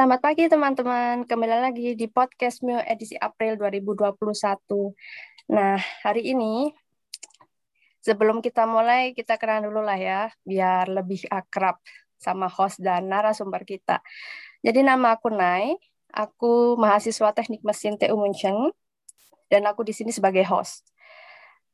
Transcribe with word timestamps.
Selamat 0.00 0.24
pagi 0.24 0.48
teman-teman, 0.48 1.28
kembali 1.28 1.60
lagi 1.60 1.92
di 1.92 2.08
podcast 2.08 2.64
Mio 2.64 2.80
edisi 2.88 3.20
April 3.20 3.60
2021. 3.60 4.16
Nah, 5.52 5.76
hari 5.76 6.32
ini 6.32 6.72
sebelum 8.00 8.40
kita 8.40 8.64
mulai, 8.64 9.12
kita 9.12 9.36
kenal 9.36 9.68
dulu 9.68 9.84
lah 9.84 10.00
ya, 10.00 10.32
biar 10.40 10.88
lebih 10.88 11.28
akrab 11.28 11.76
sama 12.16 12.48
host 12.48 12.80
dan 12.80 13.12
narasumber 13.12 13.60
kita. 13.68 14.00
Jadi 14.64 14.80
nama 14.80 15.20
aku 15.20 15.28
Nai, 15.28 15.76
aku 16.08 16.80
mahasiswa 16.80 17.36
Teknik 17.36 17.60
Mesin 17.60 18.00
TU 18.00 18.16
München, 18.16 18.72
dan 19.52 19.68
aku 19.68 19.84
di 19.84 19.92
sini 19.92 20.16
sebagai 20.16 20.48
host. 20.48 20.80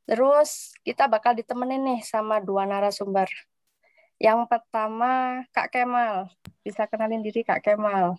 Terus 0.03 0.75
kita 0.83 1.07
bakal 1.07 1.31
ditemenin 1.31 1.79
nih 1.79 2.03
sama 2.03 2.43
dua 2.43 2.67
narasumber. 2.67 3.31
Yang 4.17 4.49
pertama 4.49 5.45
Kak 5.53 5.69
Kemal. 5.69 6.33
Bisa 6.65 6.89
kenalin 6.89 7.21
diri 7.21 7.45
Kak 7.45 7.61
Kemal. 7.61 8.17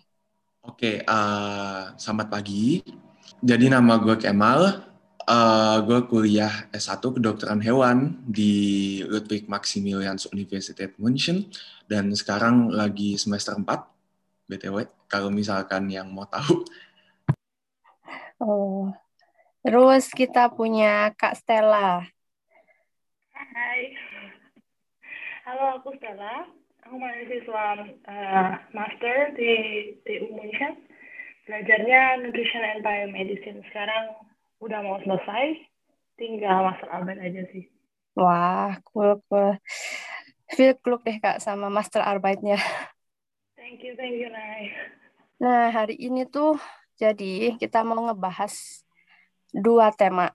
Oke, 0.59 0.99
uh, 1.07 1.95
selamat 1.95 2.27
pagi. 2.27 2.83
Jadi 3.39 3.71
nama 3.71 3.95
gue 3.95 4.19
Kemal. 4.19 4.91
Uh, 5.23 5.77
gue 5.87 6.03
kuliah 6.11 6.67
S1 6.75 6.99
kedokteran 6.99 7.63
hewan 7.63 8.19
di 8.27 8.99
Ludwig 9.07 9.47
Maximilians 9.47 10.27
Universität 10.35 10.97
München 10.99 11.47
dan 11.87 12.11
sekarang 12.11 12.73
lagi 12.73 13.15
semester 13.15 13.55
4 13.55 13.63
BTW 14.51 15.07
kalau 15.07 15.31
misalkan 15.31 15.87
yang 15.87 16.11
mau 16.11 16.27
tahu. 16.27 16.67
Oh. 18.43 18.91
Terus 19.63 20.11
kita 20.11 20.51
punya 20.51 21.15
Kak 21.15 21.39
Stella. 21.39 22.03
Hai. 23.31 23.95
Halo, 25.47 25.79
aku 25.79 25.95
Stella. 25.95 26.47
Aku 26.89 26.97
mahasiswa 26.97 27.85
uh, 27.85 28.57
master 28.73 29.37
di 29.37 29.53
TU 30.01 30.25
München. 30.33 30.73
Belajarnya 31.45 32.17
Nutrition 32.17 32.65
and 32.65 32.81
Biomedicine. 32.81 33.61
Sekarang 33.69 34.17
udah 34.57 34.81
mau 34.81 34.97
selesai. 35.05 35.69
Tinggal 36.17 36.65
master 36.65 36.89
Arbeit 36.89 37.21
aja 37.21 37.45
sih. 37.53 37.69
Wah, 38.17 38.81
cool, 38.89 39.21
cool. 39.29 39.61
Feel 40.49 40.73
kluk 40.81 41.05
deh 41.05 41.21
Kak 41.21 41.37
sama 41.37 41.69
master 41.69 42.01
Arbeitnya. 42.01 42.57
Thank 43.53 43.85
you, 43.85 43.93
thank 43.93 44.17
you, 44.17 44.33
Nay. 44.33 44.73
Nah, 45.37 45.69
hari 45.69 45.93
ini 45.93 46.25
tuh 46.25 46.57
jadi 46.97 47.53
kita 47.61 47.85
mau 47.85 48.01
ngebahas 48.09 48.81
dua 49.53 49.93
tema 49.93 50.33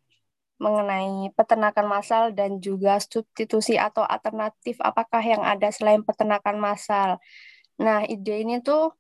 mengenai 0.65 1.29
peternakan 1.37 1.85
massal 1.85 2.33
dan 2.33 2.57
juga 2.57 2.97
substitusi 2.97 3.77
atau 3.77 4.01
alternatif 4.01 4.81
apakah 4.81 5.21
yang 5.21 5.45
ada 5.45 5.69
selain 5.69 6.01
peternakan 6.01 6.57
massal. 6.57 7.21
Nah, 7.77 8.09
ide 8.09 8.41
ini 8.41 8.65
tuh 8.65 8.97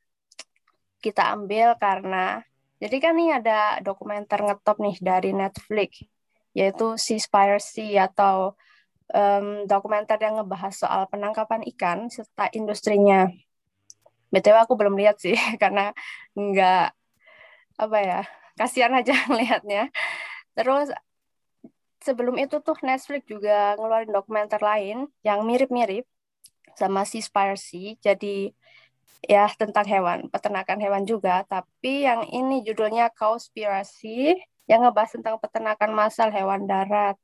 kita 1.00 1.32
ambil 1.32 1.76
karena 1.80 2.44
jadi 2.80 2.96
kan 3.00 3.16
nih 3.16 3.30
ada 3.40 3.80
dokumenter 3.80 4.44
ngetop 4.44 4.76
nih 4.76 4.96
dari 5.00 5.30
Netflix 5.32 6.04
yaitu 6.54 6.94
Seaspiracy 7.00 7.96
atau 7.98 8.54
um, 9.10 9.66
dokumenter 9.66 10.16
yang 10.22 10.40
ngebahas 10.40 10.74
soal 10.76 11.02
penangkapan 11.10 11.66
ikan 11.74 12.06
serta 12.08 12.48
industrinya. 12.54 13.28
BTW 14.30 14.56
aku 14.66 14.74
belum 14.78 14.94
lihat 14.98 15.18
sih 15.18 15.34
karena 15.62 15.96
nggak 16.36 16.86
apa 17.74 17.98
ya 18.00 18.20
kasihan 18.54 18.94
aja 18.94 19.14
ngelihatnya. 19.28 19.90
Terus 20.54 20.94
sebelum 22.04 22.36
itu 22.36 22.60
tuh 22.60 22.76
Netflix 22.84 23.24
juga 23.24 23.74
ngeluarin 23.80 24.12
dokumenter 24.12 24.60
lain 24.60 25.08
yang 25.24 25.42
mirip-mirip 25.48 26.04
sama 26.76 27.08
si 27.08 27.24
Spiracy. 27.24 27.96
Jadi 28.04 28.52
ya 29.24 29.48
tentang 29.56 29.88
hewan, 29.88 30.28
peternakan 30.28 30.78
hewan 30.84 31.02
juga. 31.08 31.42
Tapi 31.48 32.04
yang 32.04 32.28
ini 32.28 32.60
judulnya 32.60 33.08
Cowspiracy 33.16 34.36
yang 34.68 34.84
ngebahas 34.84 35.16
tentang 35.16 35.36
peternakan 35.40 35.90
massal 35.96 36.28
hewan 36.28 36.68
darat. 36.68 37.16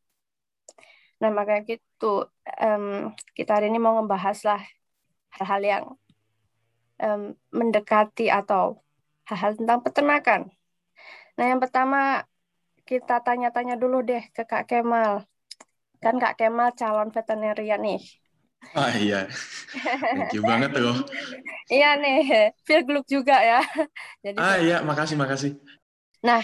Nah 1.20 1.28
makanya 1.28 1.76
gitu 1.76 2.24
um, 2.56 3.12
kita 3.36 3.60
hari 3.60 3.68
ini 3.68 3.76
mau 3.76 4.00
ngebahas 4.00 4.38
lah 4.48 4.62
hal-hal 5.36 5.60
yang 5.60 5.84
um, 7.00 7.36
mendekati 7.52 8.32
atau 8.32 8.80
hal-hal 9.28 9.52
tentang 9.56 9.84
peternakan. 9.84 10.40
Nah 11.36 11.44
yang 11.44 11.60
pertama 11.60 12.24
kita 12.90 13.22
tanya-tanya 13.22 13.78
dulu 13.78 14.02
deh 14.02 14.18
ke 14.34 14.42
Kak 14.42 14.66
Kemal. 14.66 15.22
Kan 16.02 16.18
Kak 16.18 16.34
Kemal 16.34 16.74
calon 16.74 17.14
veterinarian 17.14 17.78
nih. 17.78 18.02
Ah 18.74 18.90
iya, 18.98 19.30
thank 20.12 20.34
you 20.34 20.42
banget 20.42 20.74
tuh. 20.74 21.06
iya 21.74 21.94
nih, 22.02 22.50
feel 22.66 22.82
gluk 22.82 23.06
juga 23.06 23.38
ya. 23.38 23.62
Jadi, 24.26 24.36
ah 24.42 24.58
iya, 24.58 24.76
makasih 24.82 25.14
makasih. 25.14 25.54
Nah, 26.26 26.42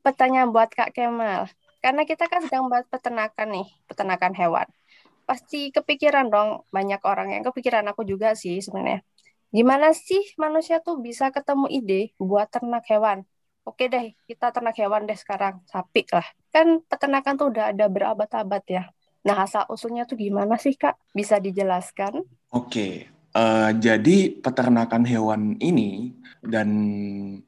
pertanyaan 0.00 0.48
buat 0.56 0.72
Kak 0.72 0.96
Kemal. 0.96 1.52
Karena 1.84 2.02
kita 2.08 2.26
kan 2.32 2.42
sedang 2.42 2.66
bahas 2.72 2.88
peternakan 2.88 3.48
nih, 3.60 3.66
peternakan 3.86 4.32
hewan. 4.34 4.66
Pasti 5.28 5.68
kepikiran 5.68 6.32
dong 6.32 6.64
banyak 6.72 6.98
orang 7.04 7.28
yang 7.38 7.44
kepikiran 7.44 7.84
aku 7.92 8.08
juga 8.08 8.32
sih 8.32 8.58
sebenarnya. 8.64 9.04
Gimana 9.52 9.92
sih 9.92 10.24
manusia 10.40 10.80
tuh 10.80 10.96
bisa 10.98 11.28
ketemu 11.28 11.68
ide 11.70 12.00
buat 12.16 12.48
ternak 12.48 12.88
hewan? 12.88 13.28
Oke 13.68 13.84
deh 13.84 14.16
kita 14.24 14.48
ternak 14.48 14.76
hewan 14.80 15.04
deh 15.04 15.18
sekarang. 15.18 15.60
Sapi 15.68 16.08
lah. 16.08 16.24
Kan 16.48 16.80
peternakan 16.88 17.34
tuh 17.36 17.48
udah 17.52 17.76
ada 17.76 17.86
berabad-abad 17.86 18.64
ya. 18.64 18.84
Nah 19.28 19.44
asal 19.44 19.68
usulnya 19.68 20.08
tuh 20.08 20.16
gimana 20.16 20.56
sih 20.56 20.72
kak? 20.72 20.96
Bisa 21.12 21.36
dijelaskan? 21.36 22.24
Oke. 22.48 23.12
Uh, 23.36 23.70
jadi 23.76 24.40
peternakan 24.40 25.04
hewan 25.04 25.42
ini 25.60 26.16
dan 26.40 26.68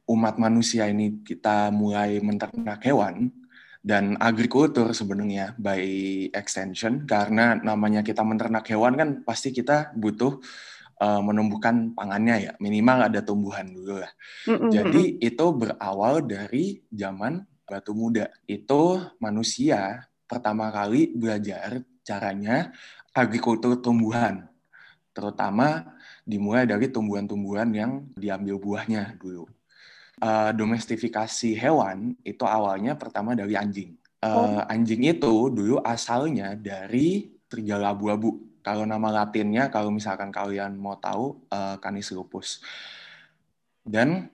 umat 0.05 0.37
manusia 0.37 0.87
ini 0.87 1.25
kita 1.25 1.73
mulai 1.73 2.21
menternak 2.21 2.85
hewan 2.85 3.33
dan 3.81 4.21
agrikultur 4.21 4.93
sebenarnya 4.93 5.57
by 5.57 5.81
extension. 6.37 7.09
Karena 7.09 7.57
namanya 7.57 8.05
kita 8.05 8.21
menternak 8.21 8.69
hewan 8.69 8.95
kan 8.95 9.09
pasti 9.25 9.57
kita 9.57 9.97
butuh 9.97 10.39
uh, 11.01 11.21
menumbuhkan 11.25 11.97
pangannya 11.97 12.37
ya 12.51 12.53
minimal 12.61 13.09
ada 13.09 13.25
tumbuhan 13.25 13.73
dulu 13.73 14.05
lah. 14.05 14.13
Mm-hmm. 14.47 14.71
Jadi 14.71 15.03
itu 15.19 15.47
berawal 15.57 16.23
dari 16.23 16.85
zaman 16.93 17.43
batu 17.65 17.97
muda. 17.97 18.29
Itu 18.45 19.01
manusia 19.19 20.05
pertama 20.29 20.69
kali 20.71 21.11
belajar 21.17 21.83
caranya 22.05 22.71
agrikultur 23.11 23.81
tumbuhan, 23.83 24.47
terutama 25.11 25.97
dimulai 26.23 26.69
dari 26.69 26.87
tumbuhan-tumbuhan 26.87 27.69
yang 27.75 28.07
diambil 28.15 28.61
buahnya 28.61 29.19
dulu. 29.19 29.49
Uh, 30.21 30.53
domestifikasi 30.53 31.57
hewan 31.57 32.13
itu 32.23 32.45
awalnya 32.45 32.93
pertama 32.93 33.33
dari 33.33 33.57
anjing. 33.57 33.97
Uh, 34.21 34.61
anjing 34.69 35.01
itu 35.09 35.49
dulu 35.49 35.81
asalnya 35.81 36.53
dari 36.53 37.33
serigala 37.49 37.97
abu-abu 37.97 38.50
kalau 38.61 38.85
nama 38.85 39.25
latinnya, 39.25 39.73
kalau 39.73 39.89
misalkan 39.93 40.29
kalian 40.29 40.77
mau 40.77 40.97
tahu, 40.97 41.45
uh, 41.49 41.77
Canis 41.81 42.13
lupus. 42.13 42.61
Dan 43.81 44.29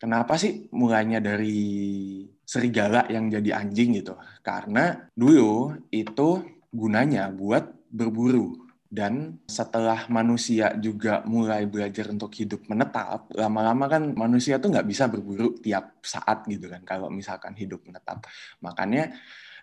kenapa 0.00 0.40
sih 0.40 0.68
mulainya 0.72 1.20
dari 1.20 2.24
serigala 2.42 3.04
yang 3.12 3.28
jadi 3.28 3.60
anjing 3.60 4.00
gitu? 4.00 4.16
Karena 4.40 4.96
dulu 5.12 5.76
itu 5.92 6.44
gunanya 6.72 7.28
buat 7.32 7.68
berburu. 7.92 8.66
Dan 8.86 9.42
setelah 9.50 10.06
manusia 10.08 10.72
juga 10.78 11.20
mulai 11.26 11.66
belajar 11.66 12.06
untuk 12.08 12.30
hidup 12.38 12.64
menetap, 12.70 13.28
lama-lama 13.34 13.90
kan 13.90 14.02
manusia 14.14 14.62
tuh 14.62 14.70
nggak 14.72 14.86
bisa 14.88 15.10
berburu 15.10 15.58
tiap 15.58 16.00
saat 16.00 16.46
gitu 16.46 16.70
kan, 16.70 16.86
kalau 16.86 17.10
misalkan 17.10 17.52
hidup 17.58 17.82
menetap. 17.82 18.24
Makanya 18.62 19.10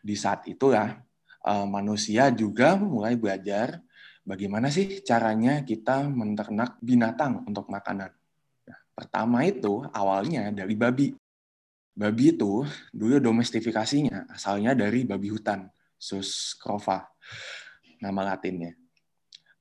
di 0.04 0.14
saat 0.20 0.44
itulah 0.52 1.00
uh, 1.48 1.66
manusia 1.66 2.30
juga 2.36 2.76
mulai 2.76 3.16
belajar 3.16 3.80
bagaimana 4.24 4.72
sih 4.72 5.04
caranya 5.04 5.62
kita 5.62 6.08
menternak 6.08 6.80
binatang 6.80 7.44
untuk 7.48 7.68
makanan? 7.68 8.12
Nah, 8.68 8.80
pertama 8.96 9.44
itu 9.44 9.84
awalnya 9.92 10.50
dari 10.52 10.76
babi. 10.76 11.12
Babi 11.94 12.34
itu 12.34 12.66
dulu 12.90 13.22
domestifikasinya 13.22 14.34
asalnya 14.34 14.74
dari 14.74 15.06
babi 15.06 15.30
hutan, 15.30 15.70
sus 15.94 16.58
crova, 16.58 17.06
nama 18.02 18.34
latinnya. 18.34 18.74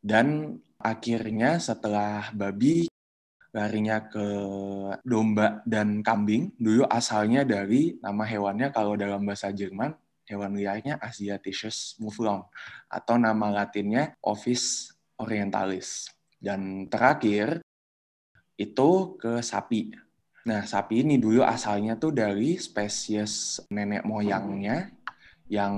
Dan 0.01 0.57
akhirnya 0.81 1.61
setelah 1.61 2.33
babi 2.33 2.89
larinya 3.53 4.01
ke 4.09 4.27
domba 5.05 5.61
dan 5.69 6.01
kambing, 6.01 6.57
dulu 6.57 6.89
asalnya 6.89 7.45
dari 7.45 8.01
nama 8.01 8.25
hewannya 8.25 8.73
kalau 8.73 8.97
dalam 8.97 9.29
bahasa 9.29 9.53
Jerman 9.53 9.93
hewan 10.33 10.57
liarnya 10.57 10.97
Asiaticus 10.97 12.01
muflon 12.01 12.41
atau 12.89 13.21
nama 13.21 13.53
latinnya 13.53 14.17
Ovis 14.25 14.89
orientalis. 15.21 16.09
Dan 16.41 16.89
terakhir 16.89 17.61
itu 18.57 18.91
ke 19.21 19.45
sapi. 19.45 19.93
Nah, 20.43 20.67
sapi 20.67 21.07
ini 21.07 21.21
dulu 21.21 21.47
asalnya 21.47 21.95
tuh 21.95 22.11
dari 22.11 22.59
spesies 22.59 23.63
nenek 23.71 24.03
moyangnya 24.03 24.91
yang 25.47 25.77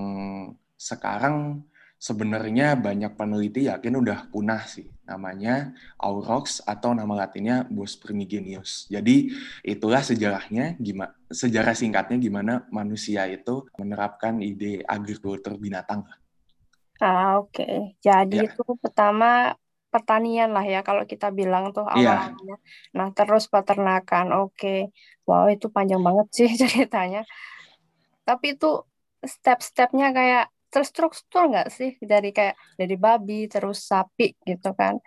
sekarang 0.78 1.66
sebenarnya 2.04 2.76
banyak 2.76 3.16
peneliti 3.16 3.64
yakin 3.64 3.96
udah 4.04 4.28
punah 4.28 4.60
sih. 4.68 4.84
Namanya 5.08 5.72
Aurochs 5.96 6.60
atau 6.60 6.92
nama 6.92 7.24
latinnya 7.24 7.64
Bos 7.64 7.96
primigenius. 7.96 8.84
Jadi 8.92 9.32
itulah 9.64 10.04
sejarahnya, 10.04 10.76
gimana 10.76 11.16
sejarah 11.32 11.72
singkatnya 11.72 12.20
gimana 12.20 12.68
manusia 12.68 13.24
itu 13.24 13.64
menerapkan 13.80 14.44
ide 14.44 14.84
agrikultur 14.84 15.56
binatang. 15.56 16.04
Ah, 17.00 17.40
oke. 17.40 17.56
Okay. 17.56 17.96
Jadi 18.04 18.44
ya. 18.44 18.52
itu 18.52 18.64
pertama 18.76 19.56
pertanian 19.88 20.52
lah 20.52 20.66
ya 20.66 20.84
kalau 20.84 21.08
kita 21.08 21.32
bilang 21.32 21.72
tuh 21.72 21.88
iya. 21.96 22.28
awalnya. 22.28 22.44
Yeah. 22.44 22.58
Nah, 22.92 23.08
terus 23.16 23.48
peternakan. 23.48 24.44
Oke. 24.44 24.52
Okay. 24.60 24.80
Wow, 25.24 25.48
itu 25.48 25.72
panjang 25.72 26.04
banget 26.04 26.28
sih 26.36 26.50
ceritanya. 26.60 27.24
Tapi 28.28 28.60
itu 28.60 28.84
step-stepnya 29.24 30.12
kayak 30.12 30.53
terstruktur 30.75 31.47
nggak 31.47 31.71
sih 31.71 31.94
dari 32.03 32.35
kayak 32.35 32.59
dari 32.75 32.99
babi 32.99 33.47
terus 33.47 33.87
sapi 33.87 34.35
gitu 34.43 34.75
kan? 34.75 34.99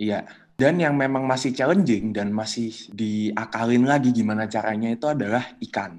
Iya. 0.00 0.24
Dan 0.54 0.78
yang 0.78 0.94
memang 0.94 1.26
masih 1.26 1.50
challenging 1.50 2.14
dan 2.14 2.30
masih 2.30 2.70
diakalin 2.94 3.90
lagi 3.90 4.14
gimana 4.14 4.46
caranya 4.46 4.94
itu 4.94 5.10
adalah 5.10 5.58
ikan. 5.58 5.98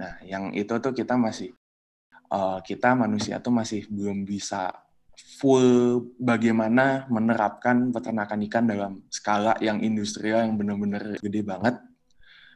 Nah, 0.00 0.16
yang 0.24 0.56
itu 0.56 0.72
tuh 0.80 0.96
kita 0.96 1.20
masih 1.20 1.52
uh, 2.32 2.64
kita 2.64 2.96
manusia 2.96 3.36
tuh 3.44 3.52
masih 3.52 3.84
belum 3.92 4.24
bisa 4.24 4.72
full 5.36 6.00
bagaimana 6.16 7.04
menerapkan 7.12 7.92
peternakan 7.92 8.40
ikan 8.48 8.64
dalam 8.64 8.92
skala 9.12 9.52
yang 9.60 9.84
industrial 9.84 10.48
yang 10.48 10.56
benar-benar 10.56 11.20
gede 11.20 11.44
banget. 11.44 11.76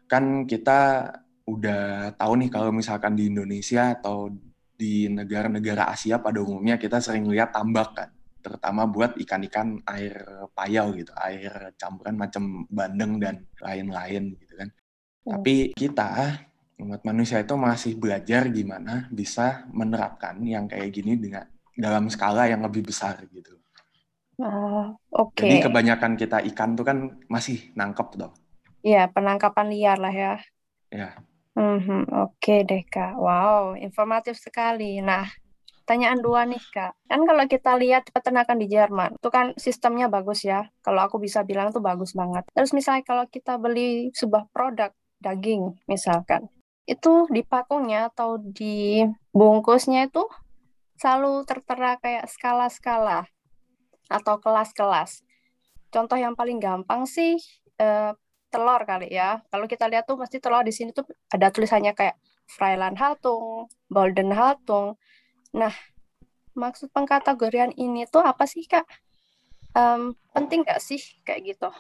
Kan 0.09 0.49
kita 0.49 1.13
udah 1.45 2.17
tahu 2.17 2.41
nih 2.41 2.49
kalau 2.49 2.73
misalkan 2.73 3.13
di 3.13 3.29
Indonesia 3.29 3.93
atau 4.01 4.33
di 4.75 5.07
negara-negara 5.09 5.89
Asia 5.91 6.19
pada 6.19 6.43
umumnya 6.43 6.77
kita 6.77 6.99
sering 6.99 7.31
lihat 7.31 7.55
tambak 7.55 7.95
kan, 7.95 8.11
terutama 8.43 8.85
buat 8.85 9.17
ikan-ikan 9.17 9.81
air 9.89 10.21
payau 10.53 10.93
gitu, 10.93 11.15
air 11.17 11.73
campuran 11.79 12.19
macam 12.19 12.69
bandeng 12.69 13.17
dan 13.23 13.47
lain-lain 13.63 14.35
gitu 14.37 14.55
kan. 14.59 14.69
Hmm. 15.25 15.31
Tapi 15.39 15.55
kita 15.73 16.11
umat 16.85 17.01
manusia 17.07 17.39
itu 17.41 17.55
masih 17.55 17.95
belajar 17.97 18.51
gimana 18.51 19.07
bisa 19.09 19.65
menerapkan 19.71 20.37
yang 20.43 20.67
kayak 20.67 20.91
gini 20.91 21.15
dengan 21.17 21.47
dalam 21.75 22.11
skala 22.11 22.51
yang 22.51 22.63
lebih 22.63 22.87
besar 22.87 23.23
gitu. 23.31 23.55
Uh, 24.35 24.91
Oke. 25.15 25.47
Okay. 25.47 25.49
Jadi 25.49 25.59
kebanyakan 25.71 26.13
kita 26.19 26.43
ikan 26.55 26.75
tuh 26.75 26.83
kan 26.87 26.99
masih 27.31 27.71
nangkep 27.79 28.19
dong. 28.19 28.35
Iya, 28.83 29.09
penangkapan 29.15 29.67
liar 29.71 29.99
lah 30.03 30.13
ya. 30.15 30.35
Ya. 30.91 31.09
Mhm, 31.55 32.11
oke 32.11 32.55
deh 32.67 32.83
Kak. 32.91 33.15
Wow, 33.15 33.79
informatif 33.79 34.35
sekali. 34.43 34.99
Nah, 34.99 35.23
pertanyaan 35.87 36.19
dua 36.19 36.43
nih 36.51 36.59
Kak. 36.75 36.99
Kan 37.07 37.23
kalau 37.23 37.45
kita 37.47 37.79
lihat 37.79 38.11
peternakan 38.11 38.59
di 38.59 38.67
Jerman, 38.67 39.11
itu 39.15 39.29
kan 39.31 39.55
sistemnya 39.55 40.11
bagus 40.11 40.43
ya. 40.43 40.67
Kalau 40.83 41.01
aku 41.07 41.23
bisa 41.23 41.47
bilang 41.47 41.71
tuh 41.71 41.79
bagus 41.79 42.11
banget. 42.19 42.43
Terus 42.51 42.75
misalnya 42.75 43.07
kalau 43.07 43.25
kita 43.31 43.55
beli 43.63 44.11
sebuah 44.19 44.51
produk 44.51 44.91
daging 45.23 45.79
misalkan, 45.87 46.51
itu 46.91 47.31
di 47.31 47.47
pakungnya 47.47 48.11
atau 48.11 48.37
di 48.43 49.07
bungkusnya 49.31 50.11
itu 50.11 50.27
selalu 50.99 51.47
tertera 51.47 51.97
kayak 52.03 52.27
skala-skala 52.27 53.31
atau 54.11 54.35
kelas-kelas. 54.43 55.23
Contoh 55.95 56.19
yang 56.19 56.35
paling 56.35 56.59
gampang 56.59 57.07
sih 57.07 57.39
eh, 57.79 58.13
telur 58.55 58.79
kali 58.87 59.11
ya. 59.11 59.43
Kalau 59.51 59.67
kita 59.67 59.91
lihat 59.91 60.07
tuh 60.07 60.15
pasti 60.15 60.39
telur 60.39 60.63
di 60.63 60.71
sini 60.71 60.95
tuh 60.95 61.03
ada 61.35 61.51
tulisannya 61.51 61.91
kayak 61.91 62.15
Freiland 62.47 62.95
Haltung, 62.95 63.67
Golden 63.91 64.31
Haltung. 64.31 64.95
Nah, 65.51 65.75
maksud 66.55 66.95
pengkategorian 66.95 67.75
ini 67.75 68.07
tuh 68.07 68.23
apa 68.23 68.47
sih 68.47 68.63
kak? 68.63 68.87
Um, 69.75 70.15
penting 70.31 70.63
nggak 70.63 70.79
sih 70.79 71.03
kayak 71.27 71.59
gitu? 71.59 71.71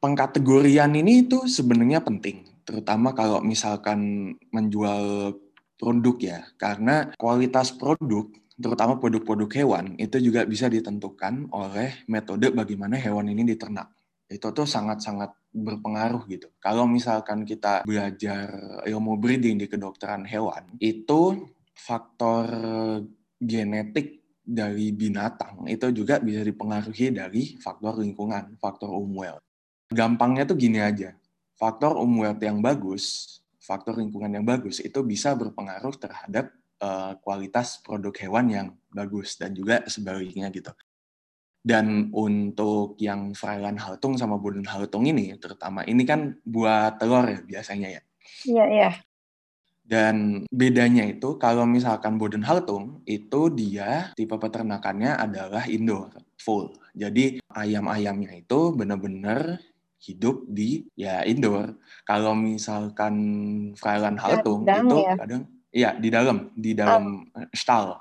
Pengkategorian 0.00 0.96
ini 0.96 1.28
tuh 1.28 1.44
sebenarnya 1.44 2.00
penting, 2.00 2.48
terutama 2.64 3.12
kalau 3.12 3.44
misalkan 3.44 4.32
menjual 4.50 5.36
produk 5.76 6.16
ya, 6.18 6.40
karena 6.56 7.12
kualitas 7.20 7.70
produk 7.76 8.26
terutama 8.62 9.00
produk-produk 9.00 9.50
hewan 9.58 9.98
itu 9.98 10.22
juga 10.22 10.46
bisa 10.46 10.70
ditentukan 10.70 11.50
oleh 11.50 12.04
metode 12.06 12.52
bagaimana 12.54 12.94
hewan 12.94 13.26
ini 13.32 13.42
diternak 13.42 13.90
itu 14.32 14.48
tuh 14.50 14.64
sangat-sangat 14.64 15.36
berpengaruh 15.52 16.24
gitu. 16.32 16.48
Kalau 16.56 16.88
misalkan 16.88 17.44
kita 17.44 17.84
belajar 17.84 18.48
ilmu 18.88 19.20
breeding 19.20 19.60
di 19.60 19.68
kedokteran 19.68 20.24
hewan, 20.24 20.64
itu 20.80 21.46
faktor 21.76 22.48
genetik 23.36 24.22
dari 24.42 24.90
binatang 24.90 25.70
itu 25.70 25.94
juga 25.94 26.18
bisa 26.18 26.42
dipengaruhi 26.42 27.14
dari 27.14 27.54
faktor 27.62 28.02
lingkungan, 28.02 28.58
faktor 28.58 28.90
umwelt. 28.90 29.38
Gampangnya 29.92 30.48
tuh 30.48 30.58
gini 30.58 30.82
aja, 30.82 31.14
faktor 31.54 31.94
umwelt 32.00 32.42
yang 32.42 32.58
bagus, 32.58 33.38
faktor 33.62 34.00
lingkungan 34.02 34.32
yang 34.34 34.42
bagus 34.42 34.82
itu 34.82 34.98
bisa 35.06 35.36
berpengaruh 35.38 35.94
terhadap 35.94 36.50
uh, 36.82 37.14
kualitas 37.22 37.78
produk 37.86 38.10
hewan 38.18 38.46
yang 38.50 38.68
bagus 38.90 39.38
dan 39.38 39.54
juga 39.54 39.86
sebaliknya 39.86 40.50
gitu. 40.50 40.74
Dan 41.62 42.10
untuk 42.10 42.98
yang 42.98 43.38
Freiland 43.38 43.78
Haltung 43.78 44.18
sama 44.18 44.34
Boden 44.34 44.66
Haltung 44.66 45.06
ini, 45.06 45.38
terutama 45.38 45.86
ini 45.86 46.02
kan 46.02 46.34
buat 46.42 46.98
telur 46.98 47.22
ya 47.30 47.38
biasanya 47.46 47.88
ya. 47.98 48.02
Iya, 48.42 48.64
iya. 48.66 48.90
Dan 49.82 50.46
bedanya 50.50 51.06
itu 51.06 51.38
kalau 51.38 51.66
misalkan 51.66 52.18
Boden 52.18 52.46
Haltung 52.46 53.02
itu 53.06 53.50
dia 53.50 54.14
tipe 54.14 54.34
peternakannya 54.38 55.18
adalah 55.18 55.66
indoor 55.66 56.14
full. 56.38 56.74
Jadi 56.94 57.42
ayam-ayamnya 57.50 58.42
itu 58.42 58.74
benar-benar 58.74 59.58
hidup 60.02 60.46
di 60.50 60.86
ya 60.98 61.22
indoor. 61.26 61.78
Kalau 62.06 62.34
misalkan 62.34 63.14
Freiland 63.78 64.18
Haltung 64.18 64.66
ya, 64.66 64.82
itu 64.82 64.96
ya? 65.02 65.14
kadang 65.18 65.42
iya 65.74 65.90
di 65.98 66.08
dalam 66.10 66.50
di 66.54 66.72
dalam 66.74 67.26
oh. 67.34 67.46
stall 67.54 67.98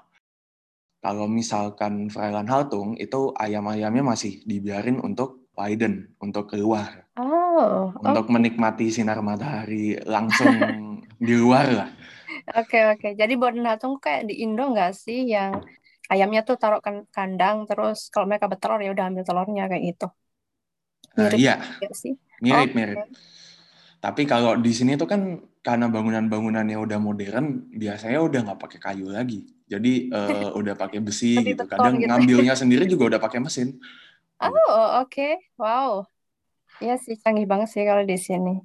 kalau 1.02 1.26
misalkan 1.26 2.14
Freiland 2.14 2.48
Haltung 2.48 2.94
itu 3.02 3.34
ayam-ayamnya 3.34 4.06
masih 4.06 4.46
dibiarin 4.46 5.02
untuk 5.02 5.50
Biden 5.58 6.14
untuk 6.22 6.54
keluar. 6.54 7.10
Oh. 7.18 7.90
Untuk 8.00 8.30
okay. 8.30 8.34
menikmati 8.34 8.94
sinar 8.94 9.20
matahari 9.26 9.98
langsung 10.06 10.54
di 11.26 11.34
luar 11.34 11.68
lah. 11.74 11.90
Oke 12.54 12.78
okay, 12.78 12.82
oke. 12.94 13.00
Okay. 13.02 13.12
Jadi 13.18 13.34
Borden 13.36 13.66
Haltung 13.66 13.98
kayak 13.98 14.30
di 14.30 14.46
Indo 14.46 14.70
nggak 14.70 14.94
sih 14.94 15.26
yang 15.26 15.62
ayamnya 16.08 16.46
tuh 16.46 16.62
taruh 16.62 16.80
kan 16.80 17.10
kandang 17.10 17.66
terus 17.66 18.14
kalau 18.14 18.30
mereka 18.30 18.46
bertelur 18.46 18.80
ya 18.86 18.94
udah 18.94 19.06
ambil 19.10 19.24
telurnya 19.26 19.66
kayak 19.68 19.84
gitu. 19.98 20.08
Mirip 21.18 21.36
uh, 21.36 21.42
iya. 21.42 21.56
sih? 21.92 22.14
Mirip, 22.40 22.72
okay. 22.72 22.78
mirip. 22.78 22.98
Tapi 24.02 24.22
kalau 24.26 24.58
di 24.58 24.72
sini 24.74 24.98
tuh 24.98 25.10
kan 25.10 25.22
karena 25.62 25.86
bangunan-bangunannya 25.94 26.74
udah 26.74 26.98
modern, 26.98 27.70
biasanya 27.70 28.20
udah 28.26 28.40
nggak 28.50 28.60
pakai 28.60 28.80
kayu 28.82 29.14
lagi. 29.14 29.46
Jadi 29.70 30.10
uh, 30.10 30.50
udah 30.60 30.74
pakai 30.74 31.00
besi 31.00 31.38
gitu. 31.38 31.70
Kadang 31.70 32.02
gitu. 32.02 32.10
ngambilnya 32.10 32.58
sendiri 32.62 32.90
juga 32.90 33.16
udah 33.16 33.20
pakai 33.22 33.40
mesin. 33.46 33.78
Oh, 34.42 34.50
oke. 35.06 35.14
Okay. 35.14 35.34
Wow. 35.62 36.10
Iya 36.82 36.98
sih, 36.98 37.14
canggih 37.22 37.46
banget 37.46 37.70
sih 37.70 37.86
kalau 37.86 38.02
di 38.02 38.18
sini. 38.18 38.58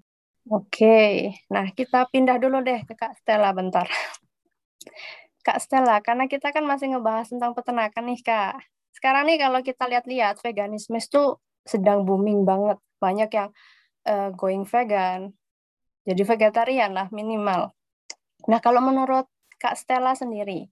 Oke. 0.48 0.72
Okay. 0.72 1.12
Nah, 1.52 1.68
kita 1.76 2.08
pindah 2.08 2.40
dulu 2.40 2.64
deh 2.64 2.80
ke 2.88 2.96
Kak 2.96 3.20
Stella 3.20 3.52
bentar. 3.52 3.84
Kak 5.46 5.60
Stella, 5.60 6.00
karena 6.00 6.24
kita 6.26 6.48
kan 6.48 6.64
masih 6.64 6.96
ngebahas 6.96 7.28
tentang 7.28 7.52
peternakan 7.52 8.08
nih, 8.08 8.20
Kak. 8.24 8.56
Sekarang 8.96 9.28
nih 9.28 9.36
kalau 9.36 9.60
kita 9.60 9.84
lihat-lihat, 9.84 10.40
veganisme 10.40 10.96
itu 10.96 11.36
sedang 11.68 12.08
booming 12.08 12.48
banget. 12.48 12.80
Banyak 12.96 13.30
yang 13.36 13.52
uh, 14.08 14.32
going 14.32 14.64
vegan, 14.64 15.36
jadi 16.06 16.22
vegetarian 16.22 16.94
lah 16.94 17.10
minimal. 17.10 17.74
Nah 18.46 18.62
kalau 18.62 18.78
menurut 18.78 19.26
Kak 19.58 19.74
Stella 19.74 20.14
sendiri, 20.14 20.70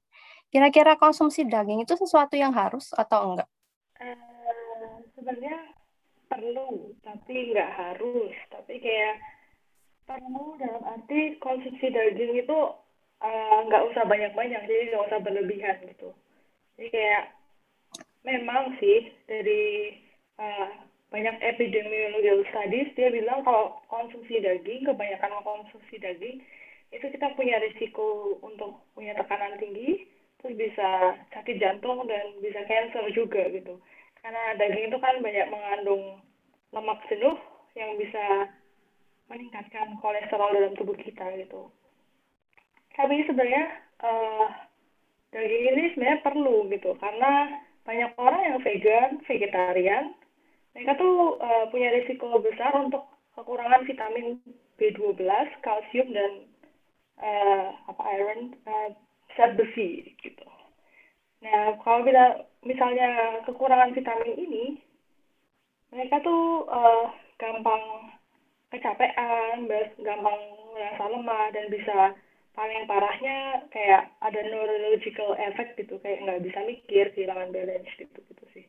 kira-kira 0.54 0.94
konsumsi 0.94 1.42
daging 1.42 1.82
itu 1.82 1.98
sesuatu 1.98 2.38
yang 2.38 2.54
harus 2.54 2.94
atau 2.94 3.34
enggak? 3.34 3.48
Uh, 3.98 5.02
sebenarnya 5.18 5.74
perlu, 6.30 6.94
tapi 7.02 7.50
nggak 7.50 7.70
harus. 7.74 8.34
Tapi 8.46 8.78
kayak 8.78 9.18
perlu 10.06 10.54
dalam 10.62 10.82
arti 10.86 11.34
konsumsi 11.42 11.90
daging 11.90 12.38
itu 12.38 12.58
uh, 13.18 13.58
nggak 13.66 13.84
usah 13.90 14.06
banyak-banyak, 14.06 14.62
jadi 14.70 14.82
nggak 14.94 15.06
usah 15.10 15.18
berlebihan 15.18 15.76
gitu. 15.90 16.14
Jadi 16.78 16.88
kayak 16.94 17.24
memang 18.22 18.78
sih 18.78 19.10
dari 19.26 19.98
uh, 20.38 20.70
banyak 21.14 21.38
epidemiological 21.38 22.42
studies 22.50 22.90
dia 22.98 23.06
bilang 23.14 23.46
kalau 23.46 23.78
konsumsi 23.86 24.42
daging 24.42 24.82
kebanyakan 24.82 25.38
konsumsi 25.46 26.02
daging 26.02 26.42
itu 26.90 27.06
kita 27.06 27.30
punya 27.38 27.62
risiko 27.62 28.34
untuk 28.42 28.82
punya 28.98 29.14
tekanan 29.14 29.54
tinggi 29.62 30.10
terus 30.42 30.58
bisa 30.58 31.14
sakit 31.30 31.62
jantung 31.62 32.02
dan 32.10 32.34
bisa 32.42 32.66
cancer 32.66 33.06
juga 33.14 33.46
gitu. 33.48 33.78
Karena 34.20 34.58
daging 34.58 34.90
itu 34.90 34.98
kan 34.98 35.22
banyak 35.22 35.46
mengandung 35.48 36.18
lemak 36.74 37.00
jenuh 37.06 37.38
yang 37.78 37.94
bisa 37.94 38.50
meningkatkan 39.30 39.96
kolesterol 40.02 40.50
dalam 40.50 40.74
tubuh 40.74 40.98
kita 40.98 41.30
gitu. 41.38 41.70
Tapi 42.92 43.22
sebenarnya 43.24 43.64
uh, 44.02 44.50
daging 45.30 45.64
ini 45.78 45.82
sebenarnya 45.94 46.26
perlu 46.26 46.66
gitu 46.74 46.92
karena 46.98 47.62
banyak 47.86 48.10
orang 48.18 48.42
yang 48.44 48.58
vegan, 48.60 49.10
vegetarian, 49.24 50.12
mereka 50.74 50.98
tuh 50.98 51.38
uh, 51.38 51.64
punya 51.70 51.94
risiko 51.94 52.42
besar 52.42 52.74
untuk 52.74 53.06
kekurangan 53.38 53.86
vitamin 53.86 54.42
B12, 54.74 55.22
kalsium 55.62 56.10
dan 56.10 56.32
uh, 57.22 57.66
apa 57.86 58.02
iron, 58.18 58.58
uh, 58.66 58.90
zat 59.38 59.54
besi 59.54 60.18
gitu. 60.18 60.46
Nah, 61.46 61.78
kalau 61.86 62.02
kita 62.02 62.50
misalnya 62.66 63.38
kekurangan 63.46 63.94
vitamin 63.94 64.34
ini, 64.34 64.64
mereka 65.94 66.18
tuh 66.26 66.66
uh, 66.66 67.06
gampang 67.38 68.10
kecapean, 68.74 69.70
gampang 70.02 70.40
merasa 70.74 71.04
lemah 71.06 71.54
dan 71.54 71.70
bisa 71.70 72.18
paling 72.54 72.86
parahnya 72.86 73.66
kayak 73.70 74.10
ada 74.22 74.40
neurological 74.46 75.34
effect 75.38 75.74
gitu 75.78 75.98
kayak 76.02 76.22
nggak 76.22 76.42
bisa 76.42 76.58
mikir 76.62 77.10
kehilangan 77.14 77.50
balance 77.50 77.90
gitu 77.98 78.18
gitu 78.30 78.44
sih 78.54 78.66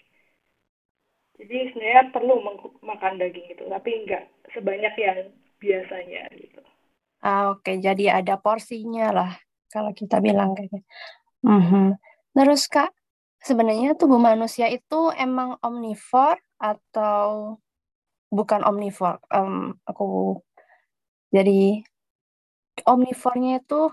jadi 1.35 1.71
sebenarnya 1.71 2.03
perlu 2.15 2.35
makan 2.83 3.13
daging 3.19 3.47
itu 3.51 3.63
tapi 3.67 3.89
nggak 4.07 4.23
sebanyak 4.55 4.93
yang 4.99 5.19
biasanya 5.59 6.21
gitu 6.35 6.61
ah 7.25 7.55
oke 7.55 7.63
okay. 7.63 7.79
jadi 7.81 8.23
ada 8.23 8.39
porsinya 8.39 9.11
lah 9.11 9.31
kalau 9.71 9.91
kita 9.91 10.23
bilang 10.23 10.55
kayak 10.55 10.71
gitu. 10.71 10.87
mm 11.43 11.61
-hmm. 11.61 11.87
terus 12.35 12.67
kak 12.71 12.91
sebenarnya 13.43 13.93
tubuh 13.93 14.17
manusia 14.17 14.65
itu 14.71 15.13
emang 15.13 15.59
omnivore 15.61 16.41
atau 16.57 17.59
bukan 18.33 18.65
omnivore 18.65 19.21
um, 19.29 19.77
aku 19.85 20.39
jadi 21.29 21.83
omnivornya 22.87 23.61
itu 23.61 23.91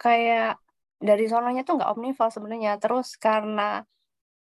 kayak 0.00 0.58
dari 0.96 1.28
sononya 1.28 1.62
tuh 1.62 1.76
nggak 1.76 1.92
omnivore 1.92 2.32
sebenarnya 2.32 2.80
terus 2.80 3.14
karena 3.20 3.84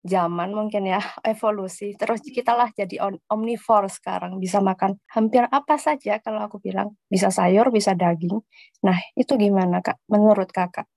zaman 0.01 0.50
mungkin 0.51 0.89
ya 0.89 1.01
evolusi. 1.31 1.93
Terus 1.98 2.22
kita 2.25 2.58
lah 2.58 2.70
jadi 2.74 3.01
omnivore 3.29 3.89
sekarang. 3.89 4.38
Bisa 4.41 4.60
makan 4.60 4.98
hampir 5.13 5.46
apa 5.48 5.77
saja 5.77 6.17
kalau 6.20 6.46
aku 6.46 6.58
bilang. 6.62 6.98
Bisa 7.08 7.29
sayur 7.29 7.70
bisa 7.70 7.93
daging. 7.93 8.41
Nah 8.86 8.98
itu 9.13 9.38
gimana 9.38 9.79
kak? 9.79 10.01
Menurut 10.10 10.50
kakak? 10.50 10.89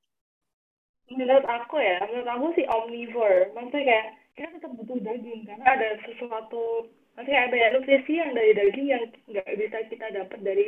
Menurut 1.12 1.44
aku 1.44 1.76
ya 1.78 2.00
menurut 2.08 2.28
aku 2.28 2.46
sih 2.56 2.66
omnivore. 2.66 3.52
Maksudnya 3.52 3.84
kayak 3.84 4.06
kita 4.34 4.48
tetap 4.58 4.70
butuh 4.74 4.98
daging. 5.00 5.40
Karena 5.46 5.66
ada 5.68 5.88
sesuatu 6.08 6.88
maksudnya 7.14 7.46
ada 7.46 7.78
nutrisi 7.78 8.18
yang 8.18 8.34
dari 8.34 8.52
daging 8.56 8.86
yang 8.90 9.04
nggak 9.30 9.48
bisa 9.54 9.76
kita 9.86 10.06
dapat 10.10 10.40
dari 10.42 10.66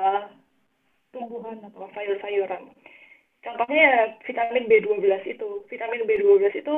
uh, 0.00 0.26
tumbuhan 1.14 1.62
atau 1.62 1.88
sayur-sayuran. 1.94 2.68
Contohnya 3.46 3.78
ya, 3.78 4.00
vitamin 4.26 4.66
B12 4.66 5.06
itu. 5.22 5.48
Vitamin 5.70 6.02
B12 6.02 6.50
itu 6.50 6.76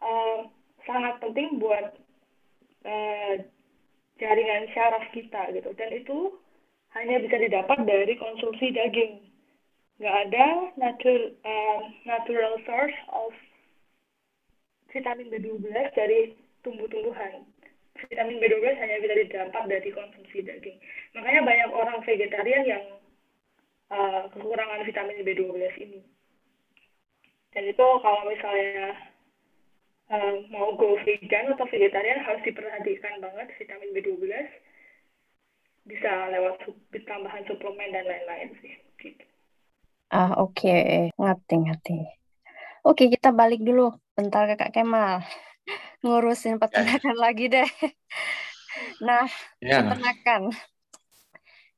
uh, 0.00 0.48
sangat 0.84 1.20
penting 1.20 1.60
buat 1.60 1.96
uh, 2.84 3.34
jaringan 4.20 4.68
syaraf 4.72 5.04
kita 5.12 5.52
gitu. 5.56 5.70
Dan 5.76 5.90
itu 5.96 6.18
hanya 6.96 7.22
bisa 7.22 7.36
didapat 7.38 7.78
dari 7.86 8.14
konsumsi 8.18 8.74
daging. 8.74 9.24
Nggak 10.00 10.16
ada 10.28 10.46
natural, 10.80 11.24
uh, 11.44 11.80
natural 12.08 12.52
source 12.64 12.98
of 13.12 13.32
vitamin 14.90 15.30
B12 15.30 15.70
dari 15.94 16.34
tumbuh-tumbuhan. 16.66 17.46
Vitamin 18.00 18.40
B12 18.40 18.64
hanya 18.80 18.96
bisa 19.04 19.14
didapat 19.14 19.64
dari 19.68 19.90
konsumsi 19.92 20.40
daging. 20.40 20.78
Makanya 21.14 21.40
banyak 21.44 21.70
orang 21.70 21.98
vegetarian 22.02 22.64
yang 22.64 22.84
uh, 23.92 24.24
kekurangan 24.32 24.82
vitamin 24.88 25.20
B12 25.20 25.62
ini. 25.84 26.00
Dan 27.50 27.66
itu 27.66 27.86
kalau 28.00 28.22
misalnya 28.30 29.09
uh, 30.10 30.34
mau 30.50 30.74
go 30.74 30.98
vegan 31.06 31.54
atau 31.54 31.66
vegetarian 31.70 32.20
harus 32.26 32.42
diperhatikan 32.42 33.22
banget 33.22 33.48
vitamin 33.56 33.90
B12 33.94 34.26
bisa 35.88 36.10
lewat 36.30 36.60
tambahan 37.08 37.42
suplemen 37.48 37.90
dan 37.94 38.04
lain-lain 38.04 38.50
sih. 38.60 38.74
Gitu. 39.00 39.24
Ah 40.12 40.36
oke, 40.42 40.60
okay. 40.60 41.14
ngerti 41.16 41.54
ngerti. 41.56 41.98
Oke 42.84 43.08
kita 43.08 43.30
balik 43.32 43.62
dulu, 43.62 43.94
bentar 44.18 44.50
kakak 44.50 44.74
Kemal 44.74 45.22
ngurusin 46.04 46.58
peternakan 46.58 47.16
ya. 47.16 47.22
lagi 47.22 47.46
deh. 47.48 47.70
Nah, 49.00 49.26
ya. 49.60 49.80
peternakan 49.80 50.52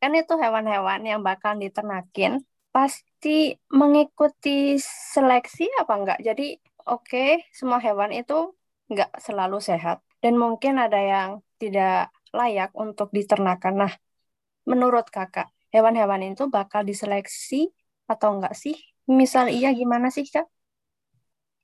kan 0.03 0.13
itu 0.19 0.35
hewan-hewan 0.35 1.03
yang 1.07 1.23
bakal 1.23 1.55
diternakin 1.55 2.43
pasti 2.75 3.55
mengikuti 3.71 4.75
seleksi 4.79 5.71
apa 5.79 5.93
enggak. 5.95 6.19
Jadi 6.23 6.59
oke, 6.87 7.07
okay, 7.09 7.29
semua 7.55 7.79
hewan 7.83 8.11
itu 8.13 8.55
enggak 8.91 9.11
selalu 9.19 9.59
sehat 9.63 10.05
dan 10.23 10.37
mungkin 10.39 10.79
ada 10.79 10.99
yang 10.99 11.31
tidak 11.57 12.11
layak 12.35 12.71
untuk 12.75 13.11
diternakan. 13.11 13.87
Nah, 13.87 13.93
menurut 14.67 15.11
kakak, 15.11 15.51
hewan-hewan 15.75 16.35
itu 16.35 16.47
bakal 16.49 16.83
diseleksi 16.83 17.71
atau 18.07 18.39
enggak 18.39 18.55
sih? 18.55 18.77
Misal 19.09 19.51
iya 19.51 19.75
gimana 19.75 20.09
sih 20.09 20.27
kak? 20.27 20.47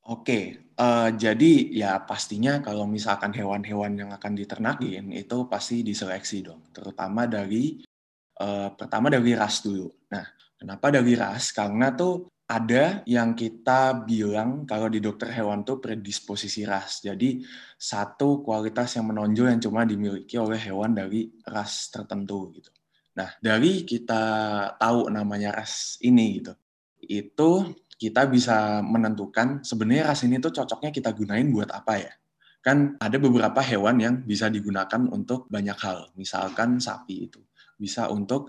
Oke, 0.08 0.72
uh, 0.80 1.12
jadi 1.12 1.52
ya 1.68 2.00
pastinya 2.00 2.64
kalau 2.64 2.88
misalkan 2.88 3.28
hewan-hewan 3.28 3.92
yang 3.92 4.10
akan 4.16 4.32
diternakin 4.32 5.12
itu 5.12 5.44
pasti 5.44 5.84
diseleksi 5.84 6.48
dong, 6.48 6.64
terutama 6.72 7.28
dari 7.28 7.76
uh, 8.40 8.72
pertama 8.72 9.12
dari 9.12 9.36
ras 9.36 9.60
dulu. 9.60 9.92
Nah, 10.08 10.24
kenapa 10.56 10.88
dari 10.88 11.12
ras? 11.12 11.52
Karena 11.52 11.92
tuh 11.92 12.24
ada 12.48 13.04
yang 13.04 13.36
kita 13.36 14.08
bilang 14.08 14.64
kalau 14.64 14.88
di 14.88 15.04
dokter 15.04 15.28
hewan 15.28 15.68
tuh 15.68 15.84
predisposisi 15.84 16.64
ras. 16.64 17.04
Jadi 17.04 17.44
satu 17.76 18.40
kualitas 18.40 18.96
yang 18.96 19.12
menonjol 19.12 19.52
yang 19.52 19.60
cuma 19.60 19.84
dimiliki 19.84 20.40
oleh 20.40 20.56
hewan 20.56 20.96
dari 20.96 21.28
ras 21.44 21.92
tertentu 21.92 22.48
gitu. 22.56 22.72
Nah, 23.20 23.36
dari 23.36 23.84
kita 23.84 24.22
tahu 24.80 25.12
namanya 25.12 25.60
ras 25.60 26.00
ini 26.00 26.40
gitu, 26.40 26.56
itu 27.04 27.50
kita 28.00 28.24
bisa 28.24 28.80
menentukan 28.80 29.60
sebenarnya 29.60 30.08
ras 30.08 30.24
ini 30.24 30.40
tuh 30.40 30.54
cocoknya 30.56 30.88
kita 30.88 31.12
gunain 31.12 31.52
buat 31.52 31.68
apa 31.68 32.00
ya. 32.00 32.12
Kan 32.64 32.96
ada 32.96 33.20
beberapa 33.20 33.60
hewan 33.60 34.00
yang 34.00 34.14
bisa 34.24 34.48
digunakan 34.48 35.04
untuk 35.12 35.52
banyak 35.52 35.76
hal, 35.76 36.08
misalkan 36.16 36.80
sapi 36.80 37.28
itu 37.28 37.44
bisa 37.76 38.08
untuk 38.08 38.48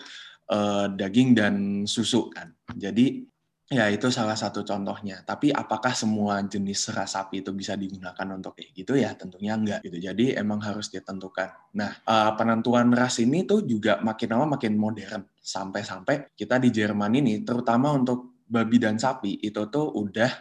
uh, 0.49 0.87
daging 0.87 1.35
dan 1.35 1.55
susu 1.83 2.31
kan. 2.31 2.55
Jadi 2.73 3.27
ya 3.69 3.85
itu 3.87 4.09
salah 4.09 4.33
satu 4.33 4.65
contohnya. 4.65 5.21
Tapi 5.21 5.53
apakah 5.53 5.93
semua 5.93 6.41
jenis 6.41 6.89
ras 6.89 7.13
sapi 7.13 7.45
itu 7.45 7.53
bisa 7.53 7.77
digunakan 7.77 8.25
untuk 8.33 8.57
kayak 8.57 8.73
gitu 8.73 8.97
ya? 8.97 9.13
Tentunya 9.13 9.53
enggak 9.53 9.85
gitu. 9.85 10.01
Jadi 10.01 10.33
emang 10.33 10.57
harus 10.65 10.89
ditentukan. 10.89 11.77
Nah, 11.77 11.93
uh, 12.09 12.33
penentuan 12.33 12.89
ras 12.89 13.21
ini 13.21 13.45
tuh 13.45 13.61
juga 13.63 14.01
makin 14.01 14.29
lama 14.33 14.57
makin 14.57 14.73
modern. 14.73 15.21
Sampai-sampai 15.37 16.33
kita 16.33 16.57
di 16.57 16.73
Jerman 16.73 17.13
ini 17.21 17.45
terutama 17.45 17.93
untuk 17.93 18.41
babi 18.49 18.81
dan 18.81 18.97
sapi 18.97 19.37
itu 19.45 19.69
tuh 19.69 19.93
udah 19.93 20.31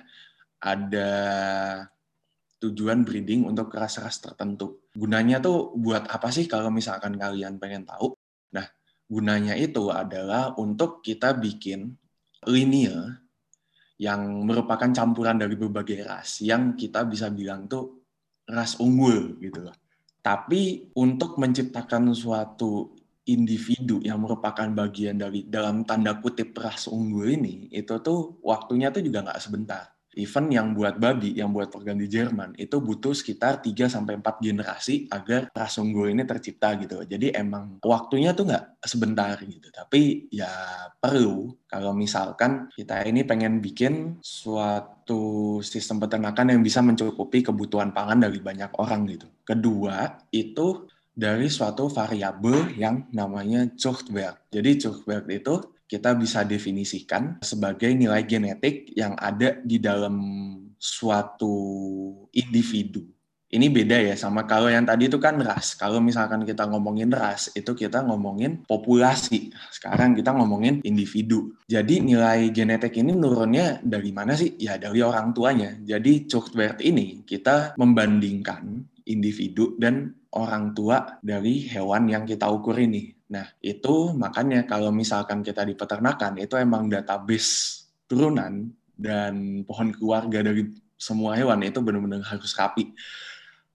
ada 0.65 1.11
tujuan 2.59 3.07
breeding 3.07 3.47
untuk 3.47 3.71
ras-ras 3.71 4.19
tertentu. 4.19 4.89
Gunanya 4.91 5.39
tuh 5.39 5.77
buat 5.79 6.11
apa 6.11 6.33
sih 6.35 6.51
kalau 6.51 6.73
misalkan 6.75 7.15
kalian 7.15 7.61
pengen 7.61 7.87
tahu? 7.87 8.17
Nah, 8.57 8.67
gunanya 9.07 9.55
itu 9.55 9.93
adalah 9.95 10.57
untuk 10.59 11.05
kita 11.05 11.39
bikin 11.39 11.95
linear 12.47 13.19
yang 13.99 14.47
merupakan 14.47 14.87
campuran 14.95 15.43
dari 15.43 15.59
berbagai 15.59 16.07
ras 16.07 16.39
yang 16.47 16.79
kita 16.79 17.03
bisa 17.03 17.35
bilang 17.35 17.67
tuh 17.67 18.07
ras 18.47 18.79
unggul 18.79 19.35
gitu 19.43 19.67
loh. 19.67 19.75
Tapi 20.23 20.93
untuk 20.95 21.35
menciptakan 21.41 22.15
suatu 22.15 22.95
individu 23.29 24.01
yang 24.01 24.23
merupakan 24.23 24.71
bagian 24.71 25.19
dari 25.19 25.45
dalam 25.45 25.83
tanda 25.83 26.17
kutip 26.23 26.55
ras 26.57 26.89
unggul 26.89 27.29
ini 27.29 27.69
itu 27.75 27.99
tuh 28.01 28.41
waktunya 28.41 28.89
tuh 28.89 29.05
juga 29.05 29.27
nggak 29.27 29.43
sebentar 29.43 29.98
event 30.19 30.51
yang 30.51 30.75
buat 30.75 30.99
babi, 30.99 31.39
yang 31.39 31.55
buat 31.55 31.71
organ 31.79 31.97
di 31.97 32.11
Jerman, 32.11 32.59
itu 32.59 32.83
butuh 32.83 33.15
sekitar 33.15 33.63
3-4 33.63 34.19
generasi 34.43 35.07
agar 35.09 35.49
ras 35.55 35.79
unggul 35.79 36.11
ini 36.11 36.27
tercipta 36.27 36.75
gitu. 36.77 37.07
Jadi 37.07 37.31
emang 37.31 37.79
waktunya 37.81 38.35
tuh 38.35 38.51
nggak 38.51 38.83
sebentar 38.83 39.39
gitu. 39.41 39.71
Tapi 39.71 40.27
ya 40.35 40.51
perlu 40.99 41.55
kalau 41.71 41.95
misalkan 41.95 42.67
kita 42.75 43.07
ini 43.07 43.23
pengen 43.23 43.63
bikin 43.63 44.19
suatu 44.19 45.63
sistem 45.63 46.03
peternakan 46.03 46.59
yang 46.59 46.61
bisa 46.61 46.83
mencukupi 46.83 47.47
kebutuhan 47.47 47.95
pangan 47.95 48.27
dari 48.27 48.43
banyak 48.43 48.75
orang 48.77 49.07
gitu. 49.07 49.31
Kedua, 49.47 50.27
itu 50.35 50.91
dari 51.19 51.51
suatu 51.51 51.91
variabel 51.91 52.79
yang 52.79 53.11
namanya 53.11 53.67
Zuchtwert. 53.75 54.47
Jadi 54.55 54.79
Zuchtwert 54.79 55.27
itu 55.31 55.78
kita 55.89 56.13
bisa 56.15 56.45
definisikan 56.45 57.41
sebagai 57.41 57.89
nilai 57.97 58.23
genetik 58.29 58.93
yang 58.93 59.17
ada 59.17 59.57
di 59.65 59.81
dalam 59.81 60.15
suatu 60.77 61.57
individu. 62.37 63.03
Ini 63.49 63.73
beda 63.73 63.97
ya 63.97 64.13
sama 64.13 64.45
kalau 64.45 64.69
yang 64.69 64.85
tadi 64.85 65.09
itu 65.09 65.17
kan 65.17 65.41
ras. 65.41 65.73
Kalau 65.73 66.05
misalkan 66.05 66.45
kita 66.45 66.69
ngomongin 66.69 67.09
ras, 67.09 67.49
itu 67.57 67.73
kita 67.73 68.05
ngomongin 68.05 68.61
populasi. 68.69 69.49
Sekarang 69.73 70.13
kita 70.13 70.37
ngomongin 70.37 70.85
individu. 70.85 71.57
Jadi 71.65 72.05
nilai 72.05 72.53
genetik 72.53 73.01
ini 73.01 73.17
nurunnya 73.17 73.81
dari 73.81 74.13
mana 74.13 74.37
sih? 74.37 74.53
Ya 74.61 74.77
dari 74.77 75.01
orang 75.01 75.33
tuanya. 75.33 75.73
Jadi 75.81 76.29
Churchward 76.29 76.85
ini 76.85 77.25
kita 77.25 77.73
membandingkan 77.81 78.85
individu 79.09 79.81
dan 79.81 80.13
orang 80.35 80.77
tua 80.77 81.17
dari 81.25 81.65
hewan 81.69 82.09
yang 82.11 82.25
kita 82.29 82.45
ukur 82.49 82.77
ini. 82.77 83.17
Nah, 83.33 83.49
itu 83.61 84.13
makanya 84.17 84.65
kalau 84.65 84.93
misalkan 84.93 85.41
kita 85.41 85.65
di 85.65 85.77
peternakan, 85.77 86.41
itu 86.41 86.57
emang 86.57 86.89
database 86.89 87.85
turunan 88.09 88.73
dan 88.97 89.63
pohon 89.65 89.93
keluarga 89.93 90.41
dari 90.41 90.69
semua 90.99 91.39
hewan 91.39 91.63
itu 91.63 91.79
benar-benar 91.79 92.25
harus 92.27 92.53
rapi. 92.59 92.93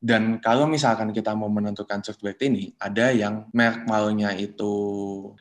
Dan 0.04 0.44
kalau 0.44 0.68
misalkan 0.68 1.16
kita 1.16 1.32
mau 1.32 1.48
menentukan 1.48 2.04
soft 2.04 2.20
weight 2.28 2.44
ini, 2.44 2.76
ada 2.76 3.16
yang 3.16 3.48
merek 3.56 3.88
malnya 3.88 4.36
itu 4.36 4.74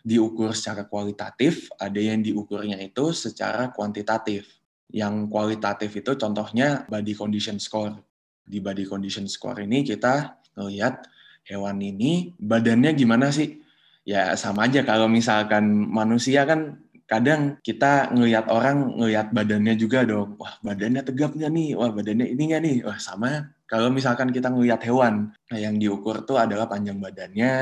diukur 0.07 0.55
secara 0.55 0.87
kualitatif, 0.87 1.67
ada 1.83 1.99
yang 1.99 2.23
diukurnya 2.23 2.79
itu 2.79 3.11
secara 3.11 3.75
kuantitatif. 3.75 4.47
Yang 4.87 5.27
kualitatif 5.35 5.91
itu 5.99 6.15
contohnya 6.15 6.87
body 6.87 7.11
condition 7.19 7.59
score. 7.59 7.99
Di 8.47 8.63
body 8.63 8.87
condition 8.87 9.27
score 9.27 9.67
ini 9.67 9.83
kita 9.83 10.42
melihat 10.59 11.07
hewan 11.47 11.79
ini 11.83 12.37
badannya 12.39 12.93
gimana 12.95 13.31
sih? 13.35 13.61
Ya 14.03 14.35
sama 14.35 14.67
aja 14.67 14.83
kalau 14.83 15.07
misalkan 15.07 15.65
manusia 15.87 16.43
kan 16.43 16.83
kadang 17.07 17.61
kita 17.61 18.09
ngelihat 18.15 18.49
orang 18.49 18.97
ngelihat 18.99 19.31
badannya 19.37 19.75
juga 19.77 20.03
dong. 20.03 20.41
Wah 20.41 20.59
badannya 20.65 21.03
tegap 21.05 21.37
nggak 21.37 21.53
nih? 21.53 21.71
Wah 21.79 21.91
badannya 21.93 22.27
ini 22.33 22.43
nggak 22.51 22.63
nih? 22.65 22.77
Wah 22.89 22.99
sama 22.99 23.53
kalau 23.73 23.89
misalkan 23.89 24.29
kita 24.29 24.53
ngelihat 24.53 24.85
hewan, 24.85 25.33
nah 25.49 25.57
yang 25.57 25.81
diukur 25.81 26.29
tuh 26.29 26.37
adalah 26.37 26.69
panjang 26.69 27.01
badannya 27.01 27.55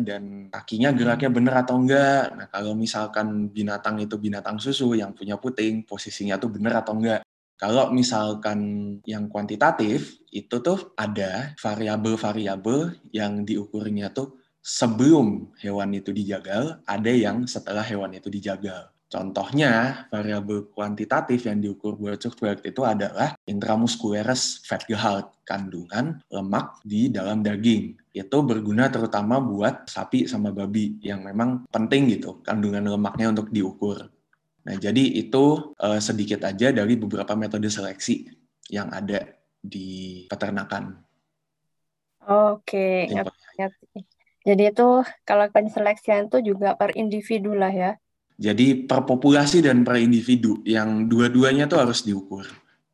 dan 0.00 0.48
kakinya 0.48 0.96
geraknya 0.96 1.28
bener 1.28 1.54
atau 1.60 1.76
enggak. 1.76 2.32
Nah 2.40 2.48
kalau 2.48 2.72
misalkan 2.72 3.52
binatang 3.52 4.00
itu 4.00 4.16
binatang 4.16 4.56
susu 4.56 4.96
yang 4.96 5.12
punya 5.12 5.36
puting, 5.36 5.84
posisinya 5.84 6.40
tuh 6.40 6.56
bener 6.56 6.72
atau 6.72 6.96
enggak. 6.96 7.20
Kalau 7.58 7.90
misalkan 7.90 8.58
yang 9.02 9.26
kuantitatif, 9.26 10.22
itu 10.30 10.62
tuh 10.62 10.94
ada 10.94 11.58
variabel-variabel 11.58 13.10
yang 13.10 13.42
diukurnya 13.42 14.14
tuh 14.14 14.38
sebelum 14.62 15.50
hewan 15.58 15.90
itu 15.90 16.14
dijagal, 16.14 16.78
ada 16.86 17.10
yang 17.10 17.50
setelah 17.50 17.82
hewan 17.82 18.14
itu 18.14 18.30
dijagal. 18.30 18.94
Contohnya, 19.08 20.04
variabel 20.12 20.68
kuantitatif 20.70 21.48
yang 21.48 21.64
diukur 21.64 21.96
buat 21.96 22.20
Zuckerberg 22.20 22.60
itu 22.60 22.84
adalah 22.84 23.32
intramuscularis 23.48 24.60
fat 24.68 24.84
gehalt, 24.84 25.32
kandungan 25.48 26.20
lemak 26.28 26.76
di 26.84 27.08
dalam 27.08 27.40
daging. 27.40 27.96
Itu 28.12 28.44
berguna 28.44 28.92
terutama 28.92 29.40
buat 29.40 29.88
sapi 29.88 30.28
sama 30.28 30.52
babi 30.52 31.00
yang 31.00 31.24
memang 31.24 31.64
penting 31.72 32.12
gitu, 32.12 32.44
kandungan 32.44 32.84
lemaknya 32.84 33.32
untuk 33.32 33.48
diukur. 33.48 34.12
Nah, 34.68 34.76
jadi 34.76 35.00
itu 35.00 35.72
uh, 35.80 35.96
sedikit 35.96 36.44
aja 36.44 36.68
dari 36.68 37.00
beberapa 37.00 37.32
metode 37.32 37.72
seleksi 37.72 38.28
yang 38.68 38.92
ada 38.92 39.24
di 39.64 40.28
peternakan. 40.28 40.92
Oke, 42.28 43.08
Jadi 44.44 44.62
itu 44.68 44.88
kalau 45.24 45.48
penyeleksian 45.48 46.28
itu 46.28 46.52
juga 46.52 46.76
per 46.76 46.92
individu 47.00 47.56
lah 47.56 47.72
ya. 47.72 47.92
Jadi 48.36 48.84
per 48.84 49.08
populasi 49.08 49.64
dan 49.64 49.88
per 49.88 49.96
individu 50.04 50.60
yang 50.68 51.08
dua-duanya 51.08 51.64
tuh 51.64 51.88
harus 51.88 52.04
diukur. 52.04 52.44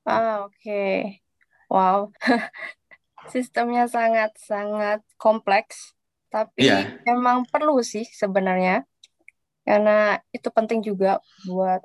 Ah, 0.07 0.47
oke. 0.47 0.55
Okay. 0.63 1.19
Wow. 1.67 2.15
Sistemnya 3.35 3.91
sangat-sangat 3.91 5.03
kompleks, 5.19 5.99
tapi 6.31 6.71
yeah. 6.71 7.03
memang 7.03 7.43
perlu 7.51 7.83
sih 7.83 8.07
sebenarnya. 8.07 8.87
Karena 9.65 10.21
itu 10.31 10.49
penting 10.53 10.85
juga 10.85 11.19
buat 11.49 11.81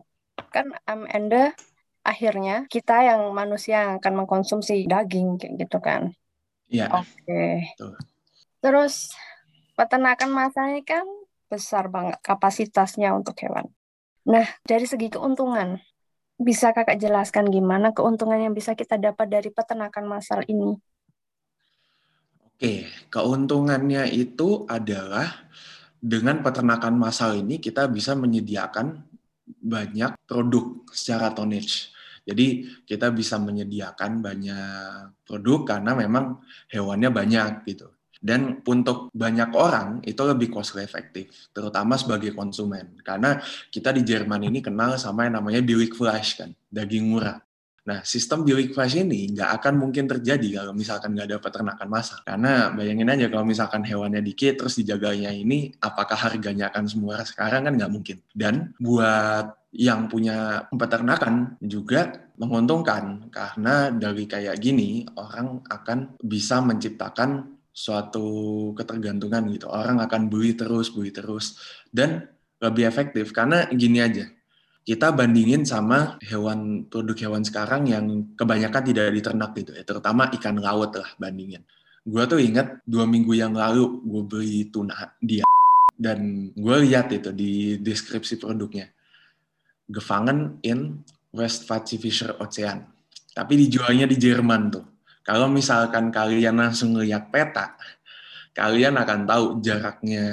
kan 0.52 0.72
um, 0.88 1.04
ende 1.08 1.56
akhirnya 2.04 2.68
kita 2.68 3.08
yang 3.08 3.32
manusia 3.32 3.88
yang 3.88 3.94
akan 4.00 4.24
mengkonsumsi 4.24 4.88
daging 4.88 5.40
kayak 5.40 5.54
gitu 5.68 5.78
kan. 5.80 6.12
Iya. 6.68 6.92
Oke. 6.92 7.08
Okay. 7.26 7.56
Terus 8.60 9.16
peternakan 9.80 10.30
masanya 10.32 10.84
kan 10.84 11.08
besar 11.50 11.88
banget 11.90 12.20
kapasitasnya 12.22 13.16
untuk 13.16 13.36
hewan. 13.42 13.72
Nah, 14.28 14.46
dari 14.62 14.86
segi 14.86 15.10
keuntungan, 15.10 15.82
bisa 16.38 16.72
kakak 16.72 17.02
jelaskan 17.02 17.50
gimana 17.50 17.92
keuntungan 17.92 18.38
yang 18.38 18.54
bisa 18.54 18.78
kita 18.78 19.02
dapat 19.02 19.28
dari 19.28 19.50
peternakan 19.50 20.06
massal 20.06 20.46
ini? 20.46 20.78
Oke, 22.46 22.86
keuntungannya 23.10 24.12
itu 24.12 24.68
adalah 24.68 25.50
dengan 26.00 26.40
peternakan 26.40 26.96
massal 26.96 27.36
ini 27.36 27.60
kita 27.60 27.92
bisa 27.92 28.16
menyediakan 28.16 29.04
banyak 29.60 30.16
produk 30.24 30.88
secara 30.90 31.36
tonnage. 31.36 31.92
Jadi 32.24 32.68
kita 32.88 33.12
bisa 33.12 33.42
menyediakan 33.42 34.24
banyak 34.24 35.26
produk 35.28 35.76
karena 35.76 35.92
memang 35.98 36.40
hewannya 36.72 37.10
banyak 37.10 37.52
gitu. 37.68 37.90
Dan 38.20 38.60
untuk 38.68 39.08
banyak 39.16 39.56
orang 39.56 40.04
itu 40.04 40.20
lebih 40.28 40.52
cost 40.52 40.76
efektif, 40.76 41.48
terutama 41.56 41.96
sebagai 41.96 42.36
konsumen. 42.36 43.00
Karena 43.00 43.40
kita 43.72 43.96
di 43.96 44.04
Jerman 44.04 44.44
ini 44.44 44.60
kenal 44.60 45.00
sama 45.00 45.24
yang 45.24 45.40
namanya 45.40 45.64
Billig 45.64 45.96
Flash 45.96 46.36
kan, 46.36 46.52
daging 46.68 47.08
murah. 47.08 47.40
Nah, 47.90 48.06
sistem 48.06 48.46
Billig 48.46 48.70
Flash 48.70 49.02
ini 49.02 49.34
nggak 49.34 49.50
akan 49.58 49.74
mungkin 49.82 50.06
terjadi 50.06 50.62
kalau 50.62 50.78
misalkan 50.78 51.18
nggak 51.18 51.26
ada 51.26 51.38
peternakan 51.42 51.88
massa. 51.90 52.22
Karena 52.22 52.70
bayangin 52.70 53.10
aja 53.10 53.26
kalau 53.34 53.42
misalkan 53.50 53.82
hewannya 53.82 54.22
dikit 54.22 54.62
terus 54.62 54.78
dijaganya 54.78 55.34
ini, 55.34 55.74
apakah 55.82 56.14
harganya 56.14 56.70
akan 56.70 56.86
semua 56.86 57.26
sekarang 57.26 57.66
kan 57.66 57.74
nggak 57.74 57.90
mungkin. 57.90 58.22
Dan 58.30 58.78
buat 58.78 59.58
yang 59.74 60.06
punya 60.06 60.70
peternakan 60.70 61.58
juga 61.62 62.30
menguntungkan 62.38 63.30
karena 63.34 63.90
dari 63.90 64.26
kayak 64.30 64.58
gini 64.62 65.06
orang 65.18 65.66
akan 65.66 66.18
bisa 66.22 66.62
menciptakan 66.62 67.58
suatu 67.74 68.30
ketergantungan 68.78 69.50
gitu. 69.50 69.66
Orang 69.66 69.98
akan 69.98 70.30
beli 70.30 70.54
terus, 70.54 70.94
beli 70.94 71.10
terus. 71.10 71.58
Dan 71.90 72.22
lebih 72.62 72.86
efektif 72.86 73.34
karena 73.34 73.66
gini 73.72 73.98
aja. 74.04 74.30
Kita 74.84 75.14
bandingin 75.14 75.68
sama 75.68 76.18
hewan 76.26 76.90
produk 76.90 77.30
hewan 77.30 77.44
sekarang 77.46 77.86
yang 77.86 78.34
kebanyakan 78.34 78.84
tidak 78.90 79.14
diternak 79.14 79.52
gitu 79.54 79.72
ya, 79.78 79.84
terutama 79.86 80.32
ikan 80.34 80.58
laut 80.58 80.96
lah 80.98 81.10
bandingin. 81.22 81.62
Gue 82.02 82.24
tuh 82.26 82.42
inget 82.42 82.82
dua 82.90 83.06
minggu 83.06 83.38
yang 83.38 83.54
lalu 83.54 84.02
gue 84.02 84.24
beli 84.26 84.60
tuna 84.74 85.14
dia 85.22 85.46
dan 85.94 86.50
gue 86.56 86.76
lihat 86.90 87.12
itu 87.14 87.30
di 87.36 87.78
deskripsi 87.78 88.42
produknya. 88.42 88.90
Gefangen 89.90 90.58
in 90.66 91.06
West 91.36 91.70
Fisher 91.70 92.34
Ocean. 92.42 92.88
Tapi 93.30 93.54
dijualnya 93.62 94.10
di 94.10 94.18
Jerman 94.18 94.64
tuh 94.74 94.86
kalau 95.30 95.46
misalkan 95.46 96.10
kalian 96.10 96.58
langsung 96.58 96.98
lihat 96.98 97.30
peta, 97.30 97.78
kalian 98.60 99.00
akan 99.00 99.20
tahu 99.24 99.46
jaraknya 99.64 100.28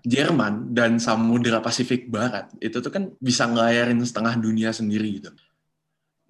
Jerman 0.00 0.72
dan 0.72 0.96
Samudra 0.96 1.60
Pasifik 1.60 2.08
Barat 2.08 2.48
itu 2.64 2.80
tuh 2.80 2.88
kan 2.88 3.12
bisa 3.20 3.44
ngelayarin 3.44 4.00
setengah 4.00 4.40
dunia 4.40 4.72
sendiri 4.72 5.20
gitu. 5.20 5.28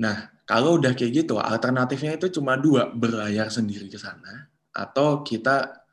Nah, 0.03 0.29
kalau 0.45 0.77
udah 0.77 0.93
kayak 0.93 1.25
gitu, 1.25 1.39
alternatifnya 1.39 2.19
itu 2.19 2.29
cuma 2.35 2.59
dua, 2.59 2.91
berlayar 2.91 3.49
sendiri 3.49 3.89
ke 3.89 3.97
sana 3.97 4.51
atau 4.75 5.25
kita 5.25 5.87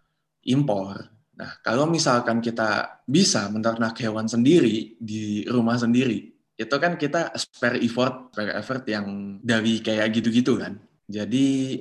impor. 0.49 0.99
Nah, 1.37 1.61
kalau 1.63 1.87
misalkan 1.87 2.43
kita 2.43 3.01
bisa 3.07 3.47
menternak 3.47 3.95
hewan 4.01 4.27
sendiri 4.27 4.99
di 4.99 5.47
rumah 5.47 5.79
sendiri, 5.79 6.33
itu 6.53 6.75
kan 6.77 6.99
kita 6.99 7.33
spare 7.37 7.79
effort, 7.81 8.33
spare 8.35 8.53
effort 8.59 8.83
yang 8.89 9.39
dari 9.41 9.79
kayak 9.79 10.11
gitu-gitu 10.13 10.59
kan. 10.59 10.77
Jadi 11.07 11.77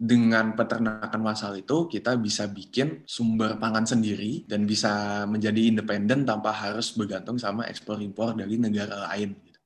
dengan 0.00 0.56
peternakan 0.56 1.20
massal 1.20 1.52
itu 1.60 1.84
kita 1.84 2.16
bisa 2.16 2.48
bikin 2.48 3.04
sumber 3.04 3.60
pangan 3.60 3.84
sendiri 3.84 4.48
dan 4.48 4.64
bisa 4.64 5.24
menjadi 5.28 5.68
independen 5.68 6.24
tanpa 6.24 6.56
harus 6.56 6.96
bergantung 6.96 7.36
sama 7.36 7.68
ekspor 7.68 8.00
impor 8.00 8.32
dari 8.32 8.56
negara 8.56 9.12
lain. 9.12 9.36
Gitu. 9.36 9.60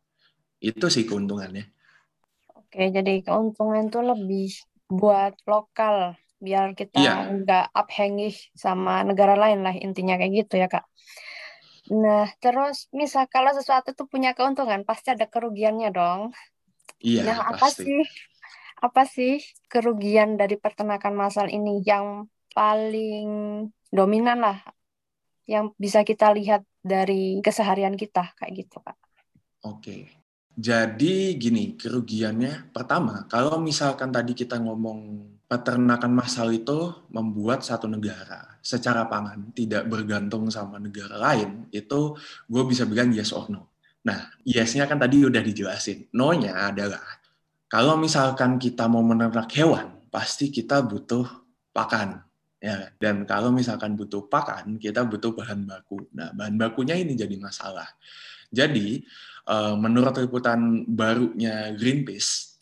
Itu 0.75 0.87
sih 0.91 1.07
keuntungannya. 1.07 1.71
Oke, 2.59 2.91
jadi 2.91 3.23
keuntungan 3.23 3.87
itu 3.87 4.01
lebih 4.03 4.51
buat 4.91 5.39
lokal 5.47 6.19
biar 6.43 6.77
kita 6.77 7.01
iya. 7.01 7.31
nggak 7.31 7.73
abhängig 7.73 8.37
sama 8.53 9.01
negara 9.01 9.33
lain 9.33 9.65
lah 9.65 9.73
intinya 9.73 10.19
kayak 10.21 10.45
gitu 10.45 10.61
ya 10.61 10.69
kak. 10.69 10.85
Nah 11.95 12.29
terus 12.43 12.91
misal 12.93 13.25
kalau 13.33 13.55
sesuatu 13.57 13.97
itu 13.97 14.05
punya 14.05 14.37
keuntungan 14.37 14.85
pasti 14.85 15.15
ada 15.15 15.25
kerugiannya 15.25 15.89
dong. 15.95 16.37
Iya 17.01 17.23
nah, 17.25 17.55
pasti. 17.55 17.55
apa 17.55 17.67
sih 17.71 18.03
apa 18.85 19.09
sih 19.09 19.41
kerugian 19.73 20.37
dari 20.37 20.61
peternakan 20.61 21.17
massal 21.17 21.49
ini 21.49 21.81
yang 21.81 22.29
paling 22.53 23.29
dominan 23.89 24.45
lah 24.45 24.61
yang 25.49 25.73
bisa 25.81 26.05
kita 26.05 26.37
lihat 26.37 26.61
dari 26.85 27.41
keseharian 27.41 27.97
kita 27.97 28.37
kayak 28.37 28.53
gitu 28.61 28.77
Kak. 28.85 28.97
Oke. 29.65 30.13
Jadi 30.55 31.35
gini, 31.35 31.75
kerugiannya 31.75 32.71
pertama, 32.71 33.27
kalau 33.27 33.59
misalkan 33.59 34.15
tadi 34.15 34.39
kita 34.39 34.61
ngomong 34.63 35.33
peternakan 35.51 36.13
massal 36.15 36.55
itu 36.55 36.95
membuat 37.11 37.67
satu 37.67 37.91
negara 37.91 38.55
secara 38.63 39.11
pangan 39.11 39.51
tidak 39.51 39.91
bergantung 39.91 40.47
sama 40.55 40.79
negara 40.79 41.19
lain, 41.19 41.67
itu 41.75 42.15
gue 42.47 42.63
bisa 42.71 42.87
bilang 42.87 43.11
yes 43.11 43.35
or 43.35 43.51
no. 43.51 43.75
Nah, 44.05 44.31
yes-nya 44.47 44.87
kan 44.87 45.01
tadi 45.01 45.25
udah 45.27 45.43
dijelasin. 45.43 46.13
No-nya 46.13 46.71
adalah 46.71 47.03
kalau 47.69 47.97
misalkan 47.99 48.61
kita 48.61 48.87
mau 48.87 49.03
menernak 49.03 49.51
hewan, 49.57 49.99
pasti 50.13 50.53
kita 50.53 50.85
butuh 50.85 51.27
pakan. 51.75 52.23
Ya, 52.65 52.89
dan 52.97 53.29
kalau 53.29 53.53
misalkan 53.53 53.93
butuh 53.93 54.25
pakan, 54.25 54.81
kita 54.81 55.05
butuh 55.05 55.37
bahan 55.37 55.69
baku. 55.69 56.09
Nah, 56.17 56.33
bahan 56.33 56.57
bakunya 56.57 56.97
ini 56.97 57.13
jadi 57.13 57.37
masalah. 57.37 57.85
Jadi, 58.49 59.05
eh, 59.45 59.75
menurut 59.77 60.17
liputan 60.17 60.89
barunya 60.89 61.77
Greenpeace, 61.77 62.55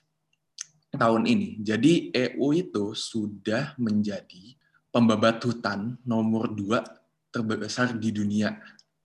tahun 0.96 1.24
ini. 1.24 1.60
Jadi 1.64 2.12
EU 2.12 2.52
itu 2.52 2.92
sudah 2.92 3.72
menjadi 3.80 4.56
pembabat 4.92 5.40
hutan 5.40 5.96
nomor 6.04 6.52
dua 6.52 6.84
terbesar 7.32 7.96
di 7.96 8.12
dunia. 8.12 8.52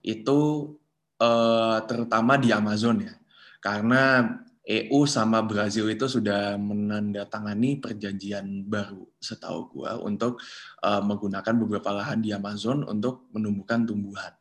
Itu 0.04 0.72
eh, 1.16 1.78
terutama 1.88 2.36
di 2.36 2.52
Amazon 2.52 3.02
ya. 3.02 3.14
Karena 3.58 4.22
EU 4.68 5.08
sama 5.08 5.40
Brazil 5.40 5.88
itu 5.88 6.04
sudah 6.04 6.60
menandatangani 6.60 7.80
perjanjian 7.80 8.68
baru 8.68 9.08
setahu 9.16 9.72
gua 9.72 9.96
untuk 9.96 10.36
eh, 10.84 11.00
menggunakan 11.00 11.54
beberapa 11.56 11.88
lahan 11.96 12.20
di 12.20 12.36
Amazon 12.36 12.84
untuk 12.84 13.32
menumbuhkan 13.32 13.88
tumbuhan. 13.88 14.36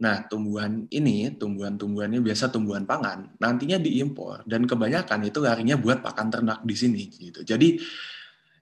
Nah, 0.00 0.24
tumbuhan 0.26 0.88
ini, 0.88 1.28
tumbuhan-tumbuhannya 1.36 2.24
biasa 2.24 2.48
tumbuhan 2.48 2.88
pangan, 2.88 3.36
nantinya 3.36 3.76
diimpor 3.76 4.48
dan 4.48 4.64
kebanyakan 4.64 5.28
itu 5.28 5.44
larinya 5.44 5.76
buat 5.76 6.00
pakan 6.00 6.32
ternak 6.32 6.64
di 6.64 6.72
sini 6.72 7.04
gitu. 7.12 7.44
Jadi 7.44 7.76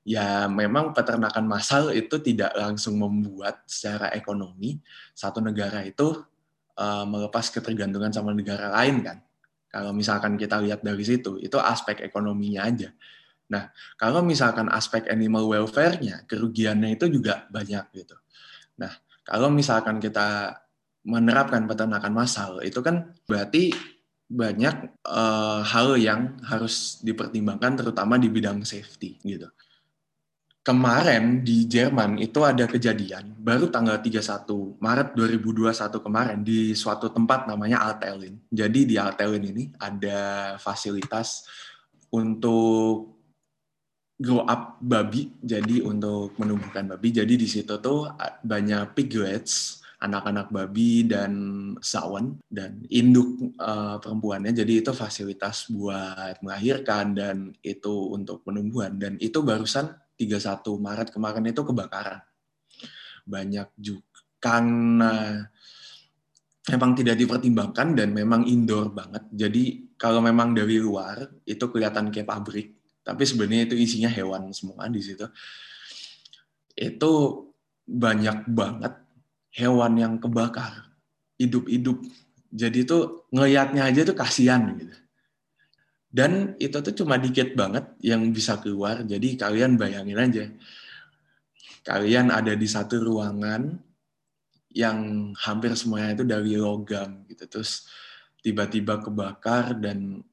ya 0.02 0.50
memang 0.50 0.90
peternakan 0.90 1.46
massal 1.46 1.94
itu 1.94 2.18
tidak 2.18 2.50
langsung 2.58 2.98
membuat 2.98 3.62
secara 3.70 4.10
ekonomi 4.18 4.82
satu 5.14 5.38
negara 5.38 5.86
itu 5.86 6.26
uh, 6.74 7.04
melepas 7.06 7.54
ketergantungan 7.54 8.10
sama 8.10 8.34
negara 8.34 8.74
lain 8.74 9.06
kan. 9.06 9.27
Kalau 9.68 9.92
misalkan 9.92 10.40
kita 10.40 10.58
lihat 10.64 10.80
dari 10.80 11.04
situ, 11.04 11.36
itu 11.40 11.60
aspek 11.60 12.00
ekonominya 12.00 12.64
aja. 12.64 12.88
Nah, 13.48 13.72
kalau 13.96 14.20
misalkan 14.20 14.68
aspek 14.68 15.08
animal 15.08 15.48
welfare-nya, 15.48 16.24
kerugiannya 16.28 16.96
itu 16.96 17.08
juga 17.08 17.48
banyak 17.48 17.84
gitu. 17.96 18.16
Nah, 18.80 18.92
kalau 19.24 19.48
misalkan 19.52 20.00
kita 20.00 20.56
menerapkan 21.08 21.64
peternakan 21.64 22.12
massal 22.12 22.60
itu 22.60 22.84
kan 22.84 23.16
berarti 23.24 23.72
banyak 24.28 25.00
uh, 25.08 25.64
hal 25.64 25.96
yang 25.96 26.36
harus 26.44 27.00
dipertimbangkan 27.00 27.80
terutama 27.80 28.20
di 28.20 28.28
bidang 28.28 28.60
safety 28.68 29.16
gitu. 29.24 29.48
Kemarin 30.68 31.40
di 31.40 31.64
Jerman 31.64 32.20
itu 32.20 32.44
ada 32.44 32.68
kejadian 32.68 33.32
baru 33.40 33.72
tanggal 33.72 34.04
31 34.04 34.76
Maret 34.76 35.16
2021 35.16 35.64
kemarin 36.04 36.44
di 36.44 36.76
suatu 36.76 37.08
tempat 37.08 37.48
namanya 37.48 37.88
Altelin. 37.88 38.36
Jadi 38.52 38.84
di 38.84 39.00
Altelin 39.00 39.48
ini 39.48 39.72
ada 39.80 40.52
fasilitas 40.60 41.48
untuk 42.12 43.16
grow 44.20 44.44
up 44.44 44.76
babi 44.84 45.32
jadi 45.40 45.80
untuk 45.88 46.36
menumbuhkan 46.36 46.84
babi. 46.84 47.16
Jadi 47.16 47.40
di 47.40 47.48
situ 47.48 47.80
tuh 47.80 48.12
banyak 48.44 48.92
piglets 48.92 49.80
anak-anak 50.04 50.52
babi 50.52 51.08
dan 51.08 51.32
sawan 51.80 52.36
dan 52.44 52.84
induk 52.92 53.56
uh, 53.56 53.96
perempuannya. 54.04 54.52
Jadi 54.52 54.84
itu 54.84 54.92
fasilitas 54.92 55.72
buat 55.72 56.44
melahirkan 56.44 57.16
dan 57.16 57.56
itu 57.64 58.12
untuk 58.12 58.44
penumbuhan 58.44 59.00
dan 59.00 59.16
itu 59.16 59.40
barusan 59.40 59.96
31 60.18 60.66
Maret 60.82 61.08
kemarin 61.14 61.46
itu 61.46 61.62
kebakaran. 61.62 62.20
Banyak 63.22 63.70
juga 63.78 64.18
karena 64.42 65.46
memang 66.68 66.90
tidak 66.92 67.16
dipertimbangkan 67.16 67.96
dan 67.96 68.12
memang 68.12 68.44
indoor 68.44 68.92
banget. 68.92 69.24
Jadi 69.32 69.94
kalau 69.96 70.20
memang 70.20 70.52
dari 70.52 70.76
luar 70.76 71.24
itu 71.46 71.64
kelihatan 71.70 72.12
kayak 72.12 72.28
pabrik, 72.28 72.68
tapi 73.00 73.22
sebenarnya 73.24 73.72
itu 73.72 73.76
isinya 73.78 74.10
hewan 74.12 74.52
semua 74.52 74.86
di 74.90 75.00
situ. 75.00 75.24
Itu 76.76 77.12
banyak 77.88 78.52
banget 78.52 78.94
hewan 79.56 79.96
yang 79.96 80.14
kebakar 80.20 80.92
hidup-hidup. 81.40 82.04
Jadi 82.52 82.84
tuh 82.84 83.28
ngelihatnya 83.32 83.88
aja 83.88 84.04
tuh 84.04 84.16
kasihan 84.16 84.76
gitu. 84.76 84.94
Dan 86.08 86.56
itu 86.56 86.80
tuh 86.80 86.94
cuma 87.04 87.20
dikit 87.20 87.52
banget 87.52 87.84
yang 88.00 88.24
bisa 88.32 88.56
keluar. 88.56 89.04
Jadi 89.04 89.36
kalian 89.36 89.76
bayangin 89.76 90.18
aja. 90.18 90.44
Kalian 91.84 92.32
ada 92.32 92.56
di 92.56 92.64
satu 92.64 92.96
ruangan 93.00 93.76
yang 94.72 95.30
hampir 95.36 95.76
semuanya 95.76 96.16
itu 96.16 96.24
dari 96.24 96.56
logam 96.56 97.28
gitu. 97.28 97.44
Terus 97.44 97.84
tiba-tiba 98.40 99.04
kebakar 99.04 99.76
dan 99.76 100.24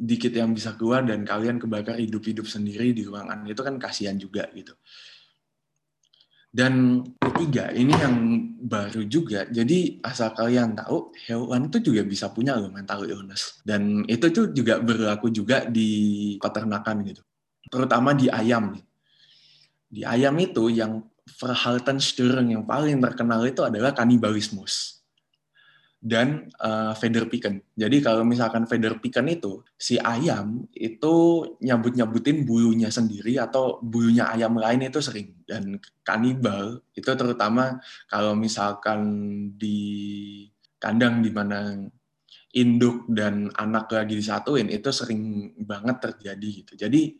dikit 0.00 0.32
yang 0.32 0.56
bisa 0.56 0.74
keluar 0.74 1.04
dan 1.04 1.22
kalian 1.22 1.60
kebakar 1.60 2.00
hidup-hidup 2.00 2.48
sendiri 2.48 2.96
di 2.96 3.04
ruangan 3.04 3.44
itu 3.46 3.60
kan 3.60 3.76
kasihan 3.76 4.16
juga 4.16 4.48
gitu. 4.56 4.74
Dan 6.50 7.06
ketiga, 7.14 7.70
ini 7.70 7.94
yang 7.94 8.16
baru 8.58 9.06
juga. 9.06 9.46
Jadi 9.46 10.02
asal 10.02 10.34
kalian 10.34 10.74
tahu, 10.74 11.14
hewan 11.30 11.70
itu 11.70 11.78
juga 11.78 12.02
bisa 12.02 12.26
punya 12.34 12.58
loh 12.58 12.74
mental 12.74 13.06
illness. 13.06 13.62
Dan 13.62 14.02
itu 14.10 14.34
tuh 14.34 14.50
juga 14.50 14.82
berlaku 14.82 15.30
juga 15.30 15.64
di 15.70 16.34
peternakan 16.42 17.06
gitu. 17.06 17.22
Terutama 17.70 18.18
di 18.18 18.26
ayam. 18.26 18.74
Di 19.86 20.02
ayam 20.02 20.34
itu 20.42 20.70
yang 20.70 21.02
Verhaltensstörung 21.30 22.50
yang 22.50 22.66
paling 22.66 22.98
terkenal 22.98 23.46
itu 23.46 23.62
adalah 23.62 23.94
kanibalismus 23.94 24.99
dan 26.00 26.48
uh, 26.64 26.96
feather 26.96 27.28
picken. 27.28 27.60
Jadi 27.76 28.00
kalau 28.00 28.24
misalkan 28.24 28.64
feather 28.64 28.96
picken 28.96 29.28
itu 29.28 29.60
si 29.76 30.00
ayam 30.00 30.64
itu 30.72 31.44
nyabut-nyabutin 31.60 32.48
bulunya 32.48 32.88
sendiri 32.88 33.36
atau 33.36 33.76
bulunya 33.84 34.32
ayam 34.32 34.56
lain 34.56 34.88
itu 34.88 34.96
sering 35.04 35.44
dan 35.44 35.76
kanibal 36.00 36.80
itu 36.96 37.10
terutama 37.12 37.76
kalau 38.08 38.32
misalkan 38.32 39.00
di 39.60 40.48
kandang 40.80 41.20
di 41.20 41.28
mana 41.28 41.76
induk 42.56 43.04
dan 43.12 43.52
anak 43.60 43.92
lagi 43.92 44.16
disatuin 44.16 44.72
itu 44.72 44.88
sering 44.90 45.52
banget 45.60 46.00
terjadi 46.00 46.48
gitu. 46.64 46.72
Jadi 46.80 47.14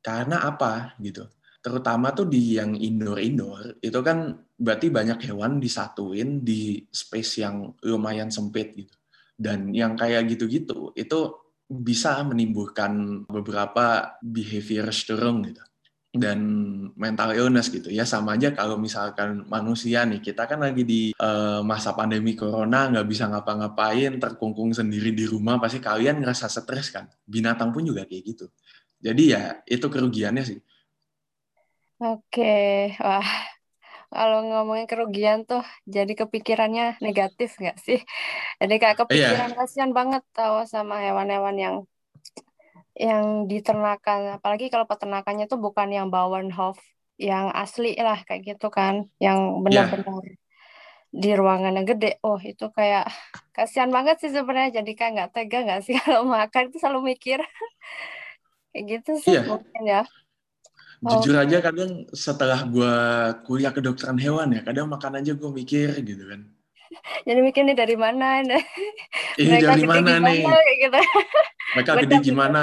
karena 0.00 0.46
apa 0.46 0.94
gitu? 1.02 1.26
Terutama 1.60 2.16
tuh 2.16 2.24
di 2.24 2.56
yang 2.56 2.72
indoor-indoor 2.72 3.84
itu 3.84 4.00
kan 4.00 4.32
berarti 4.56 4.88
banyak 4.88 5.28
hewan 5.28 5.60
disatuin 5.60 6.40
di 6.40 6.80
space 6.88 7.44
yang 7.44 7.76
lumayan 7.84 8.32
sempit 8.32 8.72
gitu. 8.76 8.96
Dan 9.40 9.72
yang 9.72 9.96
kayak 9.96 10.28
gitu-gitu 10.28 10.92
itu 10.96 11.20
bisa 11.64 12.20
menimbulkan 12.24 13.24
beberapa 13.28 14.16
behavior 14.24 14.88
störung 14.92 15.44
gitu. 15.48 15.60
Dan 16.10 16.40
mental 16.98 17.36
illness 17.36 17.70
gitu. 17.70 17.92
Ya 17.92 18.08
sama 18.08 18.34
aja 18.40 18.50
kalau 18.56 18.80
misalkan 18.80 19.44
manusia 19.46 20.02
nih 20.08 20.20
kita 20.24 20.48
kan 20.48 20.64
lagi 20.64 20.82
di 20.82 21.02
uh, 21.20 21.60
masa 21.60 21.92
pandemi 21.92 22.34
corona 22.34 22.88
nggak 22.88 23.06
bisa 23.06 23.30
ngapa-ngapain 23.30 24.16
terkungkung 24.16 24.74
sendiri 24.74 25.12
di 25.12 25.28
rumah 25.28 25.60
pasti 25.60 25.78
kalian 25.78 26.24
ngerasa 26.24 26.48
stres 26.48 26.88
kan. 26.88 27.04
Binatang 27.28 27.70
pun 27.70 27.84
juga 27.84 28.08
kayak 28.08 28.24
gitu. 28.26 28.48
Jadi 29.00 29.22
ya 29.32 29.60
itu 29.64 29.86
kerugiannya 29.88 30.44
sih 30.44 30.60
Oke, 32.02 32.42
wah, 33.04 33.28
kalau 34.14 34.38
ngomongin 34.48 34.86
kerugian 34.90 35.38
tuh 35.50 35.62
jadi 35.96 36.12
kepikirannya 36.20 36.84
negatif 37.06 37.48
nggak 37.60 37.76
sih? 37.86 37.98
Jadi 38.60 38.74
kayak 38.82 38.98
Iya, 39.08 39.40
kepikiran 39.40 39.50
kasihan 39.58 39.92
banget 39.98 40.22
tahu 40.36 40.56
sama 40.74 40.94
hewan-hewan 41.04 41.56
yang 41.64 41.76
yang 43.04 43.24
diternakan, 43.50 44.20
apalagi 44.36 44.64
kalau 44.72 44.86
peternakannya 44.90 45.44
tuh 45.52 45.58
bukan 45.64 45.88
yang 45.96 46.06
Bauernhof 46.14 46.76
yang 47.28 47.46
asli 47.60 47.88
lah 48.06 48.18
kayak 48.26 48.42
gitu 48.48 48.66
kan, 48.76 48.94
yang 49.24 49.38
iya, 49.68 50.00
benar-benar 50.04 50.24
di 51.22 51.28
ruangan 51.38 51.72
yang 51.78 51.86
gede. 51.90 52.06
Oh, 52.26 52.38
itu 52.50 52.64
kayak 52.76 53.02
kasihan 53.56 53.90
banget 53.96 54.16
sih 54.22 54.30
sebenarnya. 54.36 54.70
Jadi 54.82 54.90
kayak 54.98 55.10
nggak 55.16 55.30
tega 55.34 55.56
nggak 55.66 55.80
sih 55.86 55.94
kalau 56.04 56.22
makan 56.36 56.62
itu 56.70 56.76
selalu 56.82 57.00
mikir 57.14 57.38
kayak 58.70 58.84
gitu 58.90 59.10
sih 59.24 59.36
iya. 59.36 59.50
mungkin 59.50 59.82
ya. 59.92 59.98
Jujur 61.00 61.32
aja 61.32 61.64
kadang 61.64 62.04
setelah 62.12 62.60
gue 62.68 62.94
kuliah 63.48 63.72
kedokteran 63.72 64.20
hewan 64.20 64.52
ya, 64.52 64.60
kadang 64.60 64.84
makan 64.84 65.24
aja 65.24 65.32
gue 65.32 65.50
mikir 65.50 65.96
gitu 66.04 66.24
kan. 66.28 66.44
Jadi 67.26 67.40
mikir 67.40 67.62
nih 67.64 67.76
dari 67.76 67.96
mana? 67.96 68.44
Ini 69.40 69.48
Mereka 69.48 69.64
dari 69.64 69.82
gede 69.82 69.88
mana 69.88 70.10
gimana 70.12 70.28
nih? 70.28 70.42
gitu. 70.84 71.00
Mereka 71.72 71.92
gede 72.04 72.16
gimana? 72.20 72.60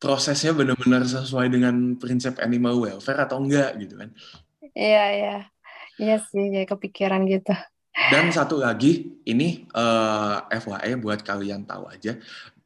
Prosesnya 0.00 0.56
benar-benar 0.56 1.04
sesuai 1.04 1.52
dengan 1.52 1.98
prinsip 2.00 2.40
animal 2.40 2.80
welfare 2.80 3.20
atau 3.20 3.36
enggak 3.36 3.76
gitu 3.82 4.00
kan. 4.00 4.08
Iya, 4.72 5.04
iya. 5.12 5.36
Iya 6.00 6.16
sih, 6.24 6.48
kayak 6.48 6.72
kepikiran 6.72 7.28
gitu. 7.28 7.52
Dan 8.08 8.32
satu 8.32 8.64
lagi, 8.64 9.20
ini 9.28 9.68
eh, 9.68 10.36
FYI 10.56 10.96
buat 10.96 11.20
kalian 11.20 11.68
tahu 11.68 11.92
aja, 11.92 12.16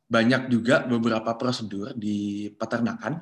banyak 0.07 0.47
juga 0.47 0.87
beberapa 0.87 1.35
prosedur 1.35 1.91
di 1.99 2.47
peternakan 2.55 3.19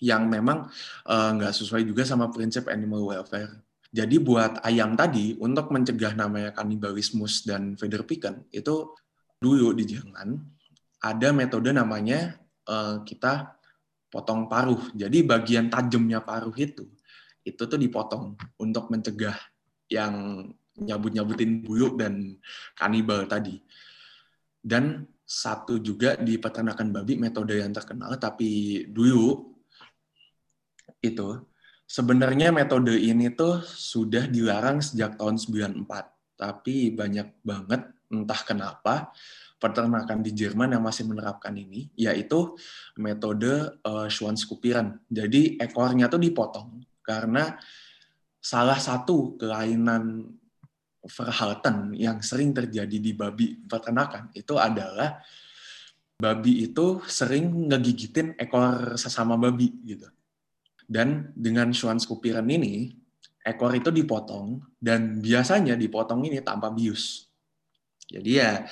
yang 0.00 0.28
memang 0.28 0.68
eh, 1.08 1.30
nggak 1.36 1.52
uh, 1.52 1.56
sesuai 1.56 1.88
juga 1.88 2.04
sama 2.04 2.28
prinsip 2.28 2.68
animal 2.68 3.08
welfare. 3.08 3.64
Jadi 3.94 4.20
buat 4.20 4.60
ayam 4.60 4.92
tadi 4.92 5.38
untuk 5.40 5.72
mencegah 5.72 6.12
namanya 6.12 6.52
kanibalismus 6.52 7.48
dan 7.48 7.80
Federpiken 7.80 8.44
itu 8.52 8.92
dulu 9.40 9.72
di 9.72 9.88
Jerman 9.88 10.36
ada 11.00 11.28
metode 11.32 11.72
namanya 11.72 12.36
uh, 12.68 13.00
kita 13.06 13.56
potong 14.12 14.52
paruh. 14.52 14.92
Jadi 14.92 15.24
bagian 15.24 15.72
tajamnya 15.72 16.20
paruh 16.20 16.52
itu 16.56 16.84
itu 17.46 17.62
tuh 17.62 17.78
dipotong 17.78 18.34
untuk 18.58 18.90
mencegah 18.90 19.38
yang 19.86 20.44
nyabut-nyabutin 20.76 21.62
bulu 21.62 21.94
dan 21.94 22.36
kanibal 22.74 23.24
tadi. 23.24 23.62
Dan 24.58 25.06
satu 25.22 25.78
juga 25.78 26.18
di 26.18 26.38
peternakan 26.38 26.90
babi 26.90 27.18
metode 27.18 27.58
yang 27.58 27.70
terkenal 27.70 28.14
tapi 28.18 28.82
dulu 28.90 29.55
itu 31.02 31.42
sebenarnya 31.86 32.50
metode 32.50 32.96
ini 32.96 33.30
tuh 33.32 33.62
sudah 33.64 34.26
dilarang 34.26 34.82
sejak 34.82 35.16
tahun 35.16 35.38
94 35.38 35.86
tapi 36.36 36.92
banyak 36.92 37.40
banget 37.40 37.82
entah 38.12 38.40
kenapa 38.46 39.10
peternakan 39.56 40.20
di 40.20 40.36
Jerman 40.36 40.76
yang 40.76 40.84
masih 40.84 41.08
menerapkan 41.08 41.56
ini 41.56 41.88
yaitu 41.96 42.54
metode 43.00 43.80
uh, 43.82 44.06
Schwanzkupieren. 44.06 45.00
Jadi 45.08 45.56
ekornya 45.56 46.12
tuh 46.12 46.20
dipotong 46.20 46.84
karena 47.00 47.56
salah 48.36 48.76
satu 48.76 49.34
kelainan 49.40 50.28
Verhalten 51.06 51.94
yang 51.94 52.18
sering 52.18 52.50
terjadi 52.50 52.98
di 52.98 53.14
babi 53.14 53.54
peternakan 53.62 54.34
itu 54.34 54.58
adalah 54.58 55.22
babi 56.18 56.66
itu 56.66 56.98
sering 57.06 57.70
ngegigitin 57.70 58.34
ekor 58.34 58.98
sesama 58.98 59.38
babi 59.38 59.70
gitu. 59.86 60.10
Dan 60.86 61.34
dengan 61.34 61.74
Schwanzkupieren 61.74 62.46
ini, 62.46 62.94
ekor 63.42 63.74
itu 63.74 63.90
dipotong 63.90 64.62
dan 64.78 65.18
biasanya 65.22 65.74
dipotong 65.74 66.26
ini 66.26 66.42
tanpa 66.42 66.70
bius. 66.70 67.26
Jadi 68.06 68.38
ya 68.38 68.62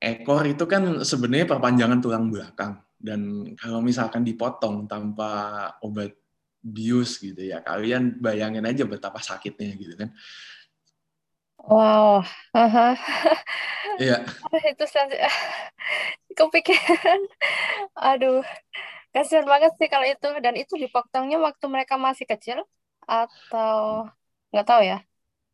ekor 0.00 0.44
itu 0.44 0.68
kan 0.68 1.00
sebenarnya 1.00 1.48
perpanjangan 1.48 2.00
tulang 2.00 2.28
belakang 2.28 2.76
dan 2.96 3.52
kalau 3.56 3.80
misalkan 3.80 4.24
dipotong 4.24 4.88
tanpa 4.88 5.72
obat 5.80 6.12
bius 6.60 7.20
gitu 7.22 7.38
ya 7.38 7.62
kalian 7.62 8.18
bayangin 8.18 8.66
aja 8.66 8.82
betapa 8.88 9.22
sakitnya 9.22 9.72
gitu 9.76 9.94
kan 9.96 10.10
Wow, 11.66 12.22
aha. 12.54 12.94
Iya. 13.98 14.22
Itu 14.70 14.86
kepikiran. 16.38 17.20
Aduh, 17.98 18.46
kasihan 19.16 19.46
banget 19.48 19.72
sih 19.80 19.88
kalau 19.88 20.04
itu. 20.04 20.28
Dan 20.44 20.54
itu 20.60 20.74
dipotongnya 20.76 21.40
waktu 21.40 21.64
mereka 21.72 21.96
masih 21.96 22.28
kecil 22.28 22.60
atau 23.08 24.04
nggak 24.52 24.66
tahu 24.68 24.82
ya? 24.84 24.98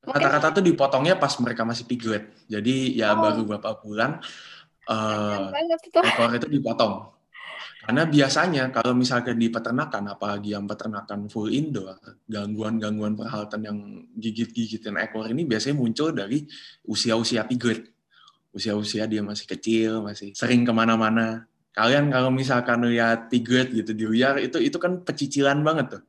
Mungkin 0.02 0.18
Kata-kata 0.18 0.46
tuh 0.58 0.64
dipotongnya 0.66 1.14
pas 1.14 1.30
mereka 1.38 1.62
masih 1.62 1.86
piglet. 1.86 2.26
Jadi 2.50 2.98
ya 2.98 3.14
Oh, 3.14 3.22
baru 3.22 3.46
beberapa 3.46 3.78
bulan 3.78 4.18
banget 5.54 5.78
itu. 5.86 5.98
ekor 6.02 6.30
itu 6.34 6.48
dipotong. 6.50 7.14
Karena 7.82 8.06
biasanya 8.06 8.70
kalau 8.70 8.94
misalkan 8.94 9.38
di 9.38 9.50
peternakan, 9.50 10.14
apalagi 10.14 10.54
yang 10.54 10.66
peternakan 10.70 11.26
full 11.26 11.50
indoor, 11.50 11.98
gangguan-gangguan 12.30 13.18
perhalatan 13.18 13.60
yang 13.62 13.78
gigit-gigitin 14.14 14.94
ekor 15.02 15.26
ini 15.26 15.42
biasanya 15.42 15.78
muncul 15.78 16.14
dari 16.14 16.46
usia-usia 16.86 17.42
piglet. 17.46 17.90
Usia-usia 18.54 19.10
dia 19.10 19.22
masih 19.22 19.46
kecil, 19.50 20.02
masih 20.02 20.30
sering 20.34 20.62
ke 20.62 20.70
mana-mana. 20.70 21.46
Kalian 21.72 22.12
kalau 22.12 22.28
misalkan 22.28 22.84
lihat 22.84 23.32
piglet 23.32 23.72
gitu 23.72 23.96
di 23.96 24.04
liar, 24.04 24.36
itu 24.40 24.60
itu 24.60 24.76
kan 24.76 25.00
pecicilan 25.06 25.64
banget 25.64 25.86
tuh. 25.98 26.02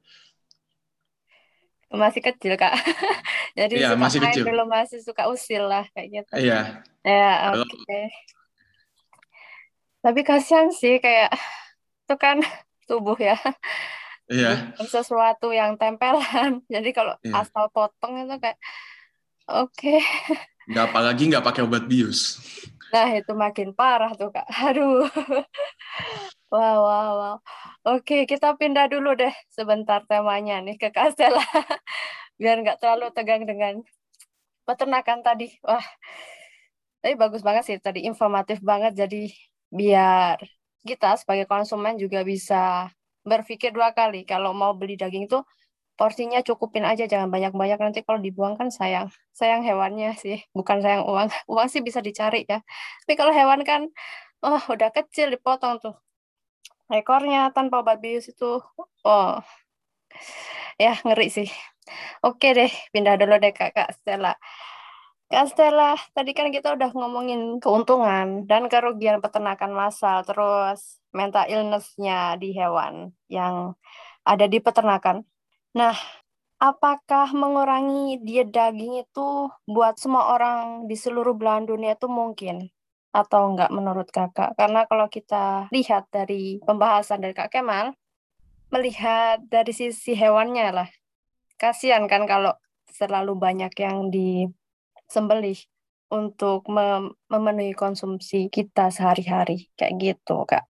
Masih 1.94 2.22
kecil, 2.26 2.58
Kak. 2.58 2.74
Jadi 3.60 3.80
Iya, 3.80 3.94
masih 3.94 4.20
main 4.20 4.34
kecil. 4.34 4.46
dulu, 4.50 4.64
masih 4.66 5.00
suka 5.06 5.30
usil 5.30 5.64
lah 5.70 5.86
kayak 5.94 6.08
gitu. 6.10 6.32
Iya, 6.36 6.60
Ya, 7.06 7.54
oke. 7.54 8.00
Tapi 10.04 10.20
kasihan 10.28 10.68
sih 10.74 11.00
kayak 11.00 11.32
itu 12.04 12.16
kan 12.20 12.38
tubuh 12.90 13.16
ya. 13.16 13.40
iya, 14.32 14.74
Bukan 14.76 14.88
sesuatu 14.90 15.48
yang 15.56 15.80
tempelan. 15.80 16.60
Jadi 16.74 16.90
kalau 16.92 17.14
iya. 17.24 17.46
asal 17.46 17.70
potong 17.72 18.26
itu 18.26 18.36
kayak 18.42 18.60
oke. 19.48 19.96
Nggak 20.68 20.86
apalagi 20.92 21.24
nggak 21.32 21.46
pakai 21.46 21.62
obat 21.68 21.84
bius. 21.88 22.40
Nah, 22.94 23.08
itu 23.18 23.32
makin 23.44 23.70
parah 23.80 24.12
tuh, 24.20 24.30
Kak. 24.36 24.46
Aduh. 24.66 25.10
Wow, 26.54 26.78
wow, 26.88 27.10
wow. 27.22 27.36
Oke, 27.90 28.16
kita 28.30 28.48
pindah 28.60 28.86
dulu 28.94 29.10
deh 29.20 29.34
sebentar 29.58 30.00
temanya 30.10 30.54
nih 30.66 30.76
ke 30.82 30.88
Kastela. 30.96 31.42
Biar 32.42 32.56
nggak 32.64 32.78
terlalu 32.82 33.06
tegang 33.16 33.44
dengan 33.50 33.74
peternakan 34.68 35.20
tadi. 35.28 35.48
Wah, 35.68 35.84
tapi 37.04 37.14
bagus 37.20 37.42
banget 37.44 37.64
sih 37.68 37.78
tadi, 37.84 38.00
informatif 38.08 38.58
banget. 38.64 38.92
Jadi 38.96 39.28
biar 39.74 40.40
kita 40.88 41.20
sebagai 41.20 41.46
konsumen 41.50 41.96
juga 42.00 42.24
bisa 42.24 42.88
berpikir 43.28 43.72
dua 43.76 43.92
kali. 43.96 44.24
Kalau 44.28 44.52
mau 44.56 44.72
beli 44.76 44.96
daging 45.00 45.28
itu 45.28 45.40
porsinya 46.00 46.40
cukupin 46.48 46.86
aja, 46.86 47.04
jangan 47.12 47.30
banyak-banyak. 47.30 47.80
Nanti 47.80 48.00
kalau 48.08 48.20
dibuang 48.22 48.56
kan 48.60 48.70
sayang. 48.74 49.08
Sayang 49.36 49.62
hewannya 49.68 50.16
sih, 50.20 50.38
bukan 50.58 50.78
sayang 50.84 51.04
uang. 51.10 51.28
Uang 51.52 51.68
sih 51.74 51.82
bisa 51.86 52.00
dicari 52.02 52.46
ya. 52.50 52.60
Tapi 53.06 53.14
kalau 53.20 53.34
hewan 53.36 53.62
kan, 53.68 53.82
oh 54.44 54.62
udah 54.74 54.90
kecil 54.92 55.32
dipotong 55.32 55.80
tuh 55.80 55.96
ekornya 56.92 57.50
tanpa 57.56 57.80
obat 57.82 57.98
bius 58.04 58.28
itu 58.28 58.60
oh 59.08 59.34
ya 60.76 60.94
ngeri 61.02 61.28
sih 61.32 61.50
oke 62.22 62.48
deh 62.58 62.72
pindah 62.92 63.16
dulu 63.16 63.40
deh 63.40 63.56
kak 63.56 63.72
kak 63.72 63.90
Stella 63.96 64.36
kak 65.32 65.46
Stella 65.50 65.96
tadi 66.12 66.32
kan 66.36 66.52
kita 66.52 66.76
udah 66.76 66.92
ngomongin 66.92 67.58
keuntungan 67.64 68.44
dan 68.46 68.68
kerugian 68.68 69.24
peternakan 69.24 69.72
massal 69.72 70.22
terus 70.28 71.00
mental 71.16 71.48
illness-nya 71.48 72.36
di 72.36 72.52
hewan 72.52 73.16
yang 73.32 73.74
ada 74.24 74.46
di 74.46 74.60
peternakan 74.60 75.24
nah 75.74 75.98
apakah 76.62 77.34
mengurangi 77.36 78.24
diet 78.24 78.56
daging 78.56 79.04
itu 79.04 79.52
buat 79.68 80.00
semua 80.00 80.32
orang 80.38 80.88
di 80.88 80.96
seluruh 80.96 81.36
belahan 81.36 81.68
dunia 81.68 82.00
itu 82.00 82.08
mungkin 82.08 82.72
atau 83.12 83.52
enggak 83.52 83.70
menurut 83.70 84.08
kakak? 84.10 84.56
Karena 84.56 84.88
kalau 84.88 85.12
kita 85.12 85.68
lihat 85.76 86.08
dari 86.10 86.64
pembahasan 86.64 87.20
dari 87.20 87.36
Kak 87.36 87.52
Kemal, 87.52 87.94
melihat 88.74 89.44
dari 89.46 89.70
sisi 89.70 90.18
hewannya 90.18 90.74
lah, 90.74 90.90
kasihan 91.62 92.08
kan 92.10 92.26
kalau 92.26 92.58
selalu 92.90 93.38
banyak 93.38 93.74
yang 93.78 94.10
disembelih 94.10 95.60
untuk 96.14 96.70
mem 96.70 97.14
memenuhi 97.30 97.74
konsumsi 97.74 98.48
kita 98.48 98.94
sehari-hari 98.94 99.74
kayak 99.74 99.94
gitu 99.98 100.46
kak. 100.46 100.70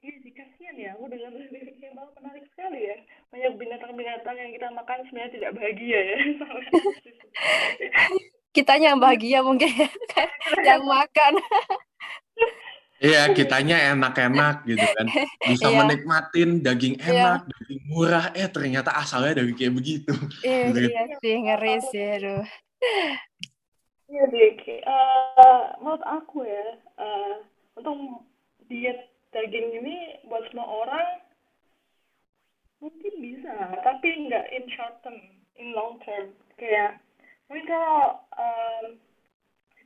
Iya 0.00 0.16
sih 0.22 0.32
kasihan 0.32 0.76
ya, 0.78 0.94
aku 0.94 1.10
dengar 1.10 1.34
menarik 1.34 2.46
sekali 2.46 2.80
ya. 2.86 2.96
Banyak 3.30 3.52
binatang-binatang 3.62 4.34
yang 4.34 4.50
kita 4.50 4.66
makan 4.74 4.98
sebenarnya 5.06 5.32
tidak 5.38 5.50
bahagia 5.54 5.98
ya. 6.02 6.16
kitanya 8.56 8.86
yang 8.94 9.00
bahagia 9.00 9.38
mungkin 9.46 9.70
ya, 9.70 9.88
yang 10.74 10.82
makan. 10.82 11.38
Iya, 13.00 13.32
kitanya 13.32 13.96
enak-enak 13.96 14.66
gitu 14.68 14.84
kan. 14.92 15.06
Bisa 15.48 15.72
Iya, 15.72 15.78
menikmatin 15.78 16.50
daging 16.60 17.00
iya, 17.00 17.08
enak, 17.16 17.40
daging 17.48 17.82
murah, 17.88 18.28
eh 18.36 18.44
ternyata 18.50 18.92
asalnya 18.92 19.40
dari 19.40 19.56
kayak 19.56 19.72
begitu. 19.72 20.12
iya, 20.44 20.68
Gitu 20.68 20.78
kan. 20.84 20.90
iya 20.92 21.02
sih, 21.22 21.34
ngeri 21.40 21.74
sih, 21.88 22.04
aduh. 22.20 22.44
Iya 24.10 24.22
deh, 24.28 24.52
Ki. 24.60 24.76
Eh, 24.84 25.62
menurut 25.80 26.04
aku 26.04 26.44
ya, 26.44 26.66
eh, 27.00 27.34
untuk 27.78 28.26
diet 28.68 29.00
daging 29.32 29.80
ini 29.80 30.20
buat 30.28 30.44
semua 30.52 30.66
orang 30.68 31.06
mungkin 32.80 33.14
bisa, 33.20 33.76
tapi 33.84 34.08
nggak 34.28 34.46
in 34.56 34.64
short 34.72 34.96
term, 35.04 35.20
in 35.60 35.76
long 35.76 36.00
term. 36.04 36.32
Kayak 36.56 37.00
mungkin 37.46 37.68
kalau 37.68 38.24
em, 38.36 38.84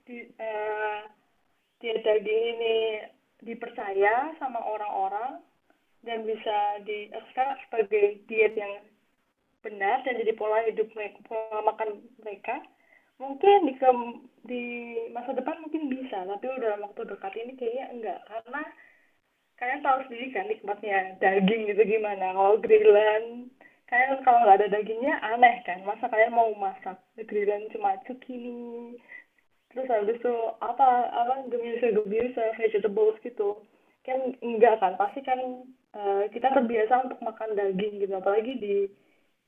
di, 0.07 0.31
eh, 0.39 1.01
diet 1.83 2.01
daging 2.07 2.43
ini 2.57 2.77
dipercaya 3.45 4.33
sama 4.41 4.63
orang-orang 4.63 5.43
dan 6.07 6.25
bisa 6.25 6.81
diekspek 6.87 7.49
sebagai 7.67 8.23
diet 8.31 8.55
yang 8.57 8.81
benar 9.65 10.05
dan 10.05 10.21
jadi 10.21 10.33
pola 10.37 10.61
hidup 10.69 10.93
mereka, 10.93 11.19
pola 11.25 11.65
makan 11.65 12.05
mereka, 12.21 12.61
mungkin 13.17 13.65
di 13.65 13.75
ke- 13.81 14.21
di 14.45 14.65
masa 15.17 15.33
depan 15.33 15.57
mungkin 15.65 15.89
bisa, 15.89 16.29
tapi 16.29 16.47
udah 16.53 16.77
waktu 16.85 17.01
dekat 17.09 17.33
ini 17.41 17.53
kayaknya 17.57 17.85
enggak 17.97 18.19
karena 18.29 18.63
kalian 19.59 19.81
tahu 19.87 19.99
sendiri 20.07 20.27
kan 20.35 20.47
nikmatnya 20.51 21.15
daging 21.23 21.71
itu 21.71 21.83
gimana. 21.87 22.35
Kalau 22.35 22.59
grillan, 22.59 23.49
kalian 23.87 24.11
kalau 24.27 24.39
nggak 24.43 24.59
ada 24.61 24.69
dagingnya 24.75 25.15
aneh 25.23 25.63
kan, 25.63 25.79
masa 25.87 26.11
kalian 26.11 26.35
mau 26.35 26.51
masak 26.59 26.99
grillan 27.31 27.71
cuma 27.71 27.95
zucchini, 28.05 28.99
terus 29.71 29.87
habis 29.91 30.19
itu 30.19 30.35
apa 30.59 31.11
apa 31.15 31.47
gemisa 31.51 31.95
gemisa 31.95 32.45
vegetables 32.59 33.19
gitu. 33.23 33.63
Kan 34.05 34.37
enggak 34.45 34.83
kan? 34.83 34.99
Pasti 35.01 35.25
kan 35.25 35.41
uh, 35.97 36.29
kita 36.29 36.53
terbiasa 36.53 37.09
untuk 37.09 37.21
makan 37.25 37.57
daging 37.57 38.05
gitu. 38.05 38.13
Apalagi 38.13 38.53
di 38.61 38.77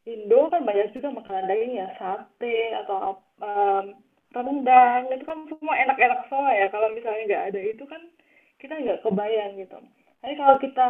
Indo 0.06 0.46
kan 0.48 0.62
banyak 0.62 0.94
juga 0.94 1.10
makanan 1.10 1.50
daging 1.50 1.82
ya 1.82 1.90
sate 1.98 2.78
atau 2.86 3.18
um, 3.42 3.84
rendang. 4.32 5.10
Itu 5.12 5.24
kan 5.26 5.44
semua 5.50 5.74
enak-enak 5.76 6.30
semua 6.30 6.50
ya. 6.54 6.66
Kalau 6.70 6.88
misalnya 6.94 7.22
nggak 7.26 7.44
ada 7.52 7.60
itu 7.60 7.84
kan 7.84 8.00
kita 8.60 8.74
nggak 8.76 9.02
kebayang 9.04 9.60
gitu. 9.60 9.78
Tapi 10.20 10.34
kalau 10.34 10.56
kita 10.58 10.88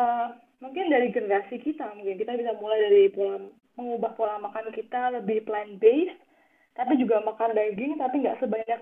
mungkin 0.62 0.88
dari 0.88 1.12
generasi 1.12 1.60
kita 1.60 1.92
mungkin 1.92 2.16
kita 2.16 2.32
bisa 2.38 2.56
mulai 2.56 2.80
dari 2.80 3.12
pola 3.12 3.36
mengubah 3.76 4.12
pola 4.16 4.40
makan 4.40 4.72
kita 4.72 5.12
lebih 5.20 5.44
plant 5.44 5.76
based 5.76 6.16
tapi 6.72 6.96
juga 6.96 7.20
makan 7.20 7.52
daging 7.52 8.00
tapi 8.00 8.24
nggak 8.24 8.40
sebanyak 8.40 8.78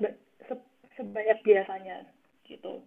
se, 0.47 0.55
sebanyak 0.94 1.38
biasanya 1.42 2.07
gitu. 2.47 2.83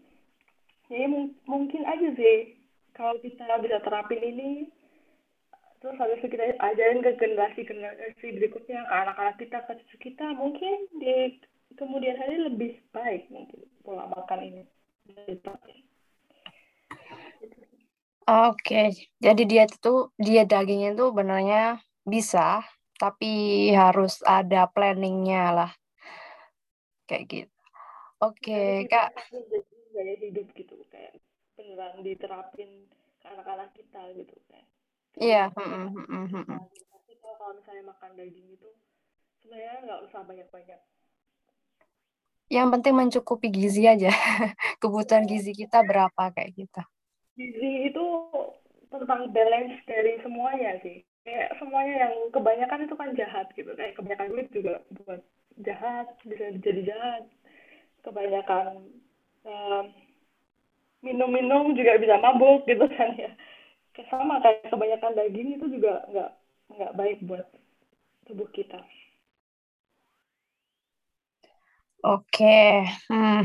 Jadi 0.88 1.36
mungkin 1.44 1.84
aja 1.84 2.10
sih 2.16 2.56
kalau 2.96 3.20
kita 3.20 3.60
bisa 3.60 3.84
terapin 3.84 4.24
ini 4.24 4.72
terus 5.84 6.00
habis 6.02 6.24
kita 6.24 6.58
ajarin 6.58 7.06
ke 7.06 7.12
generasi 7.22 7.62
generasi 7.68 8.28
berikutnya 8.34 8.82
anak-anak 8.90 9.38
kita 9.38 9.62
ke 9.68 9.78
cucu 9.84 9.98
kita 10.10 10.26
mungkin 10.34 10.90
di 10.98 11.38
kemudian 11.78 12.18
hari 12.18 12.42
lebih 12.50 12.82
baik 12.96 13.30
mungkin 13.30 13.62
pola 13.86 14.10
makan 14.10 14.42
ini 14.42 14.64
Oke, 18.28 18.92
jadi 19.24 19.44
dia 19.48 19.64
itu 19.72 20.12
dia 20.20 20.44
dagingnya 20.44 21.00
itu 21.00 21.16
benarnya 21.16 21.80
bisa, 22.04 22.60
tapi 23.00 23.72
harus 23.72 24.20
ada 24.28 24.68
planningnya 24.68 25.56
lah, 25.56 25.72
kayak 27.08 27.24
gitu. 27.32 27.56
Oke, 28.20 28.84
kak. 28.92 29.16
Gaya 29.96 30.14
hidup 30.20 30.44
gitu, 30.60 30.76
kayak 30.92 31.16
beneran 31.56 32.04
diterapin 32.04 32.92
ke 33.24 33.26
anak-anak 33.32 33.72
kita 33.72 34.12
gitu 34.20 34.36
kayak. 34.52 34.68
Iya. 35.16 35.44
Tapi 35.56 37.14
kalau 37.24 37.56
misalnya 37.56 37.96
makan 37.96 38.12
daging 38.20 38.60
itu 38.60 38.70
sebenarnya 39.40 39.88
nggak 39.88 40.00
usah 40.04 40.28
banyak-banyak. 40.28 40.80
Yang 42.52 42.68
penting 42.76 42.94
mencukupi 42.94 43.48
gizi 43.56 43.88
aja. 43.88 44.12
Kebutuhan 44.84 45.24
gizi 45.24 45.56
kita 45.56 45.80
berapa 45.88 46.36
kayak 46.36 46.52
gitu 46.60 46.84
gizi 47.38 47.94
itu 47.94 48.06
tentang 48.90 49.30
balance 49.32 49.78
dari 49.86 50.18
semuanya 50.26 50.82
sih. 50.82 51.06
Kayak 51.22 51.60
semuanya 51.62 51.96
yang 52.08 52.14
kebanyakan 52.34 52.88
itu 52.88 52.96
kan 52.98 53.10
jahat 53.14 53.48
gitu. 53.54 53.70
Kayak 53.78 53.96
kebanyakan 54.00 54.28
duit 54.34 54.48
juga 54.50 54.74
buat 55.06 55.22
jahat 55.62 56.08
bisa 56.26 56.46
jadi 56.60 56.82
jahat. 56.90 57.24
Kebanyakan 58.02 58.90
minum-minum 61.06 61.78
juga 61.78 62.00
bisa 62.02 62.18
mabuk 62.20 62.66
gitu 62.66 62.90
kan 62.90 63.14
ya. 63.16 63.32
Sama 64.10 64.38
kayak 64.42 64.70
kebanyakan 64.70 65.14
daging 65.18 65.58
itu 65.58 65.66
juga 65.74 66.06
nggak 66.10 66.32
nggak 66.74 66.96
baik 66.98 67.20
buat 67.26 67.46
tubuh 68.26 68.50
kita. 68.54 68.82
Oke 72.06 72.86
hmm. 73.10 73.44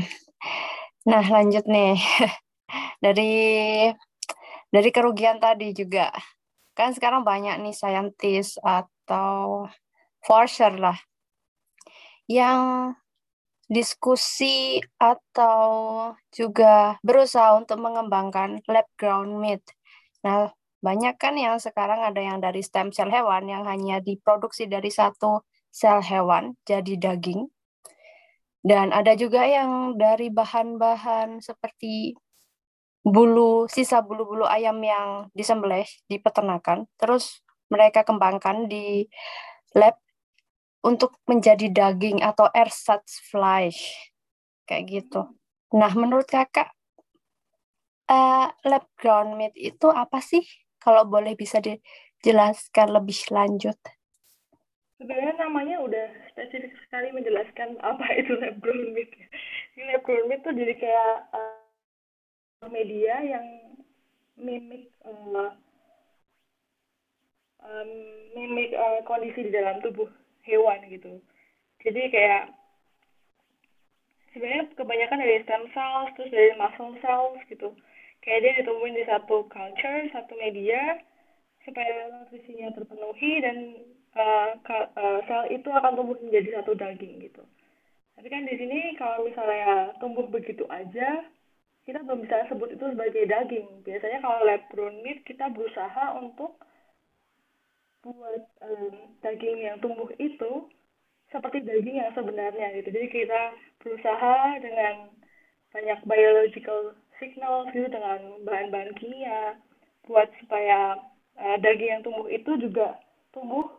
nah 1.09 1.25
lanjut 1.25 1.65
nih 1.67 1.99
dari 3.03 3.89
dari 4.73 4.89
kerugian 4.89 5.37
tadi 5.37 5.73
juga 5.75 6.09
kan 6.73 6.93
sekarang 6.93 7.21
banyak 7.21 7.61
nih 7.61 7.75
saintis 7.77 8.57
atau 8.61 9.69
forcer 10.25 10.73
lah 10.81 10.97
yang 12.25 12.93
diskusi 13.69 14.77
atau 14.99 15.65
juga 16.29 16.97
berusaha 17.01 17.57
untuk 17.57 17.79
mengembangkan 17.79 18.61
lab 18.69 18.87
ground 18.99 19.39
meat. 19.39 19.63
Nah, 20.21 20.51
banyak 20.83 21.15
kan 21.15 21.39
yang 21.39 21.57
sekarang 21.57 22.03
ada 22.03 22.19
yang 22.19 22.43
dari 22.43 22.59
stem 22.59 22.91
cell 22.91 23.09
hewan 23.09 23.47
yang 23.47 23.63
hanya 23.63 24.03
diproduksi 24.03 24.67
dari 24.67 24.91
satu 24.91 25.41
sel 25.71 26.03
hewan 26.03 26.53
jadi 26.67 26.99
daging. 26.99 27.47
Dan 28.63 28.95
ada 28.95 29.11
juga 29.19 29.43
yang 29.43 29.99
dari 29.99 30.31
bahan-bahan 30.31 31.43
seperti 31.43 32.15
bulu 33.03 33.67
sisa 33.67 33.99
bulu-bulu 33.99 34.47
ayam 34.47 34.79
yang 34.79 35.27
disembelih 35.35 35.85
di 36.07 36.17
peternakan 36.23 36.87
terus 36.95 37.43
mereka 37.67 38.07
kembangkan 38.07 38.71
di 38.71 39.07
lab 39.75 39.99
untuk 40.83 41.19
menjadi 41.25 41.71
daging 41.71 42.19
atau 42.19 42.51
ersatz 42.51 43.23
flesh 43.31 44.11
kayak 44.67 44.83
gitu. 44.91 45.31
Nah, 45.73 45.91
menurut 45.95 46.27
kakak 46.27 46.69
uh, 48.11 48.51
lab 48.67 48.85
ground 48.99 49.39
meat 49.39 49.55
itu 49.55 49.87
apa 49.89 50.19
sih? 50.19 50.43
Kalau 50.77 51.07
boleh 51.07 51.39
bisa 51.39 51.63
dijelaskan 51.63 52.91
lebih 52.91 53.15
lanjut. 53.31 53.79
Sebenarnya 54.99 55.35
namanya 55.39 55.79
udah 55.79 56.07
spesifik 56.35 56.75
sekali 56.85 57.15
menjelaskan 57.15 57.79
apa 57.79 58.05
itu 58.19 58.35
lab 58.35 58.59
ground 58.59 58.91
meat. 58.91 59.09
Ini 59.79 59.97
lab 59.97 60.03
ground 60.03 60.27
meat 60.27 60.43
tuh 60.43 60.53
jadi 60.53 60.73
kayak 60.75 61.15
uh, 61.31 61.62
media 62.69 63.19
yang 63.23 63.45
mimik 64.37 64.89
uh, 65.05 65.53
um, 67.63 67.91
mimik 68.35 68.73
uh, 68.75 68.99
kondisi 69.07 69.47
di 69.47 69.51
dalam 69.53 69.79
tubuh 69.81 70.09
hewan 70.43 70.83
gitu. 70.89 71.19
Jadi 71.83 72.01
kayak 72.11 72.51
sebenarnya 74.33 74.71
kebanyakan 74.75 75.19
dari 75.21 75.43
stem 75.43 75.63
cells 75.71 76.11
terus 76.17 76.31
dari 76.31 76.51
muscle 76.57 76.95
cells 76.99 77.39
gitu. 77.47 77.71
Kayak 78.23 78.39
dia 78.39 78.53
ditemuin 78.63 78.95
di 78.95 79.05
satu 79.05 79.47
culture, 79.51 80.01
satu 80.15 80.33
media 80.39 80.99
supaya 81.63 82.11
nutrisinya 82.11 82.71
terpenuhi 82.75 83.39
dan 83.39 83.57
uh, 84.15 84.55
uh, 84.59 85.19
sel 85.27 85.47
itu 85.51 85.67
akan 85.71 85.95
tumbuh 85.95 86.17
menjadi 86.19 86.59
satu 86.59 86.75
daging 86.75 87.23
gitu. 87.23 87.43
Tapi 88.13 88.27
kan 88.29 88.45
di 88.45 88.55
sini 88.55 88.95
kalau 88.95 89.25
misalnya 89.25 89.95
tumbuh 89.99 90.27
begitu 90.29 90.63
aja, 90.69 91.25
kita 91.83 91.99
belum 92.03 92.23
bisa 92.23 92.47
sebut 92.47 92.71
itu 92.71 92.85
sebagai 92.95 93.23
daging. 93.27 93.83
Biasanya 93.83 94.19
kalau 94.23 94.39
lab 94.47 94.63
meat 95.03 95.19
kita 95.27 95.51
berusaha 95.51 96.15
untuk 96.15 96.55
buat 98.03 98.43
um, 98.63 99.15
daging 99.23 99.63
yang 99.63 99.79
tumbuh 99.79 100.11
itu 100.19 100.67
seperti 101.31 101.63
daging 101.63 102.03
yang 102.03 102.11
sebenarnya 102.15 102.75
gitu. 102.79 102.91
Jadi 102.91 103.07
kita 103.11 103.41
berusaha 103.83 104.59
dengan 104.59 105.11
banyak 105.71 105.99
biological 106.07 106.95
signal 107.19 107.67
gitu 107.71 107.87
dengan 107.91 108.43
bahan-bahan 108.43 108.93
kimia 108.99 109.59
buat 110.07 110.27
supaya 110.43 110.99
uh, 111.39 111.57
daging 111.59 111.99
yang 111.99 112.03
tumbuh 112.03 112.27
itu 112.27 112.51
juga 112.59 112.99
tumbuh 113.31 113.71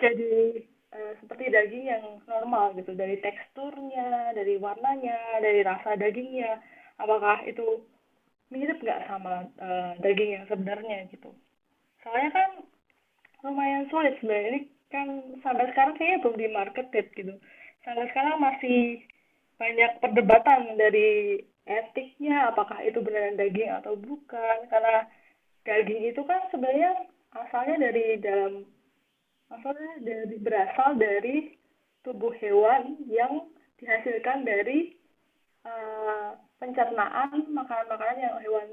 jadi 0.00 0.64
uh, 0.92 1.12
seperti 1.20 1.52
daging 1.52 1.84
yang 1.88 2.04
normal 2.24 2.72
gitu 2.76 2.96
dari 2.96 3.20
teksturnya, 3.20 4.32
dari 4.32 4.56
warnanya, 4.56 5.42
dari 5.44 5.60
rasa 5.62 5.94
dagingnya 6.00 6.58
apakah 6.98 7.42
itu 7.46 7.82
mirip 8.50 8.80
nggak 8.80 9.06
sama 9.06 9.46
uh, 9.60 9.92
daging 10.02 10.38
yang 10.38 10.46
sebenarnya 10.50 11.08
gitu? 11.14 11.30
Soalnya 12.02 12.30
kan 12.34 12.50
lumayan 13.46 13.86
sulit 13.90 14.18
sebenarnya. 14.18 14.48
Ini 14.50 14.60
kan 14.88 15.06
sampai 15.44 15.64
sekarang 15.72 15.94
kayaknya 15.96 16.18
belum 16.24 16.36
di 16.36 16.48
marketed 16.50 17.06
gitu. 17.14 17.34
Sampai 17.86 18.06
sekarang 18.10 18.36
masih 18.42 19.02
banyak 19.58 19.90
perdebatan 20.02 20.78
dari 20.78 21.42
etiknya 21.68 22.48
apakah 22.48 22.80
itu 22.82 22.98
beneran 23.02 23.38
daging 23.38 23.70
atau 23.78 23.94
bukan. 23.94 24.56
Karena 24.72 25.06
daging 25.62 26.02
itu 26.10 26.22
kan 26.24 26.40
sebenarnya 26.50 27.06
asalnya 27.36 27.90
dari 27.90 28.16
dalam 28.18 28.64
asalnya 29.48 29.92
dari 30.04 30.36
berasal 30.40 30.96
dari 30.96 31.56
tubuh 32.04 32.32
hewan 32.40 32.96
yang 33.08 33.48
dihasilkan 33.76 34.44
dari 34.48 34.96
uh, 35.68 36.34
pencernaan 36.58 37.46
makanan-makanan 37.54 38.18
yang 38.22 38.36
hewan 38.42 38.68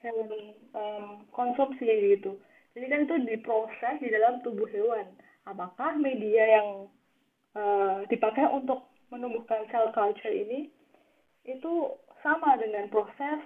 hewan 0.00 0.30
um, 0.72 1.06
konsumsi 1.34 2.16
gitu. 2.16 2.40
Jadi 2.72 2.86
kan 2.86 3.00
itu 3.04 3.16
diproses 3.26 3.94
di 3.98 4.08
dalam 4.08 4.40
tubuh 4.46 4.66
hewan. 4.70 5.10
Apakah 5.44 5.98
media 5.98 6.60
yang 6.60 6.68
uh, 7.58 8.06
dipakai 8.06 8.46
untuk 8.48 8.88
menumbuhkan 9.10 9.66
sel 9.74 9.90
culture 9.90 10.30
ini 10.30 10.70
itu 11.42 11.72
sama 12.22 12.54
dengan 12.60 12.86
proses 12.92 13.42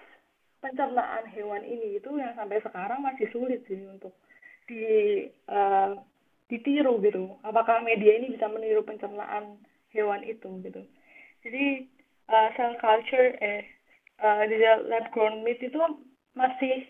pencernaan 0.61 1.25
hewan 1.33 1.65
ini 1.65 1.97
itu 1.97 2.11
yang 2.21 2.37
sampai 2.37 2.61
sekarang 2.61 3.01
masih 3.01 3.29
sulit 3.33 3.65
sih 3.65 3.81
untuk 3.89 4.13
di 4.69 4.85
uh, 5.49 5.97
ditiru 6.53 7.01
gitu. 7.01 7.41
Apakah 7.41 7.81
media 7.81 8.21
ini 8.21 8.37
bisa 8.37 8.49
meniru 8.53 8.85
pencernaan 8.85 9.57
hewan 9.97 10.21
itu 10.27 10.49
gitu. 10.61 10.83
Jadi 11.45 11.89
uh, 12.29 12.49
culture 12.81 13.37
eh 13.41 13.65
uh, 14.23 14.43
di 14.47 14.57
lab 14.61 15.07
grown 15.13 15.43
meat 15.43 15.61
itu 15.61 15.79
masih 16.35 16.87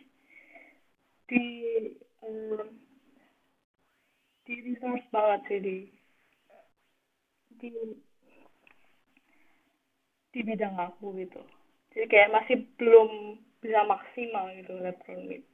di 1.29 1.47
um, 2.21 2.69
di 4.45 4.55
resource 4.61 5.07
banget 5.09 5.41
sih 5.49 5.61
di 5.61 5.77
di 7.61 7.71
di 10.35 10.41
bidang 10.43 10.77
aku 10.77 11.15
gitu. 11.17 11.41
Jadi 11.95 12.07
kayak 12.11 12.35
masih 12.35 12.57
belum 12.77 13.39
bisa 13.63 13.81
maksimal 13.87 14.51
gitu 14.59 14.75
lab 14.83 14.99
grown 15.07 15.25
meat. 15.31 15.45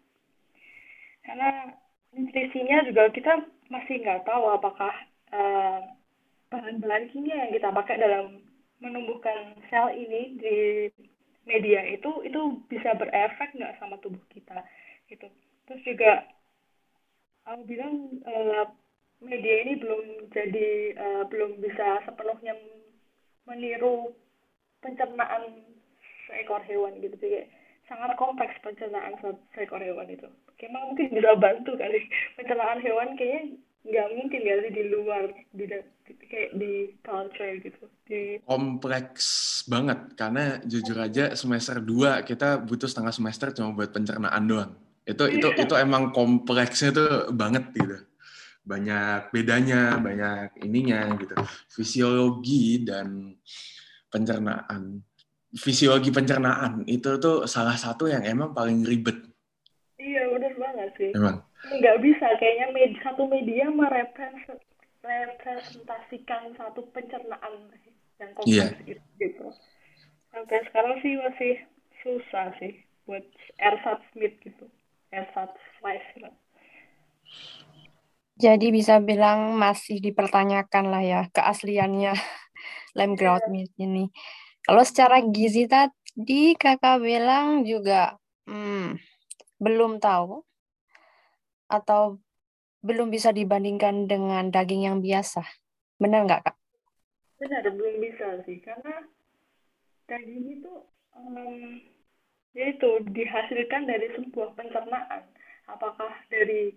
Karena 1.23 1.71
nutrisinya 2.17 2.83
juga 2.89 3.13
kita 3.15 3.33
masih 3.71 4.03
nggak 4.03 4.27
tahu 4.27 4.51
apakah 4.51 4.91
uh, 5.31 5.81
bahan-bahan 6.51 7.07
kimia 7.15 7.47
yang 7.47 7.53
kita 7.55 7.71
pakai 7.71 8.03
dalam 8.03 8.43
menumbuhkan 8.81 9.57
sel 9.69 9.93
ini 9.93 10.37
di 10.41 10.57
media 11.45 11.85
itu 11.89 12.11
itu 12.25 12.41
bisa 12.69 12.97
berefek 12.97 13.53
nggak 13.57 13.77
sama 13.81 13.97
tubuh 14.01 14.21
kita 14.33 14.65
gitu. 15.09 15.29
Terus 15.69 15.83
juga 15.85 16.25
aku 17.49 17.63
bilang 17.69 18.21
uh, 18.25 18.67
media 19.21 19.55
ini 19.65 19.77
belum 19.81 20.33
jadi 20.33 20.69
uh, 20.97 21.23
belum 21.29 21.61
bisa 21.61 22.05
sepenuhnya 22.09 22.57
meniru 23.45 24.13
pencernaan 24.81 25.65
seekor 26.29 26.65
hewan 26.65 27.01
gitu. 27.05 27.17
Sih 27.21 27.45
sangat 27.91 28.15
kompleks 28.17 28.57
pencernaan 28.63 29.19
seekor 29.53 29.83
hewan 29.83 30.09
itu. 30.09 30.29
Emang 30.61 30.93
mungkin 30.93 31.09
bisa 31.13 31.37
bantu 31.41 31.73
kali. 31.77 32.05
Pencernaan 32.37 32.85
hewan 32.85 33.17
kayaknya 33.17 33.57
nggak 33.81 34.09
mungkin 34.13 34.41
ya 34.45 34.57
di 34.69 34.83
luar 34.93 35.25
di 35.57 35.65
kayak 36.19 36.51
di 36.57 36.73
culture 37.03 37.55
gitu. 37.63 37.83
Di 38.07 38.23
kompleks 38.47 39.27
banget 39.67 40.15
karena 40.15 40.59
jujur 40.63 40.99
aja 40.99 41.35
semester 41.35 41.79
2 41.79 42.27
kita 42.27 42.63
butuh 42.63 42.89
setengah 42.91 43.15
semester 43.15 43.55
cuma 43.55 43.75
buat 43.75 43.91
pencernaan 43.95 44.43
doang. 44.47 44.73
Itu 45.07 45.27
itu 45.27 45.49
iya. 45.51 45.63
itu 45.67 45.75
emang 45.75 46.15
kompleksnya 46.15 46.91
tuh 46.95 47.13
banget 47.35 47.71
gitu. 47.75 47.97
Banyak 48.63 49.35
bedanya 49.35 49.99
banyak 49.99 50.63
ininya 50.63 51.19
gitu. 51.19 51.35
Fisiologi 51.71 52.87
dan 52.87 53.35
pencernaan. 54.11 55.03
Fisiologi 55.51 56.15
pencernaan 56.15 56.87
itu 56.87 57.19
tuh 57.19 57.51
salah 57.51 57.75
satu 57.75 58.07
yang 58.07 58.23
emang 58.23 58.55
paling 58.55 58.87
ribet. 58.87 59.19
Iya 59.99 60.31
benar 60.31 60.55
banget 60.55 60.91
sih. 60.95 61.11
Emang. 61.13 61.43
Nggak 61.61 61.97
bisa 62.01 62.27
kayaknya 62.39 62.67
med 62.73 62.93
satu 63.03 63.29
media 63.29 63.69
merepresentasikan 65.01 66.55
satu 66.57 66.85
pencernaan 66.93 67.73
yang 68.21 68.31
kompleks 68.37 68.53
yeah. 68.53 68.71
gitu, 68.85 69.05
gitu. 69.17 69.47
Sampai 70.31 70.61
sekarang 70.69 70.95
sih 71.01 71.13
masih 71.17 71.55
susah 72.05 72.53
sih 72.61 72.85
buat 73.09 73.25
ersatz 73.59 74.05
Smith 74.13 74.37
gitu. 74.45 74.69
ersatz 75.11 75.59
slice. 75.81 76.31
Jadi 78.41 78.73
bisa 78.73 79.03
bilang 79.03 79.59
masih 79.59 79.99
dipertanyakan 79.99 80.85
lah 80.89 81.03
ya 81.03 81.21
keasliannya 81.35 82.15
lem 82.99 83.13
grout 83.19 83.43
yeah. 83.49 83.53
meat 83.53 83.73
ini. 83.81 84.09
Kalau 84.63 84.85
secara 84.85 85.25
gizi 85.25 85.67
tadi 85.67 86.55
kakak 86.55 87.03
bilang 87.03 87.67
juga 87.67 88.15
hmm, 88.47 89.01
belum 89.59 89.99
tahu 89.99 90.45
atau 91.67 92.23
belum 92.81 93.13
bisa 93.13 93.31
dibandingkan 93.31 94.09
dengan 94.09 94.49
daging 94.49 94.89
yang 94.89 94.99
biasa. 95.05 95.45
Benar 96.01 96.25
nggak, 96.25 96.41
Kak? 96.49 96.57
Benar, 97.41 97.65
belum 97.69 97.97
bisa 98.01 98.41
sih. 98.49 98.61
Karena 98.65 99.05
daging 100.09 100.61
itu 100.61 100.75
um, 101.17 101.81
yaitu 102.57 102.91
dihasilkan 103.13 103.85
dari 103.85 104.09
sebuah 104.17 104.57
pencernaan. 104.57 105.29
Apakah 105.69 106.11
dari 106.33 106.75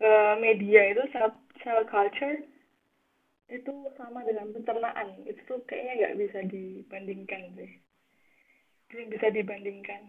uh, 0.00 0.38
media 0.38 0.92
itu 0.92 1.02
cell, 1.12 1.82
culture 1.88 2.44
itu 3.48 3.74
sama 3.96 4.22
dengan 4.28 4.52
pencernaan. 4.52 5.24
Itu 5.24 5.64
kayaknya 5.64 5.92
nggak 6.04 6.16
bisa 6.20 6.38
dibandingkan 6.46 7.42
sih. 7.56 7.72
Belum 8.92 9.06
bisa 9.10 9.32
dibandingkan. 9.32 10.02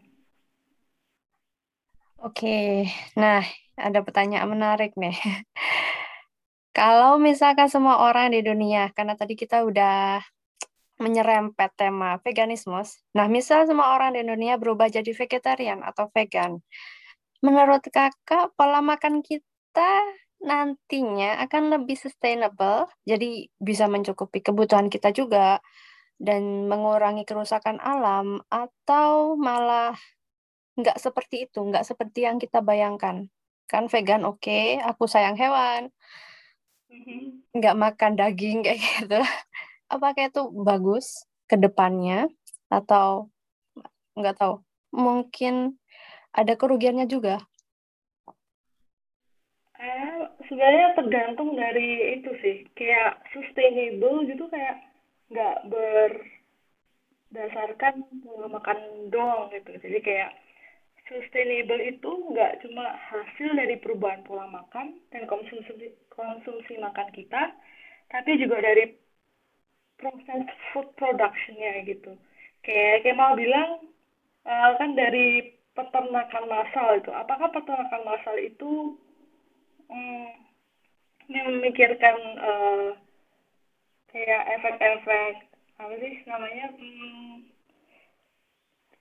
Oke, 2.17 2.89
nah 3.13 3.45
ada 3.77 4.01
pertanyaan 4.01 4.49
menarik 4.49 4.97
nih. 4.97 5.13
Kalau 6.77 7.17
misalkan 7.17 7.69
semua 7.69 8.05
orang 8.05 8.33
di 8.33 8.41
dunia, 8.45 8.93
karena 8.93 9.17
tadi 9.17 9.33
kita 9.33 9.65
udah 9.65 10.21
menyerempet 10.97 11.77
tema 11.77 12.17
veganisme, 12.21 12.81
nah 13.13 13.29
misal 13.29 13.69
semua 13.69 13.93
orang 13.93 14.17
di 14.17 14.25
dunia 14.25 14.57
berubah 14.57 14.89
jadi 14.89 15.13
vegetarian 15.13 15.85
atau 15.85 16.09
vegan, 16.09 16.57
menurut 17.45 17.85
kakak 17.85 18.53
pola 18.57 18.81
makan 18.81 19.21
kita 19.21 20.01
nantinya 20.41 21.41
akan 21.45 21.73
lebih 21.73 21.97
sustainable, 21.97 22.89
jadi 23.05 23.49
bisa 23.57 23.89
mencukupi 23.89 24.41
kebutuhan 24.41 24.89
kita 24.89 25.09
juga, 25.13 25.61
dan 26.17 26.65
mengurangi 26.65 27.25
kerusakan 27.25 27.77
alam, 27.81 28.41
atau 28.49 29.37
malah 29.37 29.97
nggak 30.77 30.97
seperti 31.01 31.49
itu, 31.49 31.61
nggak 31.61 31.85
seperti 31.85 32.25
yang 32.25 32.37
kita 32.37 32.61
bayangkan. 32.61 33.29
Kan 33.67 33.91
vegan 33.91 34.23
oke, 34.23 34.39
okay, 34.39 34.79
aku 34.79 35.11
sayang 35.11 35.35
hewan, 35.35 35.91
mm-hmm. 36.87 37.43
nggak 37.51 37.75
makan 37.75 38.15
daging 38.15 38.59
kayak 38.65 38.79
gitu. 38.79 39.19
Apakah 39.91 40.31
itu 40.31 40.47
bagus 40.63 41.27
ke 41.51 41.59
depannya 41.59 42.31
atau 42.71 43.27
nggak 44.15 44.39
tahu? 44.39 44.63
Mungkin 44.95 45.75
ada 46.31 46.55
kerugiannya 46.55 47.11
juga. 47.11 47.43
Eh, 49.77 50.21
sebenarnya 50.47 50.95
tergantung 50.95 51.53
dari 51.53 52.17
itu 52.17 52.31
sih, 52.39 52.65
kayak 52.73 53.19
sustainable 53.35 54.25
gitu 54.25 54.47
kayak 54.47 54.79
nggak 55.27 55.67
berdasarkan 57.27 58.07
makan 58.47 59.11
doang 59.11 59.51
gitu. 59.51 59.75
Jadi 59.75 59.99
kayak 59.99 60.46
sustainable 61.07 61.81
itu 61.81 62.11
nggak 62.31 62.63
cuma 62.63 62.85
hasil 63.11 63.55
dari 63.55 63.79
perubahan 63.79 64.23
pola 64.27 64.47
makan 64.51 64.99
dan 65.11 65.23
konsumsi 65.25 65.95
konsumsi 66.11 66.75
makan 66.77 67.09
kita, 67.15 67.55
tapi 68.11 68.35
juga 68.39 68.59
dari 68.59 68.91
proses 69.97 70.45
food 70.71 70.87
productionnya 70.99 71.83
gitu. 71.87 72.13
Kayak 72.61 73.07
kayak 73.07 73.17
mau 73.17 73.33
bilang 73.33 73.87
uh, 74.43 74.69
kan 74.75 74.91
dari 74.93 75.55
peternakan 75.73 76.45
massal 76.49 76.99
itu, 76.99 77.11
apakah 77.13 77.53
peternakan 77.53 78.03
massal 78.03 78.35
itu 78.41 78.97
um, 79.87 80.27
memikirkan 81.27 82.17
uh, 82.39 82.89
kayak 84.11 84.43
efek-efek 84.59 85.33
apa 85.77 85.93
sih 86.01 86.15
namanya 86.25 86.73
um, 86.73 87.45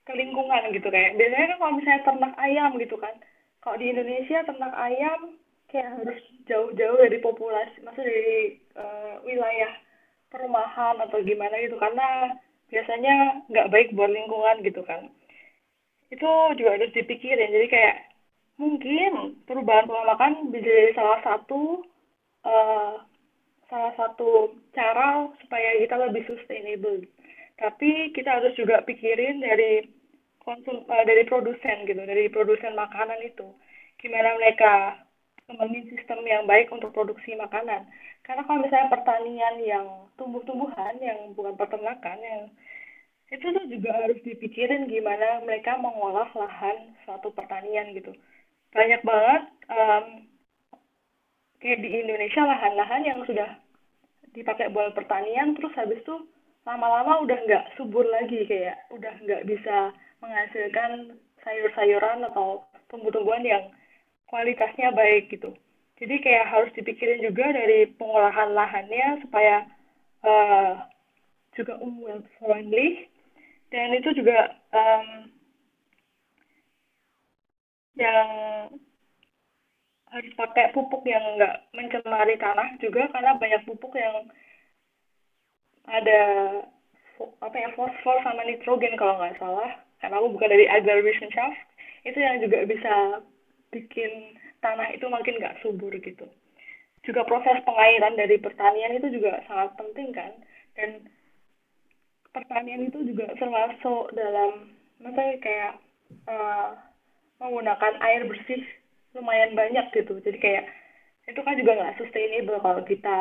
ke 0.07 0.11
lingkungan 0.15 0.71
gitu 0.71 0.87
kayak 0.87 1.19
biasanya 1.19 1.51
kan 1.51 1.57
kalau 1.59 1.73
misalnya 1.75 2.01
ternak 2.07 2.33
ayam 2.39 2.71
gitu 2.79 2.95
kan 2.95 3.15
kalau 3.59 3.75
di 3.75 3.91
Indonesia 3.91 4.47
ternak 4.47 4.73
ayam 4.79 5.19
kayak 5.67 5.99
harus 5.99 6.21
jauh-jauh 6.47 6.97
dari 7.03 7.19
populasi 7.19 7.83
maksudnya 7.83 8.07
dari 8.07 8.39
uh, 8.79 9.19
wilayah 9.27 9.71
perumahan 10.31 10.95
atau 11.03 11.19
gimana 11.23 11.59
gitu 11.59 11.75
karena 11.75 12.39
biasanya 12.71 13.43
nggak 13.51 13.71
baik 13.71 13.89
buat 13.95 14.11
lingkungan 14.11 14.63
gitu 14.63 14.83
kan. 14.83 15.11
Itu 16.07 16.27
juga 16.55 16.79
harus 16.79 16.91
dipikirin 16.95 17.51
jadi 17.51 17.67
kayak 17.67 17.95
mungkin 18.57 19.43
perubahan 19.43 19.85
pola 19.87 20.15
makan 20.15 20.51
bisa 20.55 20.67
jadi 20.67 20.91
salah 20.95 21.19
satu 21.23 21.83
uh, 22.47 23.03
salah 23.67 23.93
satu 23.99 24.55
cara 24.71 25.27
supaya 25.43 25.83
kita 25.83 25.95
lebih 26.07 26.23
sustainable. 26.27 27.03
Tapi 27.59 28.15
kita 28.15 28.39
harus 28.39 28.55
juga 28.55 28.85
pikirin 28.87 29.43
dari 29.43 29.96
konsum 30.47 30.87
uh, 30.87 31.03
dari 31.03 31.27
produsen 31.27 31.83
gitu 31.83 31.99
dari 32.07 32.31
produsen 32.31 32.71
makanan 32.71 33.19
itu. 33.27 33.51
Gimana 33.99 34.39
mereka 34.39 35.03
membangun 35.51 35.83
sistem 35.91 36.23
yang 36.23 36.47
baik 36.47 36.71
untuk 36.71 36.95
produksi 36.95 37.35
makanan. 37.35 37.83
Karena 38.23 38.47
kalau 38.47 38.63
misalnya 38.63 38.91
pertanian 38.91 39.55
yang 39.59 39.85
tumbuh-tumbuhan 40.15 40.95
yang 41.03 41.35
bukan 41.35 41.59
peternakan 41.59 42.19
yang 42.23 42.41
itu 43.27 43.43
tuh 43.43 43.65
juga 43.67 43.91
harus 43.91 44.19
dipikirin 44.23 44.87
gimana 44.87 45.43
mereka 45.43 45.75
mengolah 45.75 46.31
lahan 46.31 46.95
suatu 47.03 47.27
pertanian 47.35 47.91
gitu. 47.91 48.15
Banyak 48.71 49.03
banget 49.03 49.43
um, 49.67 50.05
kayak 51.59 51.83
di 51.83 51.89
Indonesia 51.91 52.47
lahan-lahan 52.47 53.03
yang 53.03 53.19
sudah 53.27 53.59
dipakai 54.31 54.71
buat 54.71 54.95
pertanian 54.95 55.57
terus 55.59 55.75
habis 55.75 55.99
itu 55.99 56.15
lama-lama 56.67 57.23
udah 57.23 57.37
nggak 57.47 57.65
subur 57.79 58.03
lagi 58.07 58.43
kayak 58.47 58.75
udah 58.91 59.13
nggak 59.23 59.43
bisa 59.47 59.95
menghasilkan 60.21 61.17
sayur-sayuran 61.45 62.25
atau 62.27 62.65
tumbuh-tumbuhan 62.89 63.43
yang 63.45 63.63
kualitasnya 64.27 64.91
baik 64.91 65.31
gitu. 65.31 65.55
Jadi 65.97 66.15
kayak 66.21 66.49
harus 66.51 66.71
dipikirin 66.77 67.25
juga 67.25 67.49
dari 67.49 67.89
pengolahan 67.97 68.53
lahannya 68.53 69.25
supaya 69.25 69.65
uh, 70.21 70.85
juga 71.57 71.73
umum 71.81 72.21
friendly 72.37 73.09
dan 73.73 73.97
itu 73.97 74.13
juga 74.13 74.53
um, 74.71 75.33
yang 77.97 78.29
harus 80.07 80.31
pakai 80.37 80.71
pupuk 80.71 81.03
yang 81.03 81.35
enggak 81.35 81.65
mencemari 81.73 82.37
tanah 82.39 82.77
juga 82.79 83.09
karena 83.11 83.35
banyak 83.35 83.61
pupuk 83.67 83.97
yang 83.97 84.29
ada 85.89 86.21
apa 87.41 87.55
ya 87.57 87.73
fosfor 87.73 88.21
sama 88.21 88.45
nitrogen 88.45 88.93
kalau 88.95 89.17
nggak 89.17 89.35
salah 89.41 89.86
karena 90.01 90.21
aku 90.21 90.37
bukan 90.37 90.49
dari 90.49 90.65
Agriwissenschaft 90.69 91.57
itu 92.05 92.17
yang 92.21 92.37
juga 92.39 92.63
bisa 92.69 92.93
bikin 93.73 94.37
tanah 94.63 94.93
itu 94.95 95.05
makin 95.09 95.37
nggak 95.41 95.59
subur 95.61 95.91
gitu. 95.99 96.25
Juga 97.03 97.23
proses 97.23 97.59
pengairan 97.63 98.15
dari 98.19 98.37
pertanian 98.39 98.95
itu 98.97 99.19
juga 99.19 99.41
sangat 99.47 99.75
penting 99.79 100.11
kan. 100.11 100.31
Dan 100.75 101.07
pertanian 102.31 102.87
itu 102.87 103.01
juga 103.07 103.31
termasuk 103.39 104.13
dalam, 104.13 104.75
misalnya 105.01 105.37
kayak 105.41 105.73
uh, 106.29 106.77
menggunakan 107.41 107.93
air 108.01 108.27
bersih 108.27 108.61
lumayan 109.17 109.57
banyak 109.57 109.87
gitu. 109.93 110.19
Jadi 110.21 110.37
kayak 110.37 110.65
itu 111.27 111.39
kan 111.43 111.59
juga 111.59 111.71
nggak 111.75 111.97
sustainable 111.99 112.59
kalau 112.63 112.81
kita 112.87 113.15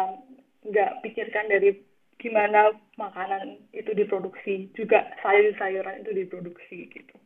nggak 0.66 0.90
pikirkan 1.02 1.46
dari 1.50 1.74
gimana 2.16 2.72
makanan 2.96 3.60
itu 3.76 3.92
diproduksi, 3.92 4.72
juga 4.72 5.04
sayur-sayuran 5.20 6.02
itu 6.02 6.12
diproduksi 6.16 6.88
gitu. 6.88 7.16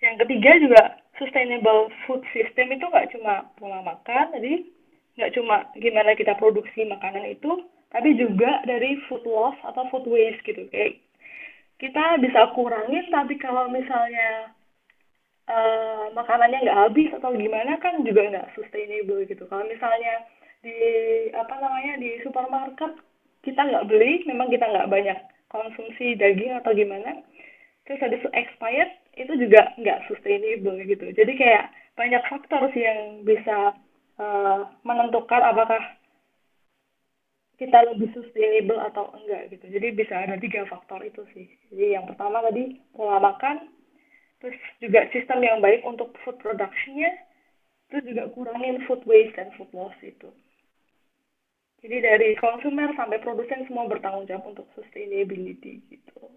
Yang 0.00 0.24
ketiga 0.24 0.50
juga 0.56 0.82
sustainable 1.20 1.92
food 2.08 2.24
system 2.32 2.72
itu 2.72 2.88
nggak 2.88 3.12
cuma 3.12 3.52
pola 3.60 3.84
makan, 3.84 4.32
jadi 4.40 4.64
nggak 5.20 5.32
cuma 5.36 5.68
gimana 5.76 6.16
kita 6.16 6.32
produksi 6.40 6.88
makanan 6.88 7.28
itu, 7.28 7.68
tapi 7.92 8.16
juga 8.16 8.64
dari 8.64 8.96
food 9.04 9.26
loss 9.28 9.56
atau 9.60 9.84
food 9.92 10.08
waste 10.08 10.40
gitu. 10.48 10.64
Kayak 10.72 11.04
kita 11.76 12.16
bisa 12.24 12.48
kurangin, 12.56 13.04
tapi 13.12 13.36
kalau 13.36 13.68
misalnya 13.68 14.56
uh, 15.44 16.08
makanannya 16.16 16.64
nggak 16.64 16.80
habis 16.88 17.10
atau 17.12 17.36
gimana 17.36 17.76
kan 17.84 18.00
juga 18.00 18.24
nggak 18.32 18.56
sustainable 18.56 19.28
gitu. 19.28 19.44
Kalau 19.44 19.68
misalnya 19.68 20.24
di 20.64 20.76
apa 21.36 21.54
namanya 21.56 22.00
di 22.00 22.20
supermarket 22.24 22.96
kita 23.40 23.60
nggak 23.60 23.86
beli, 23.88 24.24
memang 24.28 24.52
kita 24.52 24.68
nggak 24.68 24.90
banyak 24.90 25.18
konsumsi 25.50 26.14
daging 26.14 26.54
atau 26.60 26.70
gimana, 26.76 27.20
terus 27.84 28.00
habis 28.04 28.22
expired, 28.36 28.92
itu 29.16 29.32
juga 29.36 29.74
nggak 29.80 30.06
sustainable 30.06 30.78
gitu. 30.84 31.10
Jadi 31.10 31.32
kayak 31.34 31.72
banyak 31.98 32.22
faktor 32.30 32.70
sih 32.72 32.84
yang 32.86 33.26
bisa 33.26 33.74
uh, 34.20 34.60
menentukan 34.86 35.42
apakah 35.42 35.82
kita 37.60 37.76
lebih 37.92 38.08
sustainable 38.16 38.80
atau 38.80 39.12
enggak 39.12 39.52
gitu. 39.52 39.68
Jadi 39.68 39.92
bisa 39.92 40.16
ada 40.16 40.40
tiga 40.40 40.64
faktor 40.64 41.04
itu 41.04 41.20
sih. 41.36 41.44
Jadi 41.68 41.92
yang 41.92 42.08
pertama 42.08 42.40
tadi 42.40 42.80
pola 42.96 43.20
makan, 43.20 43.68
terus 44.40 44.56
juga 44.80 45.04
sistem 45.12 45.44
yang 45.44 45.58
baik 45.60 45.84
untuk 45.84 46.16
food 46.24 46.40
productionnya, 46.40 47.12
terus 47.92 48.08
juga 48.08 48.32
kurangin 48.32 48.80
food 48.88 49.04
waste 49.04 49.36
dan 49.36 49.52
food 49.60 49.68
loss 49.76 49.92
itu. 50.00 50.32
Jadi 51.80 51.96
dari 52.04 52.36
konsumer 52.36 52.92
sampai 52.92 53.24
produsen 53.24 53.64
semua 53.64 53.88
bertanggung 53.88 54.28
jawab 54.28 54.52
untuk 54.52 54.68
sustainability 54.76 55.80
gitu. 55.88 56.28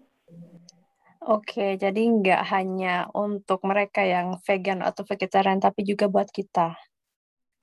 Oke, 1.24 1.80
jadi 1.80 2.00
nggak 2.00 2.42
hanya 2.52 3.08
untuk 3.12 3.64
mereka 3.64 4.04
yang 4.04 4.40
vegan 4.44 4.84
atau 4.84 5.04
vegetarian, 5.08 5.60
tapi 5.60 5.84
juga 5.84 6.08
buat 6.08 6.28
kita. 6.28 6.76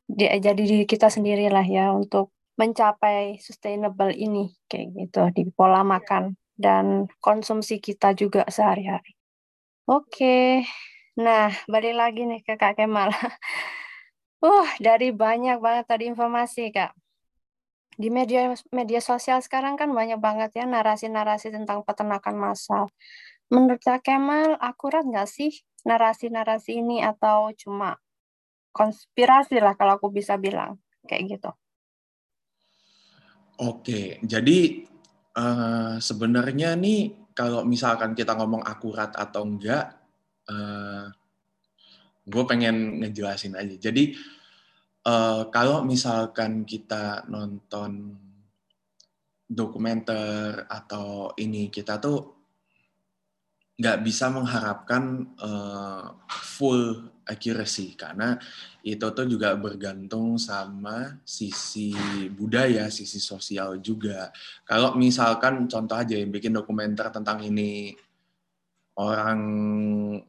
Jadi 0.10 0.62
diri 0.66 0.86
kita 0.86 1.10
sendiri 1.10 1.50
lah 1.50 1.66
ya 1.66 1.94
untuk 1.94 2.34
mencapai 2.58 3.38
sustainable 3.42 4.14
ini, 4.14 4.54
kayak 4.70 4.88
gitu, 4.98 5.22
di 5.34 5.44
pola 5.54 5.82
makan 5.82 6.38
dan 6.58 7.10
konsumsi 7.22 7.82
kita 7.82 8.14
juga 8.14 8.46
sehari-hari. 8.50 9.18
Oke, 9.90 10.66
nah 11.18 11.50
balik 11.66 11.98
lagi 11.98 12.30
nih 12.30 12.42
ke 12.46 12.58
Kak 12.58 12.78
Kemal. 12.78 13.10
Uh, 14.42 14.66
dari 14.82 15.14
banyak 15.14 15.62
banget 15.62 15.86
tadi 15.86 16.10
informasi, 16.10 16.74
Kak. 16.74 16.98
Di 17.96 18.08
media 18.08 18.52
media 18.72 19.02
sosial 19.04 19.44
sekarang 19.44 19.76
kan 19.76 19.92
banyak 19.92 20.18
banget 20.18 20.56
ya 20.56 20.66
narasi-narasi 20.66 21.52
tentang 21.52 21.84
peternakan 21.84 22.36
massal 22.40 22.88
menurut 23.52 23.84
Kak 23.84 24.08
Kemal 24.08 24.56
akurat 24.64 25.04
nggak 25.04 25.28
sih 25.28 25.52
narasi-narasi 25.84 26.80
ini 26.80 27.04
atau 27.04 27.52
cuma 27.60 28.00
konspirasi 28.72 29.60
lah 29.60 29.76
kalau 29.76 30.00
aku 30.00 30.08
bisa 30.08 30.40
bilang 30.40 30.80
kayak 31.04 31.38
gitu. 31.38 31.52
Oke, 33.62 34.18
jadi 34.26 34.88
uh, 35.38 36.00
sebenarnya 36.02 36.74
nih 36.80 37.14
kalau 37.36 37.68
misalkan 37.68 38.16
kita 38.18 38.34
ngomong 38.40 38.64
akurat 38.66 39.14
atau 39.14 39.46
enggak, 39.46 40.02
uh, 40.50 41.12
gue 42.26 42.44
pengen 42.48 43.04
ngejelasin 43.04 43.54
aja. 43.60 43.92
Jadi 43.92 44.16
uh, 45.06 45.50
kalau 45.50 45.86
misalkan 45.86 46.66
kita 46.66 47.26
nonton 47.30 48.18
dokumenter 49.52 50.64
atau 50.72 51.36
ini 51.36 51.68
kita 51.68 52.00
tuh 52.00 52.42
nggak 53.82 54.00
bisa 54.06 54.30
mengharapkan 54.30 55.34
uh, 55.42 56.14
full 56.30 57.12
accuracy 57.26 57.98
karena 57.98 58.38
itu 58.86 59.02
tuh 59.02 59.26
juga 59.26 59.58
bergantung 59.58 60.38
sama 60.38 61.18
sisi 61.26 61.94
budaya, 62.30 62.90
sisi 62.94 63.18
sosial 63.18 63.82
juga. 63.82 64.30
Kalau 64.66 64.94
misalkan 64.94 65.66
contoh 65.66 65.98
aja 65.98 66.14
yang 66.14 66.30
bikin 66.30 66.54
dokumenter 66.54 67.10
tentang 67.10 67.42
ini 67.42 67.94
orang 69.02 69.42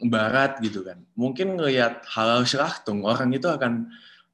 barat 0.09 0.57
gitu 0.65 0.81
kan, 0.87 1.05
mungkin 1.13 1.59
ngelihat 1.59 2.09
halal 2.09 2.49
syarahtung, 2.49 3.05
orang 3.05 3.37
itu 3.37 3.51
akan 3.53 3.93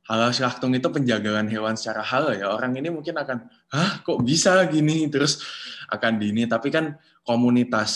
halal 0.08 0.32
syarahtung 0.32 0.72
itu 0.72 0.88
penjagaan 0.88 1.46
hewan 1.52 1.76
secara 1.76 2.00
halal 2.00 2.32
ya. 2.32 2.48
Orang 2.48 2.72
ini 2.80 2.88
mungkin 2.88 3.12
akan, 3.12 3.44
hah 3.68 4.00
kok 4.00 4.24
bisa 4.24 4.64
gini? 4.72 5.04
Terus 5.12 5.44
akan 5.92 6.16
dini, 6.16 6.48
tapi 6.48 6.72
kan 6.72 6.96
komunitas 7.28 7.92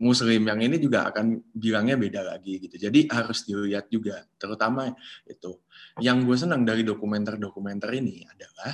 muslim 0.00 0.48
yang 0.48 0.60
ini 0.64 0.80
juga 0.80 1.12
akan 1.12 1.52
bilangnya 1.52 2.00
beda 2.00 2.20
lagi 2.24 2.56
gitu. 2.64 2.76
Jadi 2.80 3.08
harus 3.12 3.44
dilihat 3.44 3.92
juga, 3.92 4.24
terutama 4.40 4.88
itu. 5.28 5.60
Yang 6.00 6.18
gue 6.24 6.36
senang 6.40 6.64
dari 6.64 6.84
dokumenter-dokumenter 6.84 7.90
ini 8.00 8.24
adalah 8.24 8.70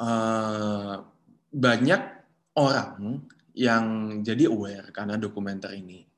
uh, 0.00 0.94
banyak 1.52 2.02
orang 2.56 3.24
yang 3.52 3.84
jadi 4.24 4.48
aware 4.48 4.92
karena 4.92 5.16
dokumenter 5.16 5.72
ini. 5.76 6.11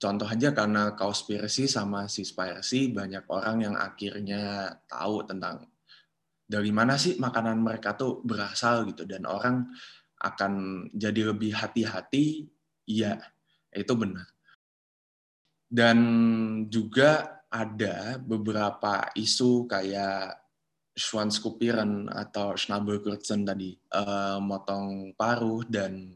Contoh 0.00 0.24
aja 0.24 0.56
karena 0.56 0.96
Cowspiracy 0.96 1.68
sama 1.68 2.08
Seaspiracy 2.08 2.88
banyak 2.88 3.28
orang 3.28 3.68
yang 3.68 3.76
akhirnya 3.76 4.72
tahu 4.88 5.28
tentang 5.28 5.68
dari 6.48 6.72
mana 6.72 6.96
sih 6.96 7.20
makanan 7.20 7.60
mereka 7.60 7.92
tuh 7.94 8.24
berasal 8.24 8.88
gitu 8.88 9.04
dan 9.04 9.28
orang 9.28 9.68
akan 10.20 10.86
jadi 10.92 11.32
lebih 11.32 11.52
hati-hati, 11.52 12.48
iya, 12.88 13.20
itu 13.72 13.92
benar. 13.92 14.24
Dan 15.68 15.98
juga 16.72 17.44
ada 17.52 18.16
beberapa 18.18 19.12
isu 19.14 19.68
kayak 19.68 20.36
Schwanzkupieren 20.90 22.10
atau 22.10 22.58
Schnabelkurzen 22.58 23.46
tadi, 23.46 23.72
uh, 23.94 24.42
motong 24.42 25.14
paruh 25.14 25.64
dan 25.64 26.10